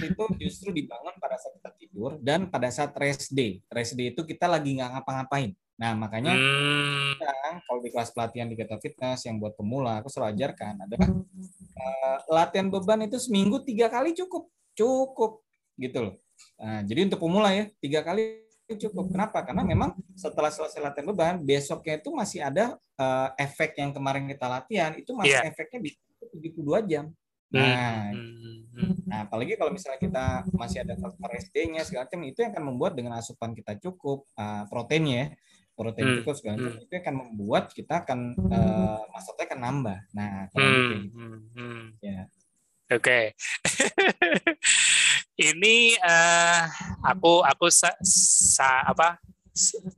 [0.04, 3.64] itu justru dibangun pada saat kita tidur dan pada saat rest day.
[3.72, 5.56] Rest day itu kita lagi nggak ngapa-ngapain.
[5.78, 7.22] Nah makanya hmm.
[7.22, 11.08] kita, kalau di kelas pelatihan di Gata Fitness yang buat pemula, aku selalu ajarkan adalah
[11.78, 15.46] uh, latihan beban itu seminggu tiga kali cukup, cukup
[15.78, 16.14] gitu loh.
[16.58, 19.08] Nah, jadi untuk pemula ya tiga kali cukup.
[19.08, 19.40] Kenapa?
[19.40, 24.44] Karena memang setelah selesai latihan beban, besoknya itu masih ada uh, efek yang kemarin kita
[24.44, 25.48] latihan, itu masih yeah.
[25.48, 25.98] efeknya bisa
[26.28, 27.06] 72 jam.
[27.48, 28.92] Hmm, nah, hmm.
[29.08, 32.92] nah, apalagi kalau misalnya kita masih ada faktor SD-nya segala macam, itu yang akan membuat
[32.92, 35.26] dengan asupan kita cukup, uh, proteinnya ya,
[35.72, 36.16] protein hmm.
[36.20, 39.98] cukup segala macam, itu akan membuat kita akan uh, masuknya akan nambah.
[40.12, 40.76] Nah, kalau hmm.
[40.76, 40.96] gitu.
[41.56, 41.84] Hmm.
[42.04, 42.20] Ya.
[42.88, 43.00] Oke.
[43.00, 43.24] Okay.
[45.38, 46.62] ini uh,
[47.06, 49.22] aku aku sa, sa, apa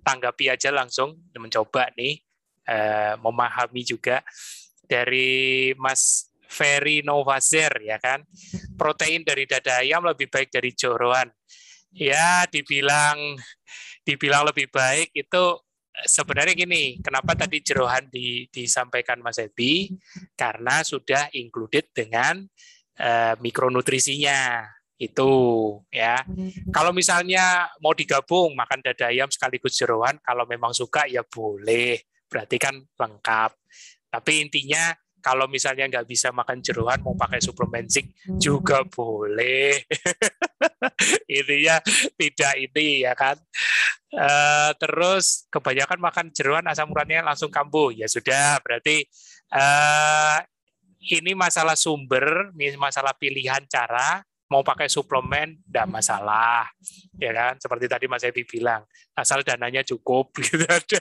[0.04, 2.20] tanggapi aja langsung mencoba nih
[2.68, 4.20] uh, memahami juga
[4.84, 8.20] dari Mas Ferry Novazer ya kan?
[8.76, 11.32] Protein dari dada ayam lebih baik dari joroan.
[11.90, 13.40] Ya dibilang
[14.04, 15.44] dibilang lebih baik itu
[16.04, 19.88] sebenarnya gini kenapa tadi jerohan di, disampaikan Mas Ebi?
[20.36, 22.44] Karena sudah included dengan
[23.00, 24.68] uh, mikronutrisinya
[25.00, 25.32] itu
[25.88, 26.20] ya.
[26.68, 32.60] Kalau misalnya mau digabung makan dada ayam sekaligus jeroan, kalau memang suka ya boleh, berarti
[32.60, 33.56] kan lengkap.
[34.12, 34.92] Tapi intinya
[35.24, 39.88] kalau misalnya nggak bisa makan jeroan mau pakai suplemen zinc juga boleh.
[41.40, 41.80] intinya
[42.20, 43.40] tidak ini ya kan.
[44.10, 49.06] Uh, terus kebanyakan makan jeroan asam uratnya langsung kambuh ya sudah berarti
[49.54, 50.42] uh,
[51.14, 54.20] ini masalah sumber, masalah pilihan cara
[54.50, 56.66] mau pakai suplemen tidak masalah
[57.14, 58.82] ya kan seperti tadi Mas Evi bilang
[59.14, 61.00] asal dananya cukup gitu ada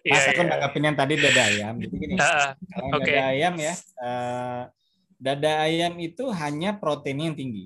[0.00, 0.86] Mas, ya, aku ya.
[0.90, 1.74] yang tadi dada ayam.
[1.78, 2.50] Jadi gini, uh,
[2.96, 3.14] okay.
[3.14, 4.62] dada ayam ya, uh,
[5.20, 7.64] dada ayam itu hanya proteinnya yang tinggi.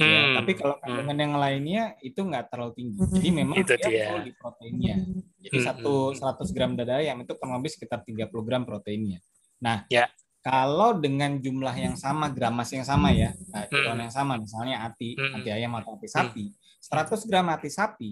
[0.00, 0.10] Ya, hmm.
[0.10, 0.82] Ya, tapi kalau hmm.
[0.82, 1.24] kandungan hmm.
[1.28, 2.96] yang lainnya itu nggak terlalu tinggi.
[2.98, 4.06] Jadi memang itu dia, dia.
[4.24, 4.96] di proteinnya.
[5.38, 5.66] Jadi hmm.
[5.66, 9.20] satu 100 gram dada ayam itu kurang lebih sekitar 30 gram proteinnya.
[9.60, 10.08] Nah, ya
[10.40, 14.08] kalau dengan jumlah yang sama, gramas yang sama ya, nah, hmm.
[14.08, 15.36] yang sama, misalnya ati, hmm.
[15.36, 16.44] ati ayam atau ati sapi,
[16.80, 18.10] 100 gram ati sapi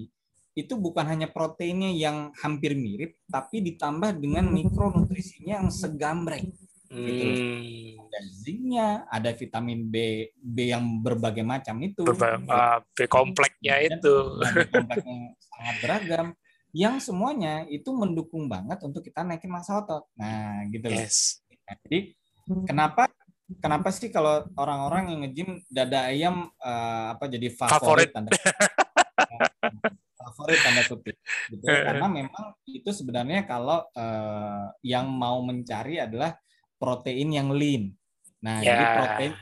[0.53, 6.51] itu bukan hanya proteinnya yang hampir mirip, tapi ditambah dengan mikronutrisinya yang segambreng.
[6.89, 7.25] Gitu.
[7.25, 8.01] Hmm.
[8.01, 12.03] Ada zinc-nya, ada vitamin B B yang berbagai macam itu.
[12.03, 14.41] Berba uh, B kompleksnya itu.
[14.41, 16.27] B kompleksnya sangat beragam
[16.73, 20.05] yang semuanya itu mendukung banget untuk kita naikin masa otot.
[20.17, 21.01] Nah, gitu loh.
[21.01, 21.45] Yes.
[21.69, 22.18] Nah, jadi
[22.65, 23.09] Kenapa
[23.57, 28.09] kenapa sih kalau orang-orang yang nge-gym dada ayam uh, apa jadi favorit, favorit.
[28.13, 28.31] tanda
[30.21, 31.17] favorit tanda kutip
[31.49, 31.89] gitu ya.
[31.89, 36.37] karena memang itu sebenarnya kalau uh, yang mau mencari adalah
[36.77, 37.97] protein yang lean
[38.45, 38.69] nah yeah.
[38.69, 39.33] jadi protein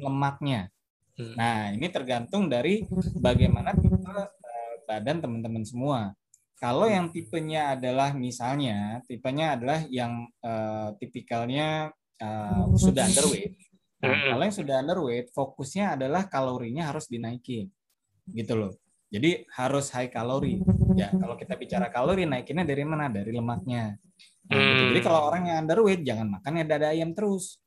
[0.00, 0.60] lemaknya
[1.20, 1.34] hmm.
[1.36, 2.88] nah ini tergantung dari
[3.20, 4.26] bagaimana tipe uh,
[4.88, 6.16] badan teman-teman semua
[6.56, 11.92] kalau yang tipenya adalah misalnya tipenya adalah yang uh, tipikalnya
[12.22, 13.58] uh, sudah underweight.
[14.02, 17.70] Nah, kalau yang sudah underweight, fokusnya adalah kalorinya harus dinaikin,
[18.30, 18.72] gitu loh.
[19.12, 20.62] Jadi harus high kalori.
[20.96, 23.12] Ya, kalau kita bicara kalori, naikinnya dari mana?
[23.12, 23.94] Dari lemaknya.
[24.48, 24.82] Nah, gitu.
[24.94, 27.60] Jadi kalau orang yang underweight, jangan makannya dada ayam terus,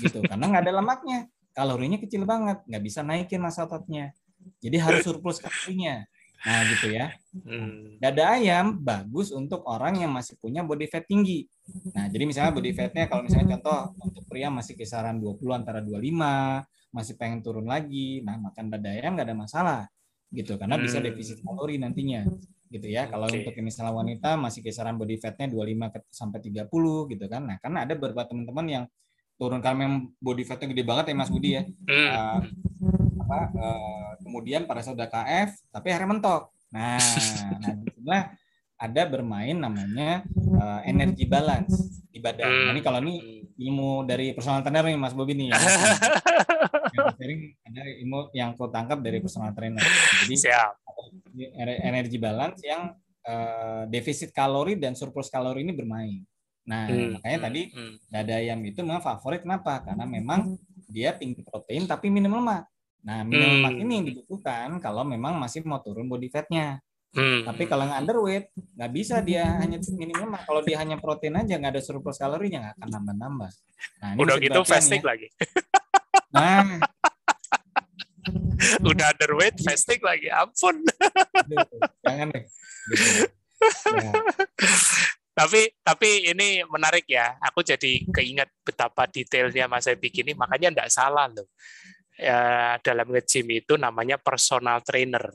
[0.00, 0.24] gitu.
[0.24, 1.18] Karena nggak ada lemaknya.
[1.56, 4.12] kalorinya kecil banget, nggak bisa naikin massa ototnya.
[4.60, 6.04] Jadi harus surplus kalorinya.
[6.44, 7.16] Nah gitu ya.
[7.32, 7.96] Hmm.
[7.96, 11.48] Dada ayam bagus untuk orang yang masih punya body fat tinggi.
[11.94, 16.94] Nah jadi misalnya body fatnya kalau misalnya contoh untuk pria masih kisaran 20 antara 25,
[16.94, 19.80] masih pengen turun lagi, nah makan dada ayam nggak ada masalah
[20.30, 21.06] gitu karena bisa hmm.
[21.06, 22.26] defisit kalori nantinya
[22.70, 23.06] gitu ya.
[23.06, 23.42] Kalau okay.
[23.42, 27.42] untuk misalnya wanita masih kisaran body fatnya 25 sampai 30 gitu kan.
[27.46, 28.84] Nah, karena ada beberapa teman-teman yang
[29.36, 31.62] turun karena memang body fatnya gede banget ya Mas Budi ya.
[31.62, 32.08] Hmm.
[32.10, 32.40] Uh,
[33.26, 36.42] apa uh, kemudian pada saat udah KF tapi akhirnya mentok.
[36.70, 36.98] Nah,
[38.06, 38.22] nah
[38.76, 42.48] ada bermain namanya uh, energi balance di badan.
[42.48, 45.50] Nah, ini kalau ini ilmu dari personal trainer nih Mas Bobi nih.
[46.96, 47.12] Ya.
[47.12, 49.84] sharing ada ilmu yang kau tangkap dari personal trainer.
[50.24, 50.80] Jadi Siap.
[51.60, 52.88] energi balance yang
[53.28, 56.24] uh, defisit kalori dan surplus kalori ini bermain.
[56.66, 57.20] Nah, hmm.
[57.20, 57.46] makanya hmm.
[57.46, 57.94] tadi hmm.
[58.10, 59.84] dada ayam itu memang favorit kenapa?
[59.84, 60.56] Karena memang
[60.88, 62.64] dia tinggi protein tapi minim lemak.
[63.06, 63.56] Nah, minum hmm.
[63.60, 66.82] lemak ini dibutuhkan kalau memang masih mau turun body fatnya.
[67.16, 67.48] Hmm.
[67.48, 70.44] Tapi kalau yang underweight, nggak bisa dia hanya minim lemak.
[70.44, 73.50] Kalau dia hanya protein aja, nggak ada surplus kalorinya, nggak akan nambah-nambah.
[74.04, 75.08] Nah, Udah gitu fasting ya.
[75.16, 75.28] lagi.
[76.36, 76.76] Nah,
[78.90, 80.28] Udah underweight, fasting lagi.
[80.28, 80.82] Ampun.
[82.02, 82.44] Jangan deh.
[82.90, 83.08] Gitu.
[83.96, 84.12] Ya.
[85.36, 87.36] tapi tapi ini menarik ya.
[87.52, 90.32] Aku jadi keinget betapa detailnya Mas Ebik ini.
[90.34, 91.46] Makanya enggak salah loh
[92.16, 95.32] ya, dalam nge-gym itu namanya personal trainer.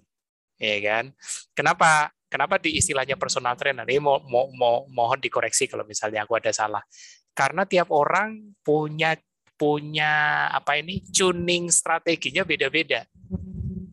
[0.61, 1.09] Ya kan?
[1.57, 3.83] Kenapa kenapa di istilahnya personal trainer?
[3.89, 6.85] Ini mau, mau, mau mohon dikoreksi kalau misalnya aku ada salah.
[7.33, 9.17] Karena tiap orang punya
[9.57, 13.09] punya apa ini tuning strateginya beda-beda.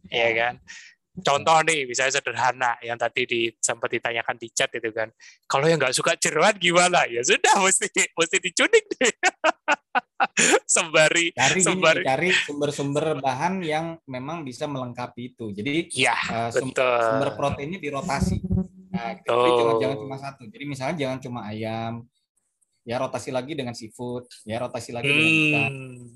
[0.09, 0.61] Ya kan?
[1.25, 5.09] Contoh nih, misalnya sederhana yang tadi di, sempat ditanyakan di chat itu kan.
[5.47, 7.07] Kalau yang nggak suka jeruan gimana?
[7.07, 9.15] Ya sudah, mesti mesti dicuning deh.
[10.67, 15.55] sembari cari sembari cari sumber-sumber bahan yang memang bisa melengkapi itu.
[15.55, 18.39] Jadi ya, uh, sumber, sumber proteinnya dirotasi.
[18.91, 19.31] Nah, gitu.
[19.31, 20.43] Jadi jangan jangan cuma satu.
[20.51, 22.03] Jadi misalnya jangan cuma ayam,
[22.89, 25.19] ya rotasi lagi dengan seafood, ya rotasi lagi hmm.
[25.19, 25.73] dengan ikan.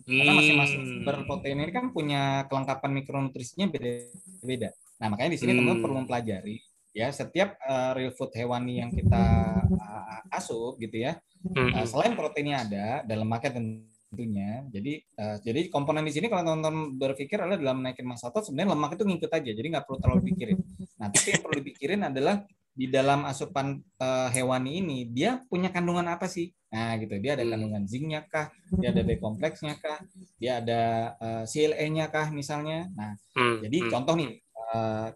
[0.09, 0.91] Karena masing-masing hmm.
[0.91, 4.71] sumber protein ini kan punya kelengkapan mikronutrisinya beda-beda.
[5.03, 5.59] Nah, makanya di sini hmm.
[5.59, 6.63] teman-teman perlu mempelajari
[6.95, 9.25] ya setiap uh, real food hewani yang kita
[9.67, 11.19] uh, asup gitu ya.
[11.43, 11.75] Hmm.
[11.75, 14.63] Uh, selain proteinnya ada dalam lemaknya tentunya.
[14.71, 18.79] Jadi uh, jadi komponen di sini kalau teman-teman berpikir adalah dalam naikin massa otot sebenarnya
[18.79, 19.51] lemak itu ngikut aja.
[19.51, 20.59] Jadi nggak perlu terlalu pikirin.
[21.01, 22.37] Nah, tapi yang perlu dipikirin adalah
[22.73, 26.53] di dalam asupan uh, hewani ini dia punya kandungan apa sih?
[26.73, 27.21] Nah, gitu.
[27.21, 28.49] Dia ada kandungan zincnya kah?
[28.81, 30.01] Dia ada B kompleksnya kah?
[30.41, 30.81] Dia ada
[31.21, 32.89] uh, CLE-nya kah misalnya?
[32.97, 33.65] Nah, hmm.
[33.69, 34.42] jadi contoh nih
[34.73, 35.09] uh,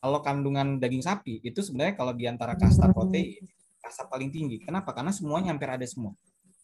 [0.00, 3.44] kalau kandungan daging sapi itu sebenarnya kalau di antara kasta protein
[3.80, 4.60] kasta paling tinggi.
[4.60, 4.92] Kenapa?
[4.92, 6.12] Karena semuanya hampir ada semua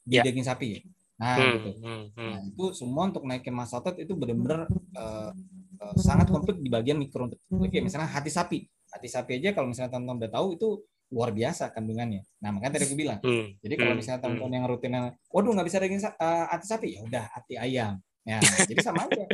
[0.06, 0.24] di yeah.
[0.24, 0.80] daging sapi ya.
[1.16, 1.70] Nah, hmm, gitu.
[1.80, 2.32] Hmm, hmm.
[2.36, 5.32] Nah, itu semua untuk naikin massa otot itu benar-benar uh,
[5.80, 7.32] uh, sangat komplit di bagian mikro.
[7.32, 8.68] Oke, misalnya hati sapi.
[8.92, 10.68] Hati sapi aja kalau misalnya teman-teman udah tahu itu
[11.08, 12.20] luar biasa kandungannya.
[12.44, 13.18] Nah, makanya tadi aku bilang.
[13.24, 14.56] Hmm, jadi kalau hmm, misalnya teman-teman hmm.
[14.60, 14.92] yang rutin
[15.32, 17.96] waduh nggak bisa daging uh, hati sapi, ya udah hati ayam.
[18.26, 19.24] Ya, jadi sama aja.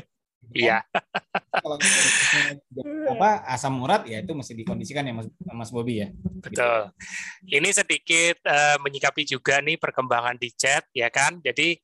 [0.55, 0.79] Iya.
[1.63, 1.77] Kalau
[3.13, 6.09] apa asam urat ya itu mesti dikondisikan ya Mas, Mas Bobi ya.
[6.43, 6.93] Betul.
[7.49, 11.41] Ini sedikit uh, menyikapi juga nih perkembangan di chat ya kan.
[11.41, 11.77] Jadi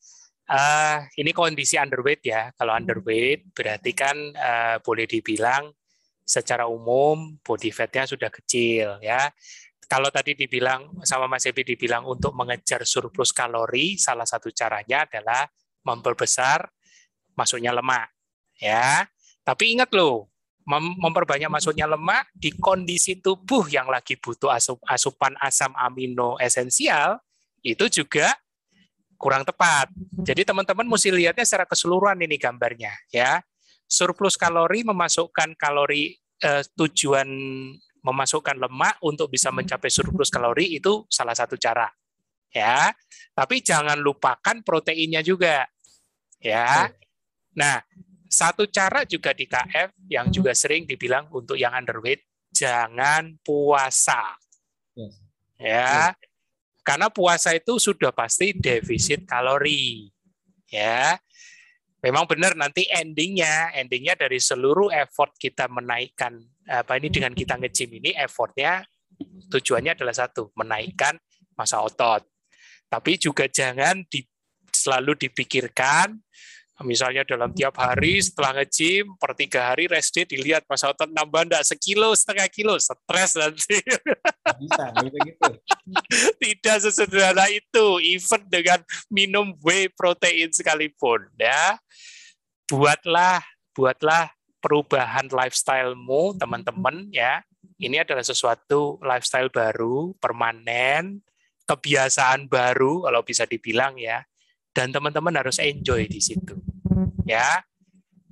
[0.50, 2.50] uh, ini kondisi underweight ya.
[2.56, 5.72] Kalau underweight berarti kan uh, boleh dibilang
[6.28, 9.32] secara umum body fatnya sudah kecil ya.
[9.88, 15.48] Kalau tadi dibilang sama Mas Ebi dibilang untuk mengejar surplus kalori, salah satu caranya adalah
[15.80, 16.68] memperbesar
[17.32, 18.17] masuknya lemak
[18.60, 19.06] ya.
[19.46, 20.28] Tapi ingat loh,
[21.00, 27.16] memperbanyak masuknya lemak di kondisi tubuh yang lagi butuh asup, asupan asam amino esensial
[27.64, 28.36] itu juga
[29.16, 29.88] kurang tepat.
[30.20, 33.40] Jadi teman-teman mesti lihatnya secara keseluruhan ini gambarnya ya.
[33.88, 36.12] Surplus kalori memasukkan kalori
[36.44, 37.28] eh, tujuan
[38.04, 41.88] memasukkan lemak untuk bisa mencapai surplus kalori itu salah satu cara
[42.52, 42.92] ya.
[43.32, 45.64] Tapi jangan lupakan proteinnya juga
[46.38, 46.92] ya.
[47.58, 47.82] Nah,
[48.28, 52.22] satu cara juga di KF yang juga sering dibilang untuk yang underweight,
[52.52, 54.36] jangan puasa.
[55.56, 56.12] Ya.
[56.84, 60.08] Karena puasa itu sudah pasti defisit kalori.
[60.68, 61.16] Ya.
[61.98, 66.38] Memang benar nanti endingnya, endingnya dari seluruh effort kita menaikkan
[66.68, 68.86] apa ini dengan kita nge-gym ini effortnya
[69.50, 71.18] tujuannya adalah satu, menaikkan
[71.58, 72.22] masa otot.
[72.86, 74.22] Tapi juga jangan di,
[74.70, 76.14] selalu dipikirkan
[76.86, 81.50] Misalnya dalam tiap hari setelah nge-gym, per tiga hari rest day dilihat masa otot nambah
[81.50, 83.82] enggak sekilo, setengah kilo, stres nanti.
[84.62, 85.50] Bisa, gitu.
[86.46, 88.78] Tidak sesederhana itu, even dengan
[89.10, 91.26] minum whey protein sekalipun.
[91.34, 91.78] ya
[92.68, 93.40] buatlah
[93.72, 94.28] buatlah
[94.60, 97.40] perubahan lifestylemu teman-teman ya
[97.80, 101.24] ini adalah sesuatu lifestyle baru permanen
[101.64, 104.20] kebiasaan baru kalau bisa dibilang ya
[104.76, 106.60] dan teman-teman harus enjoy di situ
[107.26, 107.62] ya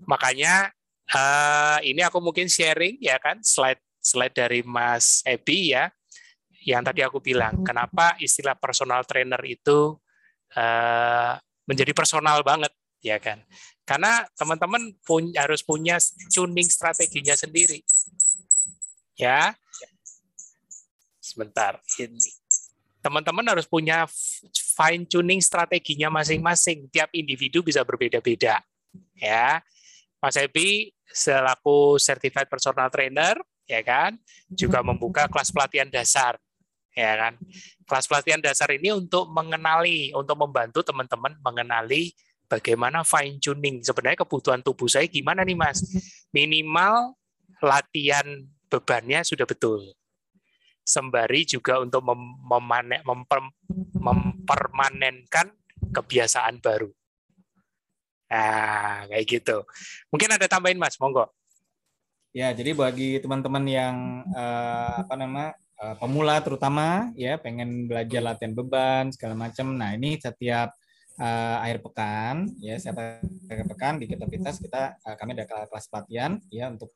[0.06, 0.70] makanya
[1.12, 5.90] uh, ini aku mungkin sharing ya kan slide slide dari Mas Ebi ya
[6.66, 9.94] yang tadi aku bilang kenapa istilah personal trainer itu
[10.58, 11.32] uh,
[11.66, 13.42] menjadi personal banget ya kan
[13.86, 16.02] karena teman-teman punya harus punya
[16.34, 17.86] tuning strateginya sendiri.
[19.14, 19.54] Ya.
[21.22, 22.18] Sebentar, ini.
[22.98, 24.10] Teman-teman harus punya
[24.76, 26.92] fine tuning strateginya masing-masing.
[26.92, 28.60] Tiap individu bisa berbeda-beda.
[29.16, 29.64] Ya.
[30.20, 34.14] Mas Epi selaku certified personal trainer ya kan
[34.46, 36.38] juga membuka kelas pelatihan dasar
[36.94, 37.34] ya kan
[37.86, 42.14] kelas pelatihan dasar ini untuk mengenali untuk membantu teman-teman mengenali
[42.46, 45.82] bagaimana fine tuning sebenarnya kebutuhan tubuh saya gimana nih Mas?
[46.30, 47.14] Minimal
[47.60, 48.26] latihan
[48.70, 49.94] bebannya sudah betul.
[50.86, 52.38] Sembari juga untuk mem
[53.02, 53.42] memper
[53.98, 55.50] mempermanenkan
[55.90, 56.86] kebiasaan baru.
[58.30, 59.66] Nah, kayak gitu.
[60.14, 61.26] Mungkin ada tambahin Mas, monggo.
[62.30, 63.96] Ya, jadi bagi teman-teman yang
[64.30, 69.72] uh, apa nama uh, pemula terutama ya pengen belajar latihan beban segala macam.
[69.72, 70.70] Nah, ini setiap
[71.16, 76.36] uh, akhir pekan ya setiap akhir pekan di Ketovitas kita uh, kami ada kelas pelatihan
[76.52, 76.92] ya untuk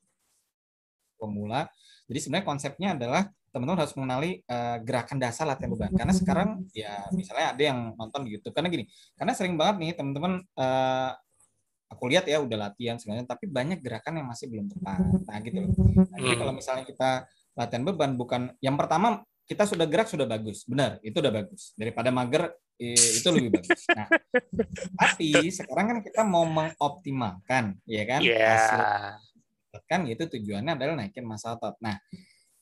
[1.17, 1.73] pemula.
[2.05, 5.91] Jadi sebenarnya konsepnya adalah teman-teman harus mengenali uh, gerakan dasar latihan beban.
[5.95, 8.85] Karena sekarang ya misalnya ada yang nonton di YouTube karena gini,
[9.19, 11.11] karena sering banget nih teman-teman uh,
[11.91, 14.99] aku lihat ya udah latihan sebenarnya tapi banyak gerakan yang masih belum tepat.
[15.03, 15.71] Nah gitu loh.
[16.07, 17.27] Nah, jadi kalau misalnya kita
[17.59, 22.15] latihan beban bukan yang pertama kita sudah gerak sudah bagus, benar itu udah bagus daripada
[22.15, 23.85] mager itu lebih bagus.
[23.93, 24.09] Nah,
[24.97, 28.25] tapi sekarang kan kita mau mengoptimalkan, ya kan?
[28.25, 28.57] Yeah.
[28.57, 28.81] Hasil
[29.87, 31.77] kan itu tujuannya adalah naikin masa otot.
[31.83, 31.99] Nah,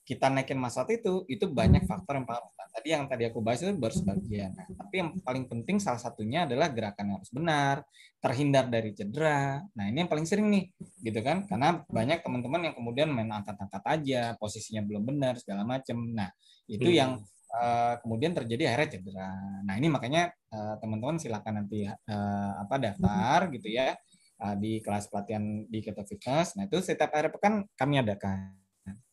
[0.09, 2.49] kita naikin masa otot itu itu banyak faktor yang penting.
[2.57, 4.57] Nah, tadi yang tadi aku bahas itu baru sebagian.
[4.57, 7.85] Nah, tapi yang paling penting salah satunya adalah gerakan yang harus benar,
[8.17, 9.61] terhindar dari cedera.
[9.77, 10.73] Nah, ini yang paling sering nih,
[11.05, 11.45] gitu kan?
[11.45, 16.01] Karena banyak teman-teman yang kemudian main angkat-angkat aja, posisinya belum benar segala macam.
[16.17, 16.33] Nah,
[16.65, 16.97] itu hmm.
[16.97, 17.13] yang
[17.49, 19.33] Uh, kemudian terjadi akhirnya cedera.
[19.65, 23.97] Nah ini makanya uh, teman-teman silakan nanti uh, apa daftar gitu ya
[24.45, 26.61] uh, di kelas pelatihan di Keto Fitness.
[26.61, 28.53] Nah itu setiap akhir pekan kami adakan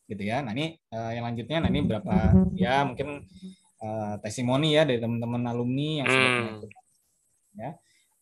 [0.05, 0.41] gitu ya.
[0.45, 2.13] Nah ini uh, yang lanjutnya, nah ini berapa
[2.57, 3.25] ya mungkin
[3.81, 6.55] uh, testimoni ya dari teman-teman alumni yang sudah hmm.
[7.57, 7.71] ya.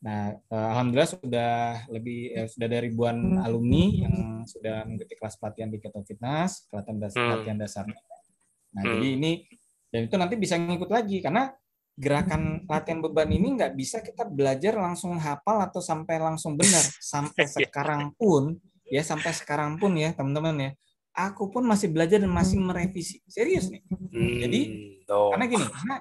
[0.04, 1.52] Nah, uh, alhamdulillah sudah
[1.88, 7.00] lebih eh, sudah ada ribuan alumni yang sudah mengikuti kelas pelatihan di Keto Fitness, pelatihan
[7.00, 7.30] dasar, hmm.
[7.32, 8.00] pelatihan dasarnya.
[8.76, 8.92] Nah, hmm.
[9.00, 9.32] jadi ini
[9.94, 11.56] dan itu nanti bisa ngikut lagi karena
[11.94, 17.46] gerakan latihan beban ini nggak bisa kita belajar langsung hafal atau sampai langsung benar sampai
[17.48, 17.70] iya.
[17.70, 18.58] sekarang pun
[18.90, 20.72] ya sampai sekarang pun ya teman-teman ya
[21.14, 24.62] aku pun masih belajar dan masih merevisi serius nih hmm, jadi
[25.14, 25.32] oh.
[25.34, 25.96] karena gini karena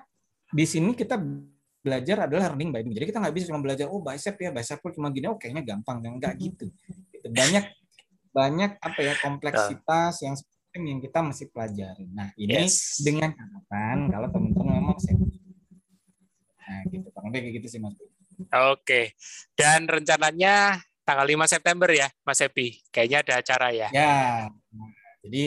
[0.53, 1.17] di sini kita
[1.83, 4.79] belajar adalah learning by doing jadi kita nggak bisa cuma belajar oh bicep ya bicep
[4.81, 6.67] cuma gini oh kayaknya gampang dan nggak gitu
[7.29, 7.65] banyak
[8.33, 10.35] banyak apa ya kompleksitas yang
[10.73, 12.09] yang kita masih pelajari.
[12.17, 13.05] Nah, ini yes.
[13.05, 14.97] dengan catatan kalau teman-teman memang
[16.63, 17.07] Nah, gitu.
[17.13, 17.93] Kurang lebih kayak gitu sih, Mas.
[18.73, 19.13] Oke.
[19.53, 22.81] Dan rencananya tanggal 5 September ya, Mas Epi.
[22.89, 23.89] Kayaknya ada acara ya.
[23.93, 24.49] Ya.
[25.23, 25.45] Jadi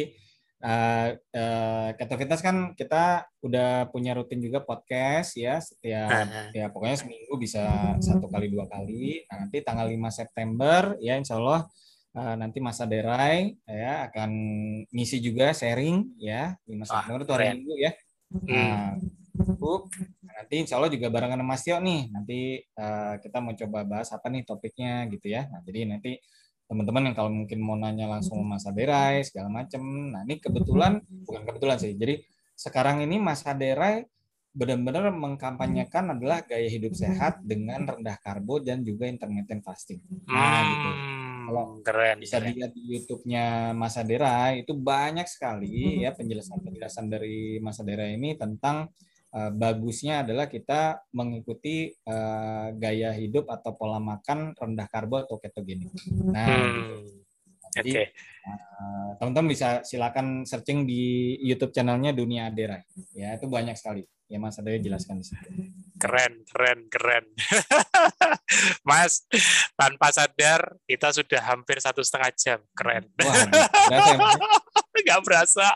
[0.66, 6.48] uh, uh, Ketovitas kan kita udah punya rutin juga podcast ya setiap uh-huh.
[6.56, 9.28] ya pokoknya seminggu bisa satu kali dua kali.
[9.30, 11.68] Nah, nanti tanggal 5 September ya Insya Allah
[12.16, 14.32] uh, nanti Mas Aderai ya akan
[14.90, 17.92] ngisi juga sharing ya di Mas September itu hari Minggu ya.
[18.32, 18.98] Nah,
[19.36, 19.88] Bu,
[20.24, 22.08] nanti insya Allah juga barengan Mas Tio nih.
[22.08, 25.48] Nanti uh, kita mau coba bahas apa nih topiknya gitu ya.
[25.52, 26.16] Nah, jadi nanti
[26.66, 29.82] teman-teman yang kalau mungkin mau nanya langsung Mas Aderai segala macam.
[30.12, 31.94] Nah, ini kebetulan bukan kebetulan sih.
[31.94, 32.26] Jadi
[32.58, 34.06] sekarang ini Mas Aderai
[34.56, 40.00] benar-benar mengkampanyekan adalah gaya hidup sehat dengan rendah karbo dan juga intermittent fasting.
[40.32, 40.90] Nah, gitu.
[40.90, 42.56] Hmm, Kalau keren, bisa keren.
[42.56, 48.90] dilihat di YouTube-nya Mas Adera itu banyak sekali ya penjelasan-penjelasan dari Mas Adera ini tentang
[49.36, 55.92] uh, bagusnya adalah kita mengikuti uh, gaya hidup atau pola makan rendah karbo atau ketogenik.
[56.32, 57.28] Nah, hmm.
[57.76, 58.08] Jadi okay.
[58.48, 62.80] uh, teman-teman bisa silakan searching di YouTube channelnya Dunia Adera.
[63.12, 65.50] Ya, itu banyak sekali ya Mas Adewe jelaskan di situ.
[66.02, 67.26] Keren, keren, keren.
[68.90, 69.28] mas,
[69.78, 72.60] tanpa sadar kita sudah hampir satu setengah jam.
[72.74, 73.06] Keren.
[73.22, 74.18] Wah, berasa, ya,
[75.06, 75.68] Nggak berasa.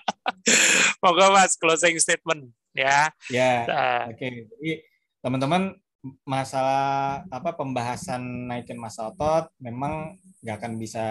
[1.03, 3.09] Moga Mas, closing statement ya.
[3.29, 4.17] Ya, uh, oke.
[4.17, 4.47] Okay.
[4.49, 4.71] Jadi
[5.19, 5.75] teman-teman
[6.23, 11.05] masalah apa pembahasan naikin masa otot memang nggak akan bisa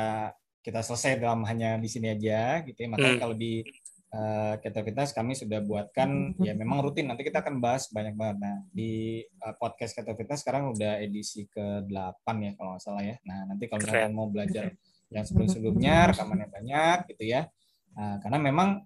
[0.64, 2.88] kita selesai dalam hanya di sini aja gitu ya.
[2.88, 3.22] Makanya hmm.
[3.22, 3.60] kalau di
[4.12, 8.36] uh, Keto Fitness kami sudah buatkan ya memang rutin nanti kita akan bahas banyak banget.
[8.40, 13.16] Nah, di uh, podcast Keto Fitness sekarang udah edisi ke-8 ya kalau nggak salah ya.
[13.24, 14.72] Nah, nanti kalau kalian mau belajar
[15.14, 17.48] yang sebelum-sebelumnya rekamannya banyak gitu ya.
[17.96, 18.84] Nah, karena memang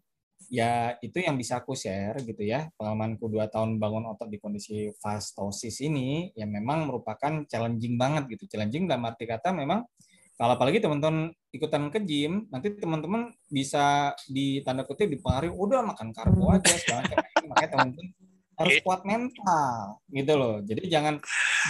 [0.52, 2.68] ya itu yang bisa aku share gitu ya.
[2.76, 8.44] Pengalamanku dua tahun bangun otot di kondisi fastosis ini yang memang merupakan challenging banget gitu.
[8.52, 9.88] Challenging dalam arti kata memang
[10.36, 16.12] kalau apalagi teman-teman ikutan ke gym nanti teman-teman bisa di tanda kutip dipengaruhi udah makan
[16.12, 17.14] karbo aja sekarang
[17.48, 18.08] makanya teman-teman
[18.52, 20.60] harus kuat mental gitu loh.
[20.60, 21.16] Jadi jangan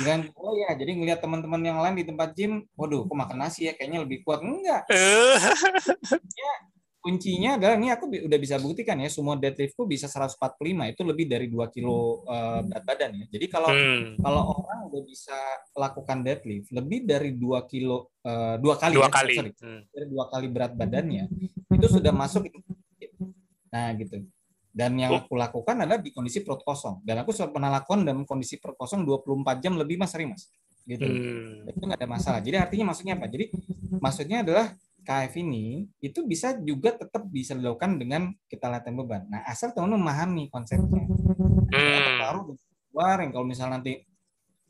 [0.03, 3.71] jangan oh ya jadi ngelihat teman-teman yang lain di tempat gym waduh kok makan nasi
[3.71, 4.43] ya kayaknya lebih kuat.
[4.43, 4.83] Enggak.
[6.43, 6.72] Ya
[7.03, 10.39] kuncinya adalah ini aku udah bisa buktikan ya semua deadliftku bisa 145
[10.95, 13.27] itu lebih dari 2 kilo uh, berat badan ya.
[13.35, 14.23] Jadi kalau hmm.
[14.23, 15.39] kalau orang udah bisa
[15.75, 19.83] lakukan deadlift lebih dari 2 kilo uh, dua kali dua ya, kali sorry, hmm.
[19.91, 21.25] dari dua kali berat badannya
[21.75, 22.47] itu sudah masuk
[23.73, 24.21] Nah, gitu.
[24.73, 27.01] Dan yang aku lakukan adalah di kondisi perut kosong.
[27.05, 30.49] Dan aku sudah pernah lakukan dalam kondisi perut kosong 24 jam lebih mas sering mas.
[30.85, 31.05] Gitu.
[31.05, 31.69] Hmm.
[31.69, 32.41] Itu nggak ada masalah.
[32.45, 33.27] Jadi artinya maksudnya apa?
[33.29, 33.45] Jadi
[33.97, 34.67] maksudnya adalah
[35.03, 39.23] KF ini itu bisa juga tetap bisa dilakukan dengan kita latihan beban.
[39.27, 41.03] Nah, asal teman memahami konsepnya.
[41.03, 42.19] Hmm.
[42.23, 42.55] Taruh
[42.91, 44.07] keluar yang kalau misalnya nanti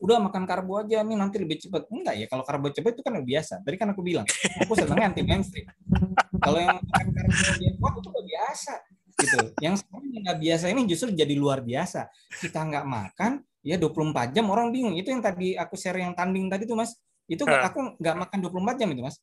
[0.02, 1.86] udah makan karbo aja nih nanti lebih cepat.
[1.92, 3.54] Enggak ya, kalau karbo cepat itu kan udah biasa.
[3.62, 4.26] Tadi kan aku bilang,
[4.64, 5.68] aku senangnya anti mainstream.
[6.42, 8.72] kalau yang makan karbo itu udah biasa
[9.12, 9.38] gitu.
[9.60, 12.09] Yang sekarang nggak biasa ini justru jadi luar biasa.
[12.40, 14.96] Kita nggak makan, ya 24 jam orang bingung.
[14.96, 16.96] Itu yang tadi aku share yang tanding tadi tuh Mas.
[17.28, 19.20] Itu aku nggak makan 24 jam itu Mas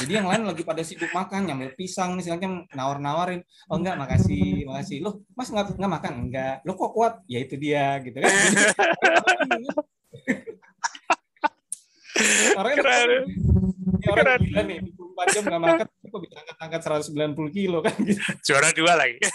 [0.00, 3.44] jadi yang lain lagi pada sibuk makan, nyambil pisang misalnya nawar-nawarin.
[3.68, 5.04] Oh enggak, makasih, makasih.
[5.04, 6.12] Loh, Mas enggak enggak makan?
[6.28, 6.64] Enggak.
[6.64, 7.20] Lo kok kuat?
[7.28, 8.32] Ya itu dia gitu kan.
[12.60, 13.08] orang keren.
[14.02, 14.40] Ya, orang keren.
[14.48, 18.20] gila nih, 24 jam nggak makan, kok bisa angkat-angkat 190 kilo kan gitu.
[18.48, 19.18] Juara dua lagi.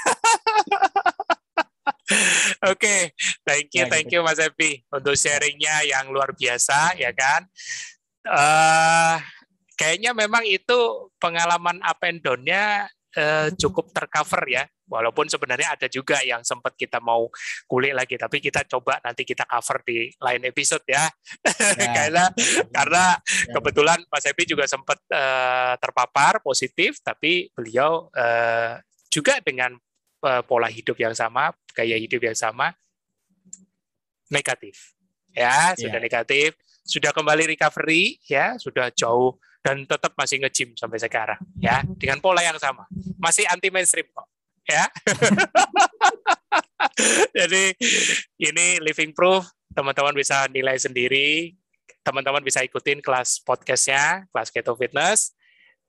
[2.65, 3.01] Oke, okay.
[3.43, 4.23] thank you, ya, thank gitu.
[4.23, 7.43] you Mas Epi untuk sharingnya yang luar biasa ya kan.
[8.23, 9.19] Uh,
[9.77, 14.65] kayaknya memang itu pengalaman up and down-nya uh, cukup tercover ya.
[14.87, 17.27] Walaupun sebenarnya ada juga yang sempat kita mau
[17.67, 21.11] kulik lagi, tapi kita coba nanti kita cover di lain episode ya.
[21.75, 21.87] ya.
[21.97, 22.25] karena
[22.71, 23.53] karena ya.
[23.59, 28.79] kebetulan Mas Epi juga sempat uh, terpapar positif, tapi beliau uh,
[29.11, 29.75] juga dengan
[30.23, 32.71] uh, pola hidup yang sama, gaya hidup yang sama,
[34.31, 34.95] negatif.
[35.35, 36.05] Ya, sudah ya.
[36.07, 36.55] negatif,
[36.87, 39.35] sudah kembali recovery, ya, sudah jauh
[39.68, 41.84] dan tetap masih nge-gym sampai sekarang ya.
[41.99, 42.88] Dengan pola yang sama.
[43.19, 44.23] Masih anti mainstream kok
[44.64, 44.88] ya.
[47.44, 47.76] Jadi
[48.39, 49.44] ini living proof.
[49.76, 51.52] Teman-teman bisa nilai sendiri.
[51.99, 55.35] Teman-teman bisa ikutin kelas podcastnya kelas keto fitness.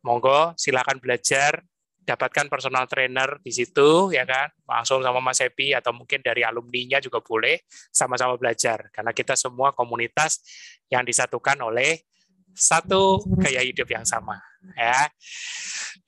[0.02, 1.62] Monggo silakan belajar.
[2.02, 4.50] Dapatkan personal trainer di situ ya kan.
[4.66, 7.62] Langsung sama Mas Epi atau mungkin dari alumninya juga boleh
[7.94, 8.90] sama-sama belajar.
[8.90, 10.42] Karena kita semua komunitas
[10.90, 12.08] yang disatukan oleh
[12.58, 14.42] satu gaya hidup yang sama
[14.74, 15.06] ya.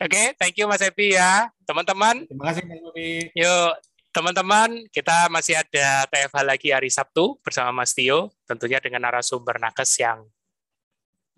[0.00, 1.52] Oke, okay, thank you Mas Epi ya.
[1.68, 2.24] Teman-teman.
[2.24, 3.28] Terima kasih Mas Epi.
[3.36, 3.72] Yuk,
[4.10, 10.00] teman-teman, kita masih ada TFH lagi hari Sabtu bersama Mas Tio, tentunya dengan narasumber nakes
[10.00, 10.24] yang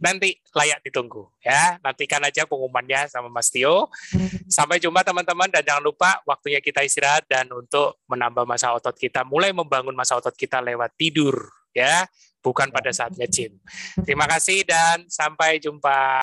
[0.02, 1.78] nanti layak ditunggu ya.
[1.82, 3.90] Nantikan aja pengumumannya sama Mas Tio.
[4.47, 9.26] Sampai jumpa teman-teman dan jangan lupa waktunya kita istirahat dan untuk menambah masa otot kita,
[9.26, 11.34] mulai membangun masa otot kita lewat tidur
[11.72, 12.06] ya
[12.43, 13.56] bukan pada saatnya gym.
[14.02, 16.20] Terima kasih dan sampai jumpa.